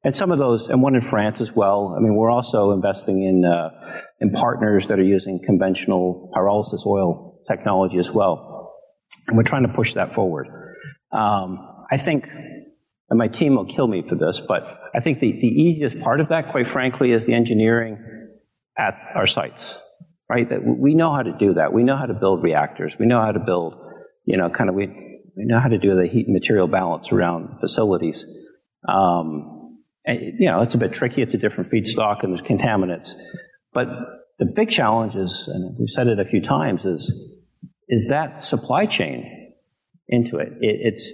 and 0.09 0.15
some 0.15 0.31
of 0.31 0.39
those, 0.39 0.69
and 0.69 0.81
one 0.81 0.95
in 0.95 1.01
France 1.01 1.39
as 1.39 1.55
well. 1.55 1.93
I 1.95 1.99
mean, 1.99 2.15
we're 2.15 2.31
also 2.31 2.71
investing 2.71 3.21
in 3.21 3.45
uh, 3.45 3.69
in 4.19 4.31
partners 4.31 4.87
that 4.87 4.99
are 4.99 5.03
using 5.03 5.39
conventional 5.39 6.31
pyrolysis 6.33 6.83
oil 6.83 7.39
technology 7.47 7.99
as 7.99 8.09
well, 8.09 8.73
and 9.27 9.37
we're 9.37 9.43
trying 9.43 9.67
to 9.67 9.71
push 9.71 9.93
that 9.93 10.11
forward. 10.11 10.47
Um, 11.11 11.59
I 11.91 11.97
think, 11.97 12.27
and 12.27 13.19
my 13.19 13.27
team 13.27 13.53
will 13.53 13.65
kill 13.65 13.87
me 13.87 14.01
for 14.01 14.15
this, 14.15 14.41
but 14.41 14.63
I 14.95 14.99
think 14.99 15.19
the, 15.19 15.31
the 15.31 15.47
easiest 15.47 15.99
part 15.99 16.21
of 16.21 16.29
that, 16.29 16.49
quite 16.49 16.65
frankly, 16.65 17.11
is 17.11 17.27
the 17.27 17.35
engineering 17.35 17.99
at 18.79 18.95
our 19.13 19.27
sites. 19.27 19.79
Right? 20.27 20.49
That 20.49 20.65
we 20.65 20.95
know 20.95 21.11
how 21.11 21.21
to 21.21 21.37
do 21.37 21.53
that. 21.53 21.71
We 21.71 21.83
know 21.83 21.97
how 21.97 22.07
to 22.07 22.15
build 22.15 22.41
reactors. 22.41 22.97
We 22.97 23.05
know 23.05 23.21
how 23.21 23.31
to 23.31 23.39
build, 23.39 23.75
you 24.25 24.37
know, 24.37 24.49
kind 24.49 24.71
of 24.71 24.75
we 24.75 24.87
we 25.37 25.45
know 25.45 25.59
how 25.59 25.67
to 25.67 25.77
do 25.77 25.95
the 25.95 26.07
heat 26.07 26.25
and 26.25 26.33
material 26.33 26.65
balance 26.65 27.11
around 27.11 27.59
facilities. 27.59 28.25
Um, 28.87 29.58
and, 30.09 30.39
you 30.39 30.49
know, 30.49 30.61
it's 30.61 30.75
a 30.75 30.77
bit 30.77 30.91
tricky. 30.91 31.21
It's 31.21 31.33
a 31.33 31.37
different 31.37 31.71
feedstock 31.71 32.23
and 32.23 32.33
there's 32.33 32.41
contaminants. 32.41 33.13
But 33.73 33.87
the 34.39 34.45
big 34.45 34.69
challenge 34.69 35.15
is, 35.15 35.47
and 35.47 35.77
we've 35.77 35.89
said 35.89 36.07
it 36.07 36.19
a 36.19 36.25
few 36.25 36.41
times, 36.41 36.85
is, 36.85 37.03
is 37.87 38.07
that 38.09 38.41
supply 38.41 38.85
chain 38.85 39.53
into 40.07 40.37
it. 40.37 40.49
it 40.61 40.79
it's, 40.81 41.13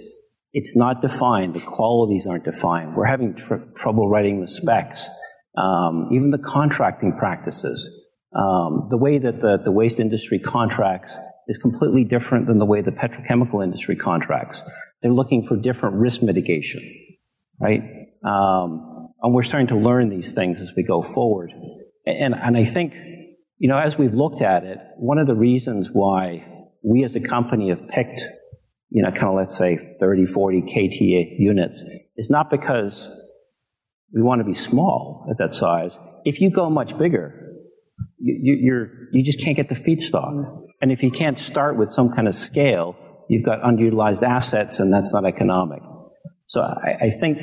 it's 0.52 0.74
not 0.74 1.02
defined. 1.02 1.54
The 1.54 1.60
qualities 1.60 2.26
aren't 2.26 2.44
defined. 2.44 2.96
We're 2.96 3.06
having 3.06 3.34
tr- 3.34 3.66
trouble 3.74 4.08
writing 4.08 4.40
the 4.40 4.48
specs. 4.48 5.10
Um, 5.58 6.08
even 6.12 6.30
the 6.30 6.38
contracting 6.38 7.16
practices, 7.16 8.12
um, 8.34 8.86
the 8.90 8.98
way 8.98 9.18
that 9.18 9.40
the, 9.40 9.58
the 9.58 9.72
waste 9.72 10.00
industry 10.00 10.38
contracts 10.38 11.18
is 11.48 11.58
completely 11.58 12.04
different 12.04 12.46
than 12.46 12.58
the 12.58 12.64
way 12.64 12.80
the 12.80 12.90
petrochemical 12.90 13.62
industry 13.62 13.96
contracts. 13.96 14.62
They're 15.02 15.12
looking 15.12 15.46
for 15.46 15.56
different 15.56 15.96
risk 15.96 16.22
mitigation, 16.22 16.82
right? 17.60 17.82
Um, 18.24 19.10
and 19.22 19.34
we're 19.34 19.42
starting 19.42 19.68
to 19.68 19.76
learn 19.76 20.08
these 20.08 20.32
things 20.32 20.60
as 20.60 20.72
we 20.76 20.82
go 20.82 21.02
forward. 21.02 21.52
And, 22.06 22.34
and 22.34 22.56
I 22.56 22.64
think, 22.64 22.94
you 23.58 23.68
know, 23.68 23.78
as 23.78 23.98
we've 23.98 24.14
looked 24.14 24.42
at 24.42 24.64
it, 24.64 24.78
one 24.98 25.18
of 25.18 25.26
the 25.26 25.34
reasons 25.34 25.90
why 25.92 26.46
we 26.84 27.02
as 27.04 27.16
a 27.16 27.20
company 27.20 27.70
have 27.70 27.88
picked, 27.88 28.22
you 28.90 29.02
know, 29.02 29.10
kind 29.10 29.28
of 29.28 29.34
let's 29.34 29.56
say 29.56 29.96
30, 29.98 30.26
40 30.26 30.62
KTA 30.62 31.38
units 31.38 31.82
is 32.16 32.30
not 32.30 32.50
because 32.50 33.10
we 34.14 34.22
want 34.22 34.40
to 34.40 34.44
be 34.44 34.54
small 34.54 35.26
at 35.30 35.38
that 35.38 35.52
size. 35.52 35.98
If 36.24 36.40
you 36.40 36.50
go 36.50 36.70
much 36.70 36.96
bigger, 36.96 37.42
you, 38.18 38.54
you're, 38.54 38.90
you 39.12 39.24
just 39.24 39.40
can't 39.40 39.56
get 39.56 39.68
the 39.68 39.74
feedstock. 39.74 40.62
And 40.80 40.92
if 40.92 41.02
you 41.02 41.10
can't 41.10 41.38
start 41.38 41.76
with 41.76 41.90
some 41.90 42.10
kind 42.12 42.28
of 42.28 42.34
scale, 42.34 42.96
you've 43.28 43.44
got 43.44 43.60
underutilized 43.62 44.22
assets 44.22 44.78
and 44.78 44.92
that's 44.92 45.12
not 45.12 45.24
economic. 45.24 45.82
So 46.46 46.62
I, 46.62 47.06
I 47.06 47.10
think, 47.10 47.38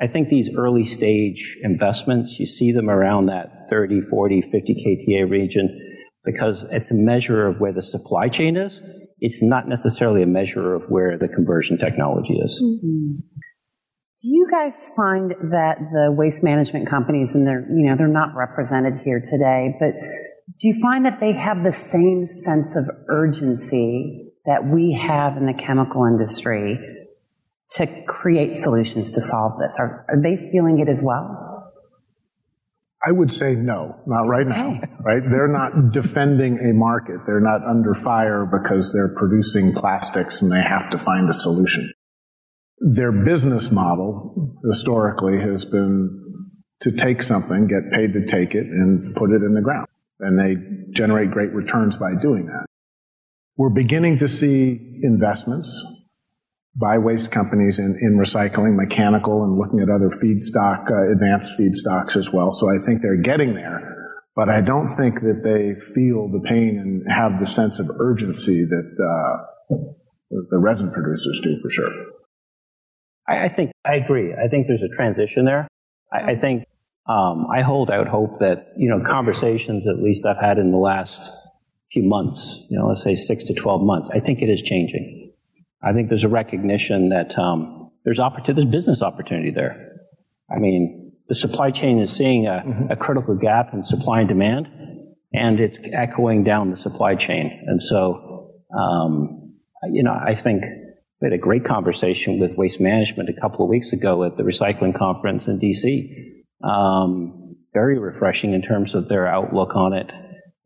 I 0.00 0.06
think 0.06 0.28
these 0.28 0.54
early 0.54 0.84
stage 0.84 1.56
investments, 1.62 2.38
you 2.38 2.46
see 2.46 2.70
them 2.70 2.90
around 2.90 3.26
that 3.26 3.68
30, 3.70 4.02
40, 4.02 4.42
50 4.42 4.74
KTA 4.74 5.30
region 5.30 5.80
because 6.24 6.64
it's 6.70 6.90
a 6.90 6.94
measure 6.94 7.46
of 7.46 7.60
where 7.60 7.72
the 7.72 7.82
supply 7.82 8.28
chain 8.28 8.56
is. 8.56 8.82
It's 9.20 9.42
not 9.42 9.68
necessarily 9.68 10.22
a 10.22 10.26
measure 10.26 10.74
of 10.74 10.84
where 10.88 11.16
the 11.16 11.28
conversion 11.28 11.78
technology 11.78 12.34
is. 12.34 12.62
Mm-hmm. 12.62 13.20
Do 14.22 14.28
you 14.28 14.48
guys 14.50 14.90
find 14.96 15.34
that 15.52 15.78
the 15.92 16.10
waste 16.10 16.42
management 16.42 16.88
companies, 16.88 17.34
and 17.34 17.46
they're, 17.46 17.66
you 17.70 17.86
know, 17.86 17.96
they're 17.96 18.08
not 18.08 18.34
represented 18.34 19.00
here 19.04 19.22
today, 19.22 19.74
but 19.78 19.92
do 19.92 20.68
you 20.68 20.80
find 20.82 21.04
that 21.06 21.20
they 21.20 21.32
have 21.32 21.62
the 21.62 21.72
same 21.72 22.26
sense 22.26 22.76
of 22.76 22.84
urgency 23.08 24.32
that 24.46 24.64
we 24.64 24.92
have 24.92 25.36
in 25.36 25.46
the 25.46 25.54
chemical 25.54 26.04
industry 26.06 26.78
to 27.70 27.86
create 28.06 28.54
solutions 28.54 29.10
to 29.12 29.20
solve 29.20 29.58
this? 29.58 29.76
Are, 29.78 30.06
are 30.08 30.20
they 30.20 30.36
feeling 30.36 30.78
it 30.78 30.88
as 30.88 31.02
well? 31.02 31.46
I 33.06 33.12
would 33.12 33.30
say 33.30 33.54
no, 33.54 34.00
not 34.06 34.26
right 34.26 34.46
okay. 34.46 34.56
now. 34.56 34.80
Right? 35.06 35.22
They're 35.22 35.46
not 35.46 35.92
defending 35.92 36.58
a 36.58 36.74
market. 36.74 37.20
They're 37.26 37.40
not 37.40 37.64
under 37.64 37.94
fire 37.94 38.44
because 38.44 38.92
they're 38.92 39.14
producing 39.14 39.72
plastics 39.72 40.42
and 40.42 40.50
they 40.50 40.60
have 40.60 40.90
to 40.90 40.98
find 40.98 41.30
a 41.30 41.34
solution. 41.34 41.92
Their 42.80 43.12
business 43.12 43.70
model 43.70 44.58
historically 44.68 45.38
has 45.38 45.64
been 45.64 46.24
to 46.80 46.90
take 46.90 47.22
something, 47.22 47.68
get 47.68 47.92
paid 47.92 48.14
to 48.14 48.26
take 48.26 48.56
it, 48.56 48.66
and 48.66 49.14
put 49.14 49.30
it 49.30 49.42
in 49.42 49.54
the 49.54 49.60
ground. 49.62 49.86
And 50.18 50.36
they 50.36 50.56
generate 50.90 51.30
great 51.30 51.52
returns 51.52 51.96
by 51.96 52.14
doing 52.20 52.46
that. 52.46 52.66
We're 53.56 53.70
beginning 53.70 54.18
to 54.18 54.28
see 54.28 54.98
investments 55.02 55.82
by 56.78 56.98
waste 56.98 57.30
companies 57.30 57.78
in, 57.78 57.96
in 58.02 58.18
recycling, 58.18 58.76
mechanical, 58.76 59.42
and 59.44 59.58
looking 59.58 59.80
at 59.80 59.88
other 59.88 60.10
feedstock, 60.10 60.90
uh, 60.90 61.10
advanced 61.10 61.58
feedstocks 61.58 62.16
as 62.16 62.32
well. 62.32 62.52
So 62.52 62.68
I 62.68 62.78
think 62.84 63.00
they're 63.00 63.16
getting 63.16 63.54
there. 63.54 63.94
But 64.34 64.50
I 64.50 64.60
don't 64.60 64.88
think 64.88 65.20
that 65.20 65.40
they 65.42 65.80
feel 65.94 66.28
the 66.28 66.40
pain 66.46 66.78
and 66.78 67.10
have 67.10 67.40
the 67.40 67.46
sense 67.46 67.78
of 67.78 67.88
urgency 67.98 68.64
that 68.64 68.92
uh, 69.00 69.76
the 70.50 70.58
resin 70.58 70.92
producers 70.92 71.40
do 71.42 71.58
for 71.62 71.70
sure. 71.70 71.90
I, 73.26 73.44
I 73.44 73.48
think 73.48 73.72
I 73.86 73.94
agree. 73.94 74.34
I 74.34 74.48
think 74.48 74.66
there's 74.66 74.82
a 74.82 74.90
transition 74.90 75.46
there. 75.46 75.66
I, 76.12 76.32
I 76.32 76.34
think 76.34 76.64
um, 77.08 77.46
I 77.50 77.62
hold 77.62 77.90
out 77.90 78.08
hope 78.08 78.38
that 78.40 78.72
you 78.76 78.90
know 78.90 79.02
conversations, 79.02 79.86
at 79.86 80.02
least 80.02 80.26
I've 80.26 80.38
had 80.38 80.58
in 80.58 80.70
the 80.70 80.76
last 80.76 81.30
few 81.90 82.02
months, 82.02 82.62
you 82.68 82.78
know, 82.78 82.88
let's 82.88 83.02
say 83.02 83.14
six 83.14 83.44
to 83.44 83.54
twelve 83.54 83.80
months. 83.80 84.10
I 84.12 84.20
think 84.20 84.42
it 84.42 84.50
is 84.50 84.60
changing. 84.60 85.25
I 85.82 85.92
think 85.92 86.08
there's 86.08 86.24
a 86.24 86.28
recognition 86.28 87.10
that 87.10 87.38
um, 87.38 87.90
there's 88.04 88.20
opportunity, 88.20 88.62
there's 88.62 88.72
business 88.72 89.02
opportunity 89.02 89.50
there. 89.50 89.92
I 90.50 90.58
mean, 90.58 91.12
the 91.28 91.34
supply 91.34 91.70
chain 91.70 91.98
is 91.98 92.14
seeing 92.14 92.46
a, 92.46 92.62
mm-hmm. 92.64 92.90
a 92.90 92.96
critical 92.96 93.36
gap 93.36 93.72
in 93.72 93.82
supply 93.82 94.20
and 94.20 94.28
demand, 94.28 94.68
and 95.32 95.60
it's 95.60 95.80
echoing 95.92 96.44
down 96.44 96.70
the 96.70 96.76
supply 96.76 97.14
chain. 97.14 97.62
And 97.66 97.82
so, 97.82 98.48
um, 98.78 99.54
you 99.90 100.02
know, 100.02 100.12
I 100.14 100.34
think 100.34 100.64
we 101.20 101.26
had 101.26 101.32
a 101.32 101.38
great 101.38 101.64
conversation 101.64 102.38
with 102.38 102.56
Waste 102.56 102.80
Management 102.80 103.28
a 103.28 103.40
couple 103.40 103.64
of 103.64 103.68
weeks 103.68 103.92
ago 103.92 104.22
at 104.24 104.36
the 104.36 104.42
recycling 104.42 104.94
conference 104.94 105.48
in 105.48 105.58
DC. 105.58 106.32
Um, 106.62 107.56
very 107.74 107.98
refreshing 107.98 108.52
in 108.52 108.62
terms 108.62 108.94
of 108.94 109.08
their 109.08 109.26
outlook 109.26 109.76
on 109.76 109.92
it 109.92 110.10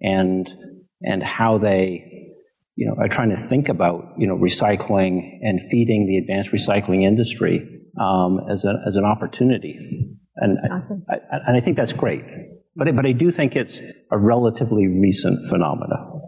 and 0.00 0.48
and 1.02 1.22
how 1.22 1.58
they 1.58 2.09
you 2.80 2.86
know 2.86 2.96
are 2.98 3.08
trying 3.08 3.28
to 3.28 3.36
think 3.36 3.68
about 3.68 4.14
you 4.16 4.26
know 4.26 4.36
recycling 4.36 5.38
and 5.42 5.60
feeding 5.70 6.06
the 6.06 6.16
advanced 6.16 6.50
recycling 6.50 7.02
industry 7.04 7.80
um, 8.00 8.40
as, 8.48 8.64
a, 8.64 8.82
as 8.86 8.96
an 8.96 9.04
opportunity. 9.04 10.16
And 10.36 10.58
awesome. 10.70 11.04
I, 11.08 11.14
I, 11.14 11.38
and 11.46 11.56
I 11.56 11.60
think 11.60 11.76
that's 11.76 11.92
great. 11.92 12.24
But, 12.74 12.94
but 12.96 13.04
I 13.04 13.12
do 13.12 13.30
think 13.30 13.56
it's 13.56 13.82
a 14.10 14.18
relatively 14.18 14.86
recent 14.86 15.48
phenomenon. 15.48 16.22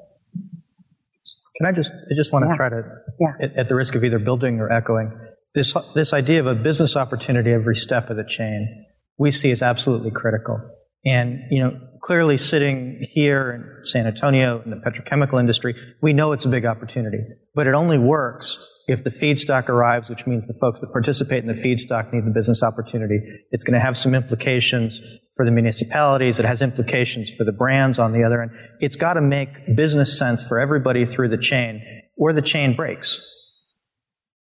Can 1.57 1.67
I 1.67 1.73
just, 1.73 1.93
I 1.93 2.15
just 2.15 2.33
want 2.33 2.45
to 2.45 2.51
yeah. 2.51 2.57
try 2.57 2.69
to, 2.69 2.83
yeah. 3.21 3.33
at, 3.41 3.57
at, 3.57 3.69
the 3.69 3.75
risk 3.75 3.95
of 3.95 4.05
either 4.05 4.19
building 4.19 4.61
or 4.61 4.71
echoing, 4.73 5.19
this, 5.55 5.75
this 5.95 6.13
idea 6.13 6.41
of 6.41 6.47
a 6.47 6.55
business 6.55 6.97
opportunity 6.97 7.53
every 7.53 7.77
step 7.77 8.11
of 8.11 8.17
the 8.17 8.25
chain, 8.25 8.87
we 9.19 9.31
see 9.31 9.51
as 9.51 9.63
absolutely 9.63 10.11
critical. 10.11 10.59
And, 11.05 11.41
you 11.51 11.63
know, 11.63 11.79
clearly 12.01 12.37
sitting 12.37 13.07
here 13.11 13.53
in 13.53 13.85
San 13.85 14.07
Antonio 14.07 14.61
in 14.63 14.71
the 14.71 14.77
petrochemical 14.77 15.39
industry, 15.39 15.75
we 16.01 16.13
know 16.13 16.33
it's 16.33 16.45
a 16.45 16.49
big 16.49 16.65
opportunity. 16.65 17.19
But 17.55 17.67
it 17.67 17.75
only 17.75 17.99
works 17.99 18.69
if 18.89 19.05
the 19.05 19.11
feedstock 19.11 19.69
arrives, 19.69 20.11
which 20.11 20.27
means 20.27 20.47
the 20.47 20.57
folks 20.61 20.81
that 20.81 20.91
participate 20.93 21.45
in 21.45 21.49
the 21.49 21.55
feedstock 21.55 22.13
need 22.13 22.25
the 22.25 22.33
business 22.35 22.63
opportunity. 22.63 23.21
It's 23.51 23.65
going 23.65 23.75
to 23.75 23.81
have 23.81 23.97
some 23.97 24.15
implications 24.15 25.01
for 25.37 25.45
the 25.45 25.51
municipalities. 25.51 26.39
It 26.39 26.45
has 26.45 26.63
implications 26.63 27.31
for 27.31 27.45
the 27.45 27.53
brands 27.53 27.99
on 27.99 28.13
the 28.13 28.25
other 28.25 28.43
end. 28.43 28.53
It's 28.81 28.97
got 28.97 29.15
to 29.15 29.21
make 29.21 29.77
business 29.77 30.19
sense 30.19 30.47
for 30.47 30.61
everybody 30.61 31.05
through 31.05 31.29
the 31.29 31.39
chain 31.39 31.83
or 32.17 32.33
the 32.33 32.43
chain 32.43 32.75
breaks. 32.75 33.21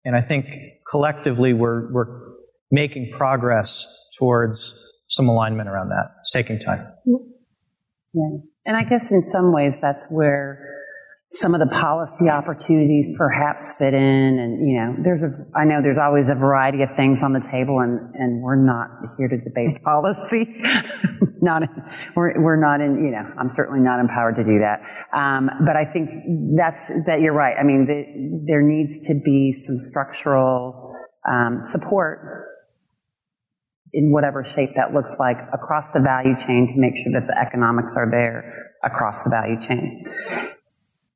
And 0.05 0.16
I 0.16 0.22
think 0.22 0.45
collectively 0.89 1.53
we're, 1.53 1.91
we're 1.93 2.30
making 2.72 3.12
progress 3.12 3.86
towards 4.18 4.89
some 5.10 5.28
alignment 5.28 5.68
around 5.68 5.89
that. 5.89 6.12
It's 6.20 6.32
taking 6.32 6.60
time. 6.60 6.88
Yeah. 7.05 8.38
And 8.66 8.78
I 8.78 8.84
guess 8.84 9.12
in 9.12 9.22
some 9.22 9.53
ways 9.53 9.80
that's 9.80 10.07
where 10.10 10.70
some 11.32 11.53
of 11.53 11.60
the 11.60 11.68
policy 11.68 12.28
opportunities 12.28 13.07
perhaps 13.16 13.76
fit 13.78 13.93
in 13.93 14.39
and 14.39 14.68
you 14.68 14.76
know 14.80 14.95
there's 15.03 15.24
a 15.24 15.30
i 15.55 15.64
know 15.64 15.80
there's 15.80 15.99
always 15.99 16.30
a 16.30 16.34
variety 16.34 16.82
of 16.82 16.89
things 16.95 17.22
on 17.22 17.34
the 17.34 17.39
table 17.39 17.82
and 17.82 18.16
and 18.16 18.41
we're 18.41 18.55
not 18.55 18.89
here 19.16 19.28
to 19.28 19.38
debate 19.38 19.80
policy 19.84 20.60
not 21.41 21.62
we're, 22.16 22.41
we're 22.41 22.60
not 22.60 22.82
in 22.82 23.03
you 23.03 23.12
know 23.12 23.24
i'm 23.39 23.49
certainly 23.49 23.80
not 23.80 23.99
empowered 23.99 24.36
to 24.36 24.43
do 24.43 24.57
that 24.57 24.82
um, 25.14 25.51
but 25.68 25.76
i 25.76 25.86
think 25.86 26.10
that's 26.57 26.88
that 27.05 27.22
you're 27.22 27.34
right 27.34 27.55
i 27.60 27.64
mean 27.64 27.86
the, 27.86 28.43
there 28.47 28.64
needs 28.64 28.97
to 28.97 29.14
be 29.24 29.51
some 29.51 29.78
structural 29.78 30.95
um, 31.30 31.60
support 31.64 32.49
in 33.94 34.12
whatever 34.12 34.44
shape 34.46 34.72
that 34.76 34.94
looks 34.94 35.18
like 35.20 35.38
across 35.54 35.90
the 35.90 36.00
value 36.00 36.36
chain 36.36 36.68
to 36.68 36.74
make 36.78 36.96
sure 36.96 37.12
that 37.14 37.28
the 37.28 37.38
economics 37.40 37.96
are 37.98 38.10
there 38.10 38.72
across 38.84 39.24
the 39.24 39.30
value 39.30 39.60
chain 39.60 40.04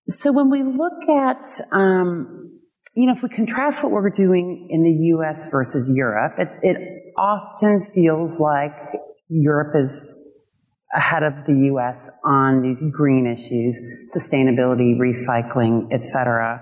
so 0.08 0.34
when 0.34 0.50
we 0.50 0.64
look 0.64 1.08
at, 1.10 1.46
um, 1.72 2.60
you 2.94 3.06
know, 3.08 3.14
if 3.14 3.24
we 3.24 3.30
contrast 3.30 3.84
what 3.84 3.92
we're 3.92 4.10
doing 4.10 4.68
in 4.70 4.84
the 4.84 4.92
U.S. 4.92 5.50
versus 5.50 5.92
Europe, 5.96 6.34
it, 6.38 6.50
it 6.62 6.78
often 7.18 7.82
feels 7.94 8.40
like 8.40 8.74
Europe 9.30 9.76
is 9.76 10.16
ahead 10.94 11.24
of 11.24 11.46
the 11.46 11.54
U.S. 11.72 12.10
on 12.26 12.62
these 12.62 12.84
green 12.92 13.26
issues, 13.26 13.80
sustainability, 14.16 14.98
recycling, 15.00 15.88
et 15.92 16.06
cetera. 16.06 16.62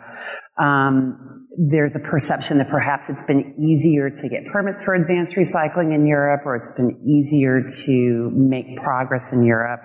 Um, 0.57 1.40
there's 1.57 1.95
a 1.95 1.99
perception 1.99 2.57
that 2.59 2.69
perhaps 2.69 3.09
it's 3.09 3.23
been 3.23 3.53
easier 3.59 4.09
to 4.09 4.29
get 4.29 4.45
permits 4.45 4.83
for 4.83 4.93
advanced 4.93 5.35
recycling 5.35 5.93
in 5.93 6.05
Europe, 6.07 6.41
or 6.45 6.55
it's 6.55 6.71
been 6.77 7.01
easier 7.05 7.61
to 7.61 8.31
make 8.33 8.77
progress 8.77 9.33
in 9.33 9.43
Europe 9.43 9.81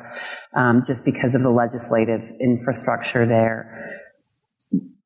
um, 0.54 0.82
just 0.86 1.04
because 1.04 1.34
of 1.34 1.42
the 1.42 1.50
legislative 1.50 2.22
infrastructure 2.40 3.26
there. 3.26 3.90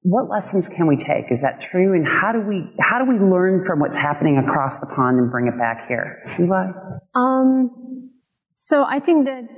What 0.03 0.29
lessons 0.31 0.69
can 0.69 0.87
we 0.87 0.97
take? 0.97 1.31
Is 1.31 1.43
that 1.43 1.61
true? 1.61 1.95
And 1.95 2.07
how 2.07 2.33
do 2.33 2.41
we 2.41 2.71
how 2.81 2.99
do 2.99 3.11
we 3.11 3.19
learn 3.19 3.65
from 3.65 3.81
what's 3.81 3.97
happening 3.97 4.39
across 4.39 4.79
the 4.81 4.93
pond 4.95 5.19
and 5.19 5.31
bring 5.31 5.47
it 5.47 5.59
back 5.59 5.89
here? 5.89 6.23
Eli? 6.39 6.73
Um, 7.15 8.11
so 8.55 8.85
I 8.85 8.99
think 8.99 9.27
that 9.27 9.49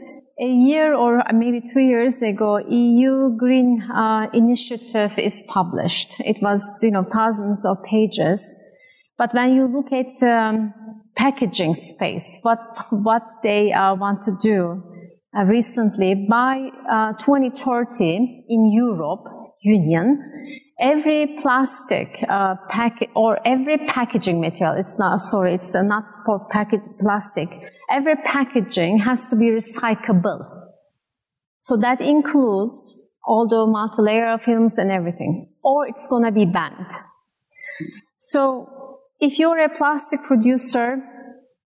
a 0.41 0.47
year 0.47 0.95
or 0.95 1.23
maybe 1.33 1.61
two 1.61 1.81
years 1.81 2.23
ago, 2.23 2.59
EU 2.59 3.37
Green 3.37 3.83
uh, 3.83 4.29
Initiative 4.33 5.19
is 5.19 5.43
published. 5.49 6.21
It 6.21 6.39
was, 6.43 6.81
you 6.83 6.91
know, 6.91 7.05
thousands 7.05 7.65
of 7.67 7.77
pages. 7.85 8.57
But 9.19 9.35
when 9.35 9.55
you 9.55 9.67
look 9.67 9.93
at 9.93 10.23
um, 10.23 10.73
packaging 11.17 11.75
space, 11.75 12.39
what 12.43 12.59
what 12.91 13.23
they 13.43 13.73
uh, 13.73 13.95
want 13.95 14.23
to 14.23 14.33
do 14.41 14.83
uh, 15.37 15.45
recently 15.45 16.27
by 16.29 16.71
uh, 16.91 17.13
2030 17.15 18.47
in 18.49 18.73
Europe, 18.73 19.25
Union, 19.61 20.19
every 20.83 21.37
plastic 21.41 22.23
uh, 22.29 22.57
pack 22.69 23.09
or 23.15 23.39
every 23.47 23.79
packaging 23.87 24.41
material, 24.41 24.75
it's 24.77 24.99
not, 24.99 25.21
sorry, 25.21 25.55
it's 25.55 25.73
not 25.75 26.05
for 26.27 26.45
package 26.51 26.83
plastic, 27.01 27.49
every 27.89 28.17
packaging 28.17 28.99
has 28.99 29.27
to 29.29 29.37
be 29.37 29.47
recyclable. 29.47 30.41
So 31.61 31.77
that 31.77 32.01
includes 32.01 33.11
all 33.25 33.47
the 33.49 33.65
multi-layer 33.65 34.37
films 34.45 34.77
and 34.79 34.91
everything, 34.91 35.49
or 35.63 35.87
it's 35.87 36.09
going 36.09 36.25
to 36.25 36.33
be 36.33 36.45
banned. 36.45 36.91
So 38.17 38.99
if 39.21 39.39
you're 39.39 39.61
a 39.61 39.69
plastic 39.69 40.25
producer, 40.25 40.97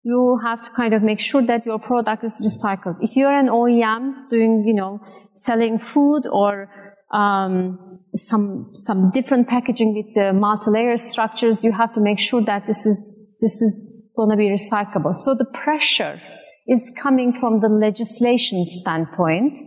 you 0.01 0.39
have 0.43 0.63
to 0.63 0.71
kind 0.71 0.95
of 0.95 1.03
make 1.03 1.19
sure 1.19 1.43
that 1.43 1.65
your 1.67 1.77
product 1.77 2.23
is 2.23 2.33
recycled. 2.43 2.97
If 3.01 3.15
you're 3.15 3.31
an 3.31 3.47
OEM 3.47 4.29
doing, 4.29 4.63
you 4.65 4.73
know, 4.73 4.99
selling 5.33 5.77
food 5.77 6.23
or 6.29 6.69
um, 7.11 7.92
some 8.15 8.69
some 8.73 9.09
different 9.09 9.47
packaging 9.47 9.95
with 9.95 10.13
the 10.13 10.33
multi-layer 10.33 10.97
structures, 10.97 11.63
you 11.63 11.71
have 11.71 11.93
to 11.93 12.01
make 12.01 12.19
sure 12.19 12.41
that 12.41 12.67
this 12.67 12.85
is 12.85 13.33
this 13.41 13.61
is 13.61 14.03
going 14.15 14.29
to 14.29 14.37
be 14.37 14.49
recyclable. 14.49 15.13
So 15.13 15.35
the 15.35 15.45
pressure 15.45 16.19
is 16.67 16.91
coming 17.01 17.33
from 17.39 17.59
the 17.59 17.69
legislation 17.69 18.63
standpoint, 18.65 19.57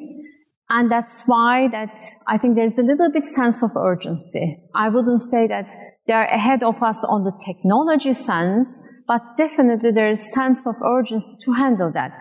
and 0.71 0.91
that's 0.91 1.23
why 1.27 1.69
that 1.73 2.01
I 2.27 2.39
think 2.39 2.55
there's 2.57 2.79
a 2.79 2.83
little 2.83 3.11
bit 3.13 3.25
sense 3.25 3.63
of 3.63 3.71
urgency. 3.77 4.59
I 4.75 4.89
wouldn't 4.89 5.21
say 5.21 5.47
that 5.49 5.67
they're 6.07 6.27
ahead 6.27 6.63
of 6.63 6.83
us 6.83 7.05
on 7.09 7.25
the 7.25 7.33
technology 7.45 8.13
sense, 8.13 8.81
but 9.09 9.23
definitely 9.37 9.91
there 9.91 10.11
is 10.11 10.33
sense 10.33 10.65
of 10.67 10.77
urgency 10.85 11.37
to 11.45 11.53
handle 11.53 11.91
that. 11.95 12.13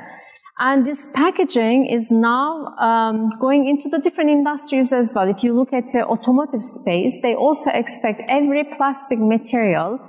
And 0.57 0.87
this 0.87 1.09
packaging 1.13 1.87
is 1.87 2.09
now 2.11 2.67
um, 2.79 3.29
going 3.41 3.67
into 3.67 3.89
the 3.89 3.99
different 3.99 4.29
industries 4.29 4.93
as 4.93 5.11
well. 5.13 5.27
If 5.27 5.43
you 5.43 5.53
look 5.53 5.73
at 5.73 5.91
the 5.91 6.05
automotive 6.05 6.63
space, 6.63 7.19
they 7.21 7.35
also 7.35 7.69
expect 7.71 8.21
every 8.29 8.63
plastic 8.77 9.19
material 9.19 9.99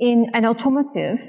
in 0.00 0.26
an 0.34 0.44
automotive 0.44 1.20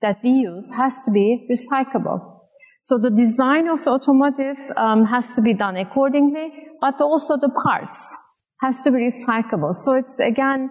that 0.00 0.18
we 0.24 0.30
use 0.30 0.72
has 0.72 1.02
to 1.04 1.10
be 1.10 1.46
recyclable. 1.52 2.40
So 2.80 2.98
the 2.98 3.10
design 3.10 3.68
of 3.68 3.82
the 3.82 3.90
automotive 3.90 4.56
um, 4.76 5.04
has 5.04 5.34
to 5.34 5.42
be 5.42 5.52
done 5.52 5.76
accordingly, 5.76 6.52
but 6.80 7.00
also 7.00 7.36
the 7.36 7.50
parts 7.62 8.16
has 8.62 8.80
to 8.82 8.90
be 8.90 9.10
recyclable. 9.10 9.74
So 9.74 9.94
it's 9.94 10.18
again 10.18 10.70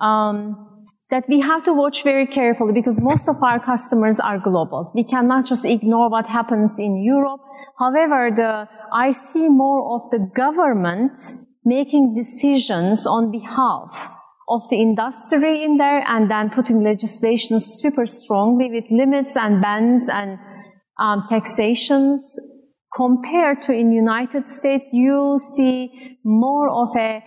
um, 0.00 0.73
that 1.14 1.28
we 1.28 1.38
have 1.38 1.62
to 1.62 1.72
watch 1.72 2.02
very 2.02 2.26
carefully 2.26 2.72
because 2.72 3.00
most 3.00 3.28
of 3.28 3.36
our 3.40 3.60
customers 3.64 4.18
are 4.18 4.40
global. 4.40 4.90
We 4.96 5.04
cannot 5.04 5.46
just 5.46 5.64
ignore 5.64 6.10
what 6.10 6.26
happens 6.26 6.72
in 6.76 7.00
Europe. 7.04 7.40
However, 7.78 8.30
the, 8.34 8.68
I 8.92 9.12
see 9.12 9.48
more 9.48 9.94
of 9.94 10.10
the 10.10 10.28
government 10.34 11.16
making 11.64 12.14
decisions 12.16 13.06
on 13.06 13.30
behalf 13.30 14.10
of 14.48 14.68
the 14.70 14.80
industry 14.80 15.62
in 15.62 15.76
there 15.76 16.02
and 16.04 16.28
then 16.28 16.50
putting 16.50 16.82
legislation 16.82 17.60
super 17.60 18.06
strongly 18.06 18.68
with 18.72 18.84
limits 18.90 19.36
and 19.36 19.62
bans 19.62 20.08
and 20.10 20.36
um, 20.98 21.26
taxations 21.30 22.20
compared 22.94 23.62
to 23.62 23.72
in 23.72 23.92
United 23.92 24.48
States, 24.48 24.84
you 24.92 25.38
see 25.38 26.18
more 26.24 26.68
of 26.70 26.88
a 26.96 27.22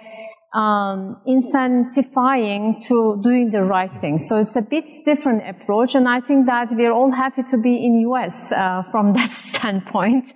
um, 0.53 1.21
incentivizing 1.27 2.81
to 2.87 3.19
doing 3.21 3.49
the 3.51 3.63
right 3.63 3.91
thing. 4.01 4.19
So 4.19 4.37
it's 4.37 4.55
a 4.55 4.61
bit 4.61 4.85
different 5.05 5.47
approach, 5.47 5.95
and 5.95 6.07
I 6.07 6.21
think 6.21 6.45
that 6.47 6.69
we're 6.71 6.91
all 6.91 7.11
happy 7.11 7.43
to 7.43 7.57
be 7.57 7.85
in 7.85 7.99
US 8.11 8.51
uh, 8.51 8.83
from 8.91 9.13
that 9.17 9.29
standpoint. 9.29 10.33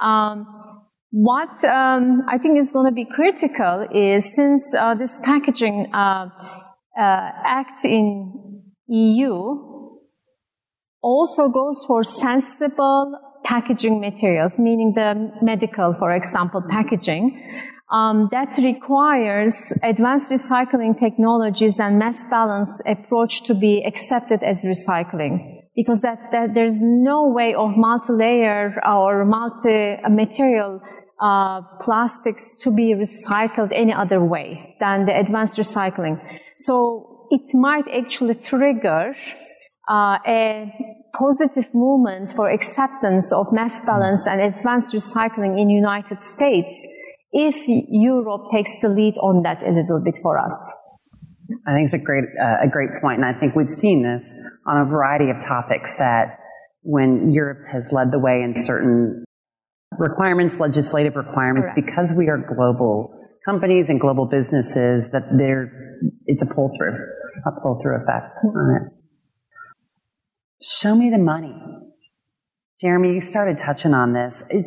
Um, 0.00 0.46
what 1.10 1.64
um, 1.64 2.22
I 2.28 2.38
think 2.38 2.58
is 2.58 2.72
going 2.72 2.86
to 2.86 2.94
be 2.94 3.06
critical 3.06 3.86
is 3.92 4.34
since 4.34 4.74
uh, 4.78 4.94
this 4.94 5.18
packaging 5.22 5.90
uh, 5.94 6.28
uh 6.98 7.30
act 7.44 7.84
in 7.84 8.62
EU 8.88 9.76
also 11.02 11.48
goes 11.48 11.84
for 11.86 12.02
sensible 12.02 13.12
packaging 13.44 14.00
materials, 14.00 14.58
meaning 14.58 14.92
the 14.94 15.30
medical, 15.40 15.94
for 15.98 16.12
example, 16.12 16.62
packaging 16.68 17.42
um, 17.90 18.28
that 18.32 18.56
requires 18.58 19.72
advanced 19.82 20.30
recycling 20.30 20.98
technologies 20.98 21.78
and 21.78 21.98
mass 21.98 22.18
balance 22.30 22.80
approach 22.84 23.44
to 23.44 23.54
be 23.54 23.84
accepted 23.86 24.42
as 24.42 24.64
recycling 24.64 25.62
because 25.76 26.00
that, 26.00 26.18
that 26.32 26.54
there's 26.54 26.80
no 26.80 27.28
way 27.28 27.54
of 27.54 27.76
multi-layer 27.76 28.74
or 28.84 29.24
multi-material 29.24 30.80
uh, 31.20 31.60
plastics 31.80 32.54
to 32.58 32.70
be 32.70 32.94
recycled 32.94 33.70
any 33.72 33.92
other 33.92 34.24
way 34.24 34.74
than 34.80 35.06
the 35.06 35.16
advanced 35.16 35.58
recycling. 35.58 36.18
So 36.56 37.28
it 37.30 37.42
might 37.54 37.84
actually 37.88 38.34
trigger 38.34 39.14
uh, 39.88 40.18
a 40.26 40.72
positive 41.14 41.72
movement 41.72 42.32
for 42.34 42.50
acceptance 42.50 43.32
of 43.32 43.52
mass 43.52 43.78
balance 43.86 44.26
and 44.26 44.40
advanced 44.40 44.92
recycling 44.92 45.60
in 45.60 45.70
United 45.70 46.20
States 46.20 46.86
if 47.32 47.56
Europe 47.66 48.50
takes 48.52 48.70
the 48.80 48.88
lead 48.88 49.14
on 49.18 49.42
that 49.42 49.62
a 49.62 49.70
little 49.70 50.00
bit 50.02 50.18
for 50.22 50.38
us. 50.38 50.74
I 51.66 51.74
think 51.74 51.84
it's 51.86 51.94
a 51.94 51.98
great, 51.98 52.24
uh, 52.40 52.56
a 52.62 52.68
great 52.68 52.90
point, 53.00 53.18
and 53.22 53.24
I 53.24 53.38
think 53.38 53.54
we've 53.54 53.70
seen 53.70 54.02
this 54.02 54.34
on 54.66 54.80
a 54.80 54.84
variety 54.84 55.30
of 55.30 55.40
topics 55.40 55.96
that 55.96 56.38
when 56.82 57.30
Europe 57.30 57.66
has 57.70 57.92
led 57.92 58.10
the 58.10 58.18
way 58.18 58.42
in 58.42 58.54
certain 58.54 59.24
requirements, 59.98 60.58
legislative 60.58 61.16
requirements, 61.16 61.68
Correct. 61.68 61.86
because 61.86 62.14
we 62.16 62.28
are 62.28 62.38
global 62.38 63.12
companies 63.44 63.90
and 63.90 64.00
global 64.00 64.26
businesses, 64.26 65.10
that 65.10 65.22
there, 65.36 66.00
it's 66.26 66.42
a 66.42 66.46
pull 66.46 66.68
through, 66.76 66.96
a 67.46 67.60
pull 67.60 67.80
through 67.80 67.96
effect 68.02 68.34
on 68.44 68.76
it. 68.76 68.92
Show 70.62 70.96
me 70.96 71.10
the 71.10 71.18
money. 71.18 71.54
Jeremy, 72.80 73.14
you 73.14 73.20
started 73.20 73.56
touching 73.58 73.94
on 73.94 74.12
this. 74.12 74.42
Is, 74.50 74.66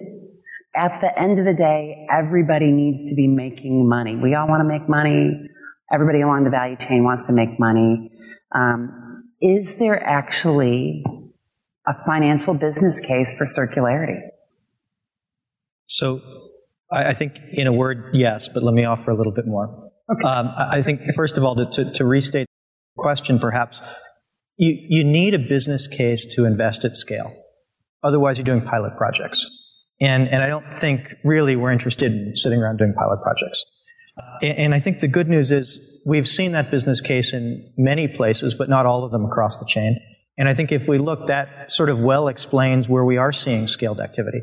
at 0.75 1.01
the 1.01 1.17
end 1.19 1.39
of 1.39 1.45
the 1.45 1.53
day, 1.53 2.07
everybody 2.11 2.71
needs 2.71 3.09
to 3.09 3.15
be 3.15 3.27
making 3.27 3.87
money. 3.87 4.15
We 4.15 4.35
all 4.35 4.47
want 4.47 4.61
to 4.61 4.67
make 4.67 4.87
money. 4.87 5.49
Everybody 5.91 6.21
along 6.21 6.43
the 6.43 6.49
value 6.49 6.77
chain 6.77 7.03
wants 7.03 7.25
to 7.27 7.33
make 7.33 7.59
money. 7.59 8.11
Um, 8.53 9.23
is 9.41 9.75
there 9.77 10.01
actually 10.03 11.03
a 11.87 11.93
financial 12.05 12.53
business 12.53 12.99
case 12.99 13.35
for 13.37 13.45
circularity? 13.45 14.19
So, 15.85 16.21
I, 16.91 17.13
think 17.13 17.39
in 17.51 17.67
a 17.67 17.73
word, 17.73 18.11
yes, 18.13 18.47
but 18.47 18.63
let 18.63 18.73
me 18.73 18.85
offer 18.85 19.11
a 19.11 19.15
little 19.15 19.33
bit 19.33 19.47
more. 19.47 19.67
Okay. 20.11 20.27
Um, 20.27 20.51
I 20.55 20.81
think, 20.81 21.01
first 21.15 21.37
of 21.37 21.43
all, 21.43 21.55
to, 21.55 21.65
to, 21.65 21.91
to 21.91 22.05
restate 22.05 22.47
the 22.95 23.01
question, 23.01 23.39
perhaps, 23.39 23.81
you, 24.57 24.75
you 24.87 25.03
need 25.03 25.33
a 25.33 25.39
business 25.39 25.87
case 25.87 26.25
to 26.35 26.45
invest 26.45 26.85
at 26.85 26.95
scale. 26.95 27.31
Otherwise, 28.03 28.37
you're 28.37 28.45
doing 28.45 28.61
pilot 28.61 28.97
projects. 28.97 29.58
And, 30.01 30.27
and 30.27 30.41
I 30.41 30.47
don't 30.47 30.73
think 30.73 31.13
really 31.23 31.55
we're 31.55 31.71
interested 31.71 32.11
in 32.11 32.37
sitting 32.37 32.61
around 32.61 32.77
doing 32.77 32.93
pilot 32.93 33.21
projects. 33.21 33.65
Uh, 34.17 34.21
and, 34.43 34.57
and 34.57 34.75
I 34.75 34.79
think 34.79 34.99
the 34.99 35.07
good 35.07 35.27
news 35.27 35.51
is 35.51 36.01
we've 36.05 36.27
seen 36.27 36.53
that 36.53 36.71
business 36.71 37.01
case 37.01 37.33
in 37.33 37.73
many 37.77 38.07
places, 38.07 38.53
but 38.53 38.69
not 38.69 38.85
all 38.85 39.03
of 39.03 39.11
them 39.11 39.25
across 39.25 39.57
the 39.57 39.65
chain. 39.65 39.97
And 40.37 40.47
I 40.47 40.53
think 40.53 40.71
if 40.71 40.87
we 40.87 40.97
look, 40.97 41.27
that 41.27 41.69
sort 41.69 41.89
of 41.89 41.99
well 41.99 42.29
explains 42.29 42.87
where 42.87 43.03
we 43.03 43.17
are 43.17 43.33
seeing 43.33 43.67
scaled 43.67 43.99
activity. 43.99 44.41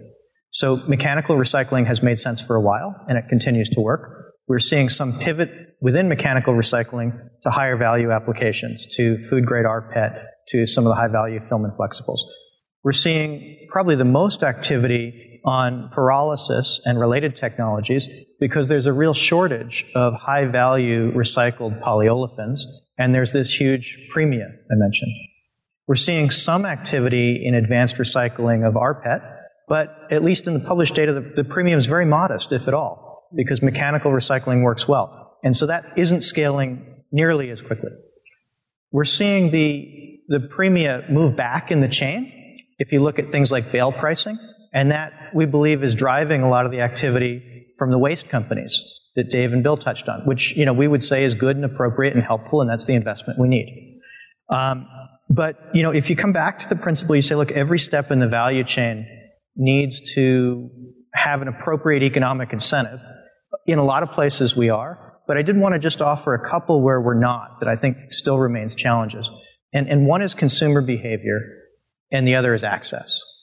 So 0.50 0.76
mechanical 0.88 1.36
recycling 1.36 1.86
has 1.86 2.02
made 2.02 2.18
sense 2.18 2.40
for 2.40 2.54
a 2.54 2.60
while, 2.60 2.94
and 3.08 3.16
it 3.16 3.28
continues 3.28 3.70
to 3.70 3.80
work. 3.80 4.34
We're 4.46 4.58
seeing 4.58 4.88
some 4.88 5.18
pivot 5.18 5.50
within 5.80 6.08
mechanical 6.08 6.54
recycling 6.54 7.18
to 7.42 7.50
higher 7.50 7.76
value 7.76 8.10
applications, 8.10 8.86
to 8.96 9.16
food 9.16 9.46
grade 9.46 9.64
rPET, 9.64 10.22
to 10.48 10.66
some 10.66 10.86
of 10.86 10.90
the 10.90 10.94
high 10.94 11.08
value 11.08 11.40
film 11.40 11.64
and 11.64 11.72
flexibles. 11.72 12.18
We're 12.84 12.92
seeing 12.92 13.66
probably 13.68 13.96
the 13.96 14.04
most 14.04 14.42
activity 14.42 15.25
on 15.46 15.88
pyrolysis 15.90 16.80
and 16.84 16.98
related 16.98 17.36
technologies 17.36 18.08
because 18.40 18.68
there's 18.68 18.86
a 18.86 18.92
real 18.92 19.14
shortage 19.14 19.86
of 19.94 20.12
high 20.14 20.44
value 20.44 21.12
recycled 21.12 21.80
polyolefins, 21.80 22.58
and 22.98 23.14
there's 23.14 23.32
this 23.32 23.58
huge 23.58 24.08
premium 24.10 24.50
I 24.50 24.74
mentioned. 24.74 25.12
We're 25.86 25.94
seeing 25.94 26.30
some 26.30 26.66
activity 26.66 27.46
in 27.46 27.54
advanced 27.54 27.96
recycling 27.96 28.66
of 28.66 28.74
rPET, 28.74 29.20
but 29.68 29.96
at 30.10 30.24
least 30.24 30.48
in 30.48 30.54
the 30.54 30.60
published 30.60 30.96
data, 30.96 31.12
the, 31.12 31.20
the 31.36 31.44
premium 31.44 31.78
is 31.78 31.86
very 31.86 32.04
modest, 32.04 32.52
if 32.52 32.66
at 32.66 32.74
all, 32.74 33.28
because 33.34 33.62
mechanical 33.62 34.10
recycling 34.10 34.62
works 34.62 34.88
well. 34.88 35.38
And 35.44 35.56
so 35.56 35.66
that 35.66 35.84
isn't 35.96 36.22
scaling 36.22 37.04
nearly 37.12 37.50
as 37.50 37.62
quickly. 37.62 37.90
We're 38.90 39.04
seeing 39.04 39.52
the, 39.52 40.18
the 40.26 40.38
premia 40.38 41.08
move 41.08 41.36
back 41.36 41.70
in 41.70 41.80
the 41.80 41.88
chain. 41.88 42.32
If 42.78 42.90
you 42.90 43.00
look 43.00 43.20
at 43.20 43.28
things 43.30 43.52
like 43.52 43.70
bale 43.70 43.92
pricing, 43.92 44.38
and 44.76 44.90
that, 44.90 45.30
we 45.32 45.46
believe, 45.46 45.82
is 45.82 45.94
driving 45.94 46.42
a 46.42 46.50
lot 46.50 46.66
of 46.66 46.70
the 46.70 46.82
activity 46.82 47.66
from 47.78 47.90
the 47.90 47.98
waste 47.98 48.28
companies 48.28 48.84
that 49.14 49.30
Dave 49.30 49.54
and 49.54 49.62
Bill 49.62 49.78
touched 49.78 50.06
on, 50.06 50.20
which, 50.26 50.54
you 50.54 50.66
know, 50.66 50.74
we 50.74 50.86
would 50.86 51.02
say 51.02 51.24
is 51.24 51.34
good 51.34 51.56
and 51.56 51.64
appropriate 51.64 52.14
and 52.14 52.22
helpful, 52.22 52.60
and 52.60 52.68
that's 52.68 52.84
the 52.84 52.92
investment 52.92 53.38
we 53.38 53.48
need. 53.48 54.00
Um, 54.50 54.86
but, 55.30 55.56
you 55.72 55.82
know, 55.82 55.92
if 55.92 56.10
you 56.10 56.14
come 56.14 56.34
back 56.34 56.58
to 56.58 56.68
the 56.68 56.76
principle, 56.76 57.16
you 57.16 57.22
say, 57.22 57.34
look, 57.34 57.52
every 57.52 57.78
step 57.78 58.10
in 58.10 58.20
the 58.20 58.28
value 58.28 58.64
chain 58.64 59.06
needs 59.56 60.12
to 60.14 60.68
have 61.14 61.40
an 61.40 61.48
appropriate 61.48 62.02
economic 62.02 62.52
incentive. 62.52 63.00
in 63.66 63.78
a 63.78 63.84
lot 63.84 64.02
of 64.02 64.10
places 64.10 64.56
we 64.56 64.70
are, 64.70 65.20
but 65.26 65.36
I 65.36 65.42
did 65.42 65.56
want 65.56 65.72
to 65.72 65.78
just 65.78 66.02
offer 66.02 66.34
a 66.34 66.48
couple 66.48 66.82
where 66.82 67.00
we're 67.00 67.18
not 67.18 67.60
that 67.60 67.68
I 67.68 67.76
think 67.76 67.96
still 68.10 68.38
remains 68.38 68.74
challenges. 68.74 69.30
And, 69.72 69.88
and 69.88 70.06
one 70.06 70.22
is 70.22 70.34
consumer 70.34 70.82
behavior, 70.82 71.40
and 72.12 72.28
the 72.28 72.36
other 72.36 72.54
is 72.54 72.62
access. 72.62 73.35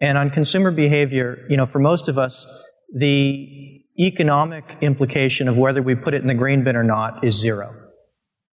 And 0.00 0.16
on 0.16 0.30
consumer 0.30 0.70
behavior, 0.70 1.46
you 1.48 1.56
know, 1.56 1.66
for 1.66 1.78
most 1.78 2.08
of 2.08 2.18
us, 2.18 2.46
the 2.94 3.82
economic 3.98 4.64
implication 4.80 5.46
of 5.46 5.58
whether 5.58 5.82
we 5.82 5.94
put 5.94 6.14
it 6.14 6.22
in 6.22 6.28
the 6.28 6.34
green 6.34 6.64
bin 6.64 6.76
or 6.76 6.82
not 6.82 7.22
is 7.24 7.38
zero. 7.38 7.74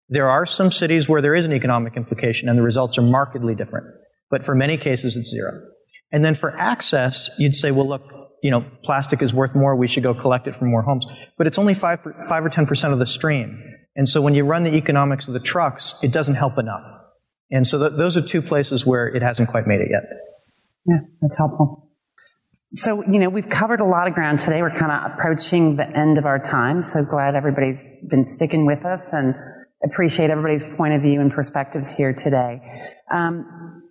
There 0.09 0.29
are 0.29 0.45
some 0.45 0.71
cities 0.71 1.07
where 1.07 1.21
there 1.21 1.35
is 1.35 1.45
an 1.45 1.53
economic 1.53 1.97
implication 1.97 2.49
and 2.49 2.57
the 2.57 2.63
results 2.63 2.97
are 2.97 3.03
markedly 3.03 3.55
different. 3.55 3.87
But 4.29 4.43
for 4.43 4.55
many 4.55 4.77
cases, 4.77 5.17
it's 5.17 5.29
zero. 5.29 5.51
And 6.11 6.23
then 6.25 6.35
for 6.35 6.55
access, 6.57 7.29
you'd 7.39 7.55
say, 7.55 7.71
well, 7.71 7.87
look, 7.87 8.03
you 8.41 8.51
know, 8.51 8.65
plastic 8.83 9.21
is 9.21 9.33
worth 9.33 9.55
more. 9.55 9.75
We 9.75 9.87
should 9.87 10.03
go 10.03 10.13
collect 10.13 10.47
it 10.47 10.55
from 10.55 10.69
more 10.69 10.81
homes. 10.81 11.05
But 11.37 11.47
it's 11.47 11.57
only 11.57 11.73
five, 11.73 11.99
five 12.27 12.45
or 12.45 12.49
10% 12.49 12.91
of 12.91 12.99
the 12.99 13.05
stream. 13.05 13.61
And 13.95 14.09
so 14.09 14.21
when 14.21 14.33
you 14.33 14.45
run 14.45 14.63
the 14.63 14.75
economics 14.75 15.27
of 15.27 15.33
the 15.33 15.39
trucks, 15.39 15.95
it 16.03 16.11
doesn't 16.11 16.35
help 16.35 16.57
enough. 16.57 16.83
And 17.51 17.65
so 17.65 17.79
th- 17.79 17.97
those 17.97 18.17
are 18.17 18.21
two 18.21 18.41
places 18.41 18.85
where 18.85 19.07
it 19.07 19.21
hasn't 19.21 19.49
quite 19.49 19.67
made 19.67 19.81
it 19.81 19.89
yet. 19.89 20.03
Yeah, 20.86 20.99
that's 21.21 21.38
helpful. 21.38 21.89
So, 22.77 23.03
you 23.09 23.19
know, 23.19 23.29
we've 23.29 23.49
covered 23.49 23.79
a 23.79 23.86
lot 23.86 24.07
of 24.07 24.13
ground 24.13 24.39
today. 24.39 24.61
We're 24.61 24.69
kind 24.69 24.91
of 24.91 25.13
approaching 25.13 25.77
the 25.77 25.88
end 25.88 26.17
of 26.17 26.25
our 26.25 26.39
time. 26.39 26.81
So 26.81 27.03
glad 27.03 27.36
everybody's 27.36 27.83
been 28.09 28.25
sticking 28.25 28.65
with 28.65 28.86
us 28.86 29.13
and 29.13 29.33
appreciate 29.83 30.29
everybody's 30.29 30.63
point 30.75 30.93
of 30.93 31.01
view 31.01 31.21
and 31.21 31.31
perspectives 31.31 31.93
here 31.93 32.13
today. 32.13 32.61
Um, 33.13 33.83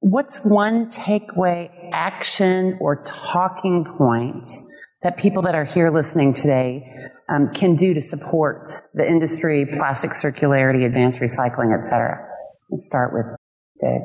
what's 0.00 0.38
one 0.44 0.86
takeaway 0.86 1.70
action 1.92 2.78
or 2.80 3.02
talking 3.04 3.84
point 3.84 4.46
that 5.02 5.18
people 5.18 5.42
that 5.42 5.54
are 5.54 5.64
here 5.64 5.90
listening 5.90 6.32
today 6.32 6.90
um, 7.28 7.48
can 7.50 7.76
do 7.76 7.92
to 7.92 8.00
support 8.00 8.68
the 8.94 9.06
industry, 9.06 9.66
plastic 9.66 10.12
circularity, 10.12 10.86
advanced 10.86 11.20
recycling, 11.20 11.76
et 11.76 11.84
cetera? 11.84 12.26
Let's 12.70 12.86
start 12.86 13.12
with 13.12 13.26
Dave. 13.80 14.00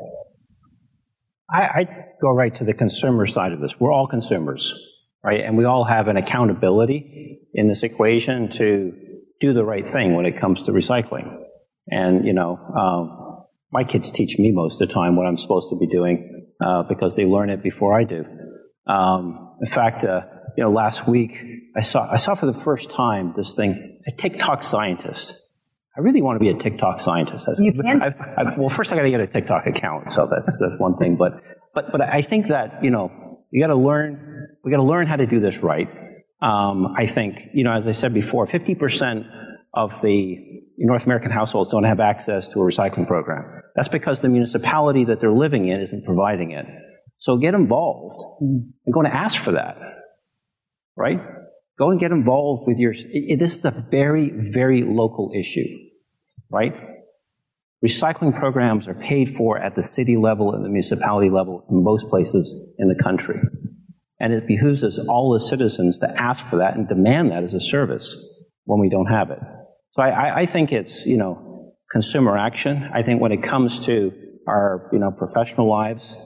I, 1.52 1.62
I 1.62 1.86
go 2.20 2.30
right 2.30 2.54
to 2.54 2.64
the 2.64 2.72
consumer 2.72 3.26
side 3.26 3.52
of 3.52 3.60
this. 3.60 3.78
We're 3.78 3.92
all 3.92 4.06
consumers, 4.06 4.74
right? 5.22 5.40
And 5.40 5.58
we 5.58 5.64
all 5.64 5.84
have 5.84 6.08
an 6.08 6.16
accountability 6.16 7.40
in 7.52 7.68
this 7.68 7.82
equation 7.82 8.48
to 8.50 8.92
do 9.40 9.52
the 9.52 9.64
right 9.64 9.86
thing 9.86 10.14
when 10.14 10.24
it 10.24 10.36
comes 10.36 10.62
to 10.62 10.72
recycling. 10.72 11.38
And, 11.90 12.24
you 12.24 12.32
know, 12.32 12.56
um, 12.56 13.44
my 13.72 13.84
kids 13.84 14.10
teach 14.10 14.38
me 14.38 14.52
most 14.52 14.80
of 14.80 14.88
the 14.88 14.94
time 14.94 15.16
what 15.16 15.26
I'm 15.26 15.38
supposed 15.38 15.68
to 15.70 15.76
be 15.76 15.86
doing 15.86 16.46
uh, 16.64 16.84
because 16.84 17.16
they 17.16 17.26
learn 17.26 17.50
it 17.50 17.62
before 17.62 17.98
I 17.98 18.04
do. 18.04 18.24
Um, 18.86 19.56
in 19.60 19.68
fact, 19.68 20.04
uh, 20.04 20.22
you 20.56 20.64
know, 20.64 20.70
last 20.70 21.08
week 21.08 21.44
I 21.76 21.80
saw 21.80 22.10
I 22.10 22.16
saw 22.16 22.34
for 22.34 22.46
the 22.46 22.52
first 22.52 22.90
time 22.90 23.32
this 23.34 23.54
thing 23.54 24.00
a 24.06 24.12
TikTok 24.12 24.62
scientist. 24.62 25.38
I 25.96 26.00
really 26.00 26.22
want 26.22 26.36
to 26.36 26.40
be 26.40 26.48
a 26.48 26.54
TikTok 26.54 27.00
scientist. 27.00 27.46
That's, 27.46 27.60
you 27.60 27.72
can. 27.82 28.02
I, 28.02 28.06
I, 28.36 28.58
well, 28.58 28.68
first 28.68 28.92
I 28.92 28.96
got 28.96 29.02
to 29.02 29.10
get 29.10 29.20
a 29.20 29.26
TikTok 29.26 29.66
account, 29.66 30.10
so 30.10 30.26
that's 30.26 30.58
that's 30.58 30.78
one 30.78 30.96
thing. 30.96 31.16
But 31.16 31.32
but 31.74 31.92
but 31.92 32.00
I 32.00 32.22
think 32.22 32.48
that 32.48 32.82
you 32.82 32.90
know 32.90 33.10
you 33.50 33.62
got 33.62 33.68
to 33.68 33.76
learn. 33.76 34.48
We 34.64 34.70
got 34.70 34.78
to 34.78 34.84
learn 34.84 35.06
how 35.06 35.16
to 35.16 35.26
do 35.26 35.40
this 35.40 35.62
right. 35.62 35.88
Um, 36.40 36.94
I 36.96 37.06
think 37.06 37.48
you 37.52 37.64
know, 37.64 37.72
as 37.72 37.86
I 37.86 37.92
said 37.92 38.14
before, 38.14 38.46
fifty 38.46 38.74
percent 38.74 39.26
of 39.74 40.00
the 40.02 40.38
North 40.78 41.04
American 41.04 41.30
households 41.30 41.70
don't 41.70 41.84
have 41.84 42.00
access 42.00 42.48
to 42.48 42.60
a 42.60 42.64
recycling 42.64 43.06
program. 43.06 43.62
That's 43.76 43.88
because 43.88 44.20
the 44.20 44.28
municipality 44.28 45.04
that 45.04 45.20
they're 45.20 45.32
living 45.32 45.68
in 45.68 45.80
isn't 45.80 46.04
providing 46.04 46.52
it. 46.52 46.66
So 47.18 47.36
get 47.36 47.54
involved 47.54 48.22
and 48.40 48.72
go 48.92 49.00
and 49.00 49.08
ask 49.08 49.40
for 49.40 49.52
that, 49.52 49.76
right? 50.96 51.20
Go 51.78 51.90
and 51.90 51.98
get 51.98 52.12
involved 52.12 52.66
with 52.66 52.78
your. 52.78 52.92
It, 52.94 53.38
this 53.38 53.56
is 53.56 53.64
a 53.64 53.86
very, 53.90 54.30
very 54.30 54.82
local 54.82 55.32
issue, 55.34 55.66
right? 56.50 56.74
Recycling 57.84 58.34
programs 58.34 58.86
are 58.86 58.94
paid 58.94 59.34
for 59.36 59.58
at 59.58 59.74
the 59.74 59.82
city 59.82 60.16
level 60.16 60.54
and 60.54 60.64
the 60.64 60.68
municipality 60.68 61.30
level 61.30 61.64
in 61.68 61.82
most 61.82 62.08
places 62.08 62.74
in 62.78 62.88
the 62.88 63.02
country. 63.02 63.40
And 64.20 64.32
it 64.32 64.46
behooves 64.46 64.84
us, 64.84 65.00
all 65.08 65.34
as 65.34 65.48
citizens, 65.48 65.98
to 65.98 66.08
ask 66.08 66.46
for 66.46 66.56
that 66.58 66.76
and 66.76 66.86
demand 66.86 67.32
that 67.32 67.42
as 67.42 67.54
a 67.54 67.60
service 67.60 68.16
when 68.64 68.78
we 68.78 68.88
don't 68.88 69.06
have 69.06 69.30
it. 69.30 69.40
So 69.90 70.02
I, 70.02 70.42
I 70.42 70.46
think 70.46 70.72
it's, 70.72 71.06
you 71.06 71.16
know, 71.16 71.74
consumer 71.90 72.38
action. 72.38 72.88
I 72.94 73.02
think 73.02 73.20
when 73.20 73.32
it 73.32 73.42
comes 73.42 73.84
to 73.86 74.12
our, 74.46 74.88
you 74.92 75.00
know, 75.00 75.10
professional 75.10 75.68
lives 75.68 76.16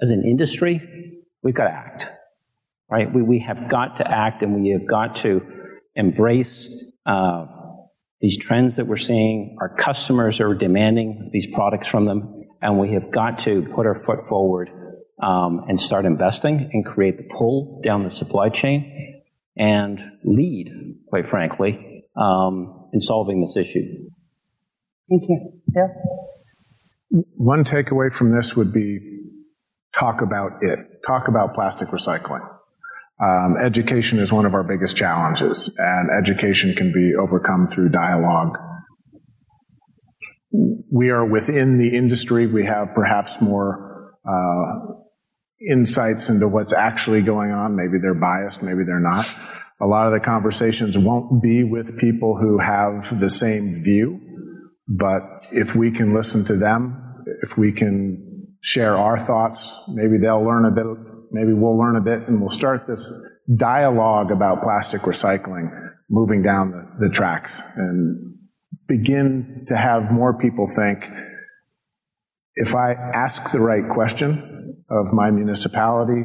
as 0.00 0.10
an 0.10 0.24
industry, 0.24 1.22
we've 1.42 1.54
got 1.54 1.64
to 1.64 1.72
act, 1.72 2.10
right? 2.90 3.12
We, 3.12 3.22
we 3.22 3.38
have 3.40 3.68
got 3.68 3.96
to 3.96 4.10
act 4.10 4.42
and 4.42 4.62
we 4.62 4.70
have 4.70 4.86
got 4.86 5.16
to 5.16 5.42
embrace 5.94 6.92
uh, 7.04 7.46
these 8.20 8.36
trends 8.36 8.76
that 8.76 8.86
we're 8.86 8.96
seeing. 8.96 9.56
Our 9.60 9.74
customers 9.74 10.40
are 10.40 10.54
demanding 10.54 11.30
these 11.32 11.46
products 11.46 11.88
from 11.88 12.04
them, 12.04 12.44
and 12.62 12.78
we 12.78 12.92
have 12.92 13.10
got 13.10 13.38
to 13.40 13.62
put 13.74 13.86
our 13.86 13.94
foot 13.94 14.28
forward 14.28 14.70
um, 15.22 15.64
and 15.68 15.80
start 15.80 16.04
investing 16.04 16.70
and 16.72 16.84
create 16.84 17.18
the 17.18 17.24
pull 17.24 17.80
down 17.82 18.04
the 18.04 18.10
supply 18.10 18.48
chain 18.48 19.22
and 19.56 20.00
lead, 20.24 20.70
quite 21.08 21.28
frankly, 21.28 22.04
um, 22.16 22.88
in 22.92 23.00
solving 23.00 23.40
this 23.40 23.56
issue. 23.56 23.84
Thank 25.08 25.22
you. 25.28 25.52
Bill? 25.72 25.88
One 27.36 27.64
takeaway 27.64 28.12
from 28.12 28.32
this 28.32 28.56
would 28.56 28.72
be 28.72 28.98
talk 29.94 30.20
about 30.20 30.62
it, 30.62 30.78
talk 31.06 31.28
about 31.28 31.54
plastic 31.54 31.88
recycling. 31.88 32.46
Um, 33.18 33.56
education 33.62 34.18
is 34.18 34.32
one 34.32 34.44
of 34.44 34.54
our 34.54 34.62
biggest 34.62 34.96
challenges, 34.96 35.74
and 35.78 36.10
education 36.10 36.74
can 36.74 36.92
be 36.92 37.14
overcome 37.14 37.66
through 37.66 37.88
dialogue. 37.88 38.58
We 40.92 41.10
are 41.10 41.24
within 41.24 41.78
the 41.78 41.96
industry. 41.96 42.46
We 42.46 42.66
have 42.66 42.94
perhaps 42.94 43.40
more 43.40 44.14
uh, 44.28 44.96
insights 45.66 46.28
into 46.28 46.48
what's 46.48 46.72
actually 46.72 47.22
going 47.22 47.52
on. 47.52 47.74
Maybe 47.74 47.98
they're 48.00 48.14
biased, 48.14 48.62
maybe 48.62 48.84
they're 48.84 49.00
not. 49.00 49.26
A 49.80 49.86
lot 49.86 50.06
of 50.06 50.12
the 50.12 50.20
conversations 50.20 50.98
won't 50.98 51.42
be 51.42 51.64
with 51.64 51.98
people 51.98 52.36
who 52.38 52.58
have 52.58 53.18
the 53.20 53.28
same 53.28 53.74
view, 53.74 54.20
but 54.88 55.22
if 55.52 55.74
we 55.74 55.90
can 55.90 56.14
listen 56.14 56.44
to 56.46 56.56
them, 56.56 57.24
if 57.42 57.58
we 57.58 57.72
can 57.72 58.48
share 58.60 58.96
our 58.96 59.18
thoughts, 59.18 59.74
maybe 59.88 60.18
they'll 60.18 60.44
learn 60.44 60.64
a 60.64 60.70
bit, 60.70 60.86
maybe 61.30 61.52
we'll 61.52 61.78
learn 61.78 61.96
a 61.96 62.00
bit, 62.00 62.28
and 62.28 62.40
we'll 62.40 62.48
start 62.50 62.86
this 62.86 63.12
dialogue 63.54 64.30
about 64.30 64.62
plastic 64.62 65.02
recycling 65.02 65.70
moving 66.08 66.42
down 66.42 66.70
the, 66.70 67.06
the 67.06 67.08
tracks 67.08 67.60
and 67.76 68.34
begin 68.86 69.64
to 69.68 69.76
have 69.76 70.10
more 70.12 70.38
people 70.38 70.66
think 70.66 71.10
if 72.54 72.74
I 72.74 72.92
ask 72.92 73.52
the 73.52 73.60
right 73.60 73.88
question 73.88 74.82
of 74.88 75.12
my 75.12 75.30
municipality, 75.30 76.22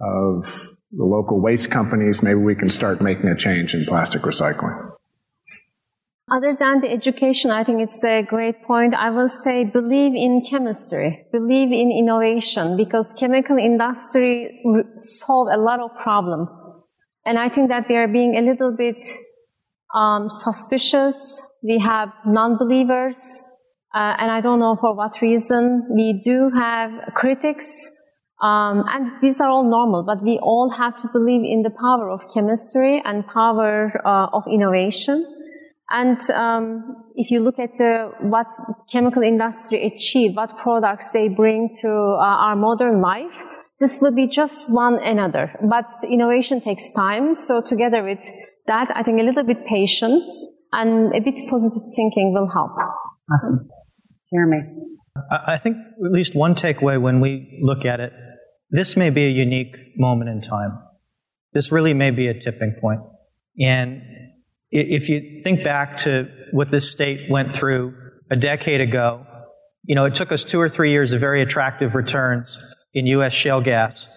of 0.00 0.44
the 0.92 1.04
local 1.04 1.40
waste 1.40 1.70
companies, 1.70 2.22
maybe 2.22 2.40
we 2.40 2.54
can 2.54 2.70
start 2.70 3.02
making 3.02 3.28
a 3.28 3.36
change 3.36 3.74
in 3.74 3.84
plastic 3.84 4.22
recycling. 4.22 4.87
Other 6.30 6.54
than 6.54 6.80
the 6.80 6.90
education, 6.90 7.50
I 7.50 7.64
think 7.64 7.80
it's 7.80 8.04
a 8.04 8.22
great 8.22 8.62
point. 8.64 8.94
I 8.94 9.10
will 9.10 9.28
say 9.28 9.64
believe 9.64 10.14
in 10.14 10.44
chemistry, 10.48 11.24
believe 11.32 11.72
in 11.72 11.90
innovation 11.90 12.76
because 12.76 13.14
chemical 13.18 13.56
industry 13.56 14.62
solve 14.96 15.48
a 15.50 15.56
lot 15.56 15.80
of 15.80 15.96
problems. 15.96 16.52
And 17.24 17.38
I 17.38 17.48
think 17.48 17.70
that 17.70 17.86
we 17.88 17.96
are 17.96 18.08
being 18.08 18.36
a 18.36 18.42
little 18.42 18.74
bit 18.76 19.06
um, 19.94 20.28
suspicious. 20.28 21.42
We 21.62 21.78
have 21.78 22.10
non-believers. 22.26 23.20
Uh, 23.94 24.16
and 24.18 24.30
I 24.30 24.42
don't 24.42 24.60
know 24.60 24.76
for 24.76 24.94
what 24.94 25.22
reason. 25.22 25.86
We 25.90 26.20
do 26.22 26.50
have 26.54 26.90
critics 27.14 27.90
um, 28.40 28.84
and 28.86 29.20
these 29.20 29.40
are 29.40 29.48
all 29.48 29.64
normal, 29.64 30.04
but 30.04 30.22
we 30.22 30.38
all 30.40 30.70
have 30.70 30.96
to 30.98 31.08
believe 31.12 31.42
in 31.42 31.62
the 31.62 31.70
power 31.70 32.08
of 32.08 32.20
chemistry 32.32 33.02
and 33.04 33.26
power 33.26 33.90
uh, 34.06 34.28
of 34.32 34.44
innovation. 34.46 35.26
And 35.90 36.20
um, 36.30 37.04
if 37.14 37.30
you 37.30 37.40
look 37.40 37.58
at 37.58 37.76
the, 37.76 38.12
what 38.20 38.46
chemical 38.90 39.22
industry 39.22 39.86
achieve, 39.86 40.36
what 40.36 40.56
products 40.58 41.10
they 41.10 41.28
bring 41.28 41.74
to 41.80 41.88
uh, 41.88 42.44
our 42.44 42.56
modern 42.56 43.00
life, 43.00 43.32
this 43.80 43.98
will 44.00 44.14
be 44.14 44.26
just 44.26 44.70
one 44.70 44.98
another. 45.02 45.50
But 45.68 45.86
innovation 46.08 46.60
takes 46.60 46.92
time. 46.92 47.34
So 47.34 47.62
together 47.62 48.02
with 48.02 48.18
that, 48.66 48.90
I 48.94 49.02
think 49.02 49.20
a 49.20 49.22
little 49.22 49.44
bit 49.44 49.64
patience 49.66 50.28
and 50.72 51.14
a 51.14 51.20
bit 51.20 51.48
positive 51.48 51.82
thinking 51.96 52.34
will 52.34 52.48
help. 52.48 52.72
Awesome. 53.32 53.68
Jeremy. 54.30 54.60
I 55.30 55.56
think 55.58 55.78
at 56.04 56.12
least 56.12 56.34
one 56.34 56.54
takeaway 56.54 57.00
when 57.00 57.20
we 57.20 57.60
look 57.62 57.84
at 57.84 57.98
it 57.98 58.12
this 58.70 58.96
may 58.96 59.10
be 59.10 59.24
a 59.24 59.30
unique 59.30 59.76
moment 59.96 60.28
in 60.30 60.40
time. 60.42 60.78
This 61.52 61.72
really 61.72 61.94
may 61.94 62.10
be 62.10 62.28
a 62.28 62.38
tipping 62.38 62.76
point. 62.80 63.00
And 63.60 64.02
if 64.70 65.08
you 65.08 65.40
think 65.42 65.64
back 65.64 65.98
to 65.98 66.30
what 66.52 66.70
this 66.70 66.90
state 66.90 67.30
went 67.30 67.54
through 67.54 67.94
a 68.30 68.36
decade 68.36 68.80
ago, 68.80 69.24
you 69.84 69.94
know, 69.94 70.04
it 70.04 70.14
took 70.14 70.32
us 70.32 70.44
two 70.44 70.60
or 70.60 70.68
three 70.68 70.90
years 70.90 71.12
of 71.12 71.20
very 71.20 71.40
attractive 71.40 71.94
returns 71.94 72.60
in 72.92 73.06
U.S. 73.06 73.32
shale 73.32 73.60
gas. 73.60 74.08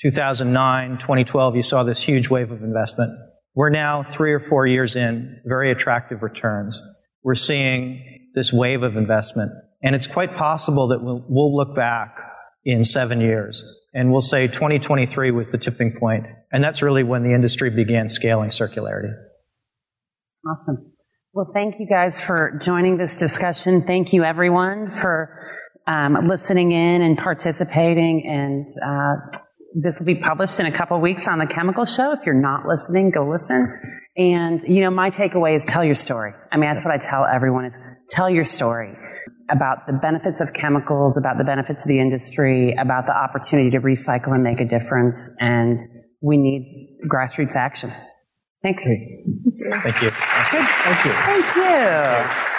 2009, 0.00 0.98
2012, 0.98 1.56
you 1.56 1.62
saw 1.62 1.82
this 1.82 2.02
huge 2.02 2.30
wave 2.30 2.50
of 2.50 2.62
investment. 2.62 3.10
We're 3.54 3.70
now 3.70 4.02
three 4.02 4.32
or 4.32 4.40
four 4.40 4.66
years 4.66 4.96
in, 4.96 5.40
very 5.44 5.70
attractive 5.70 6.22
returns. 6.22 6.80
We're 7.22 7.34
seeing 7.34 8.28
this 8.34 8.52
wave 8.52 8.82
of 8.82 8.96
investment, 8.96 9.50
and 9.82 9.94
it's 9.94 10.06
quite 10.06 10.34
possible 10.34 10.88
that 10.88 11.02
we'll, 11.02 11.24
we'll 11.28 11.54
look 11.54 11.74
back 11.74 12.20
in 12.64 12.84
seven 12.84 13.20
years 13.20 13.64
and 13.92 14.12
we'll 14.12 14.20
say 14.20 14.46
2023 14.46 15.30
was 15.32 15.48
the 15.48 15.58
tipping 15.58 15.92
point, 15.98 16.26
and 16.52 16.62
that's 16.62 16.82
really 16.82 17.02
when 17.02 17.24
the 17.24 17.34
industry 17.34 17.70
began 17.70 18.08
scaling 18.08 18.50
circularity. 18.50 19.12
Awesome. 20.48 20.92
Well, 21.32 21.50
thank 21.52 21.78
you 21.78 21.86
guys 21.86 22.20
for 22.20 22.58
joining 22.62 22.96
this 22.96 23.16
discussion. 23.16 23.82
Thank 23.82 24.12
you, 24.12 24.24
everyone, 24.24 24.90
for 24.90 25.46
um, 25.86 26.26
listening 26.26 26.72
in 26.72 27.02
and 27.02 27.16
participating. 27.16 28.26
And 28.26 28.66
uh, 28.84 29.38
this 29.74 29.98
will 29.98 30.06
be 30.06 30.16
published 30.16 30.58
in 30.58 30.66
a 30.66 30.72
couple 30.72 31.00
weeks 31.00 31.28
on 31.28 31.38
the 31.38 31.46
Chemical 31.46 31.84
Show. 31.84 32.12
If 32.12 32.26
you're 32.26 32.34
not 32.34 32.66
listening, 32.66 33.10
go 33.10 33.28
listen. 33.28 33.78
And 34.16 34.60
you 34.64 34.80
know, 34.80 34.90
my 34.90 35.10
takeaway 35.10 35.54
is 35.54 35.64
tell 35.66 35.84
your 35.84 35.94
story. 35.94 36.32
I 36.50 36.56
mean, 36.56 36.68
that's 36.70 36.84
what 36.84 36.92
I 36.92 36.98
tell 36.98 37.26
everyone: 37.26 37.64
is 37.64 37.78
tell 38.08 38.28
your 38.28 38.44
story 38.44 38.96
about 39.50 39.86
the 39.86 39.92
benefits 39.92 40.40
of 40.40 40.52
chemicals, 40.52 41.16
about 41.16 41.38
the 41.38 41.44
benefits 41.44 41.84
of 41.84 41.88
the 41.88 42.00
industry, 42.00 42.72
about 42.72 43.06
the 43.06 43.16
opportunity 43.16 43.70
to 43.70 43.78
recycle 43.78 44.34
and 44.34 44.42
make 44.42 44.60
a 44.60 44.64
difference. 44.64 45.30
And 45.38 45.78
we 46.20 46.38
need 46.38 46.98
grassroots 47.08 47.54
action. 47.54 47.92
Thanks. 48.62 48.84
Thank 49.70 50.02
you. 50.02 50.10
That's 50.10 50.50
good. 50.50 50.66
Thank 50.66 51.04
you. 51.04 51.12
Thank 51.12 51.56
you. 51.56 52.50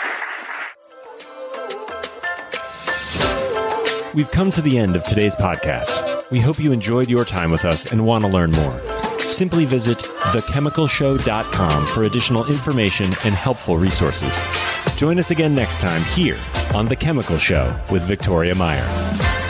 We've 4.14 4.32
come 4.32 4.52
to 4.52 4.62
the 4.62 4.78
end 4.78 4.96
of 4.96 5.04
today's 5.06 5.36
podcast. 5.36 6.30
We 6.32 6.40
hope 6.40 6.60
you 6.60 6.72
enjoyed 6.72 7.10
your 7.10 7.24
time 7.24 7.50
with 7.52 7.66
us 7.66 7.92
and 7.92 8.06
want 8.06 8.24
to 8.26 8.30
learn 8.30 8.52
more. 8.52 8.80
Simply 9.20 9.66
visit 9.66 9.98
thechemicalshow.com 10.00 11.86
for 11.88 12.04
additional 12.04 12.46
information 12.48 13.14
and 13.26 13.34
helpful 13.34 13.78
resources. 13.78 14.38
Join 14.98 15.18
us 15.20 15.32
again 15.32 15.56
next 15.56 15.80
time 15.82 16.04
here 16.04 16.38
on 16.74 16.88
The 16.88 16.96
Chemical 16.96 17.38
Show 17.38 17.74
with 17.90 18.04
Victoria 18.04 18.54
Meyer. 18.56 19.41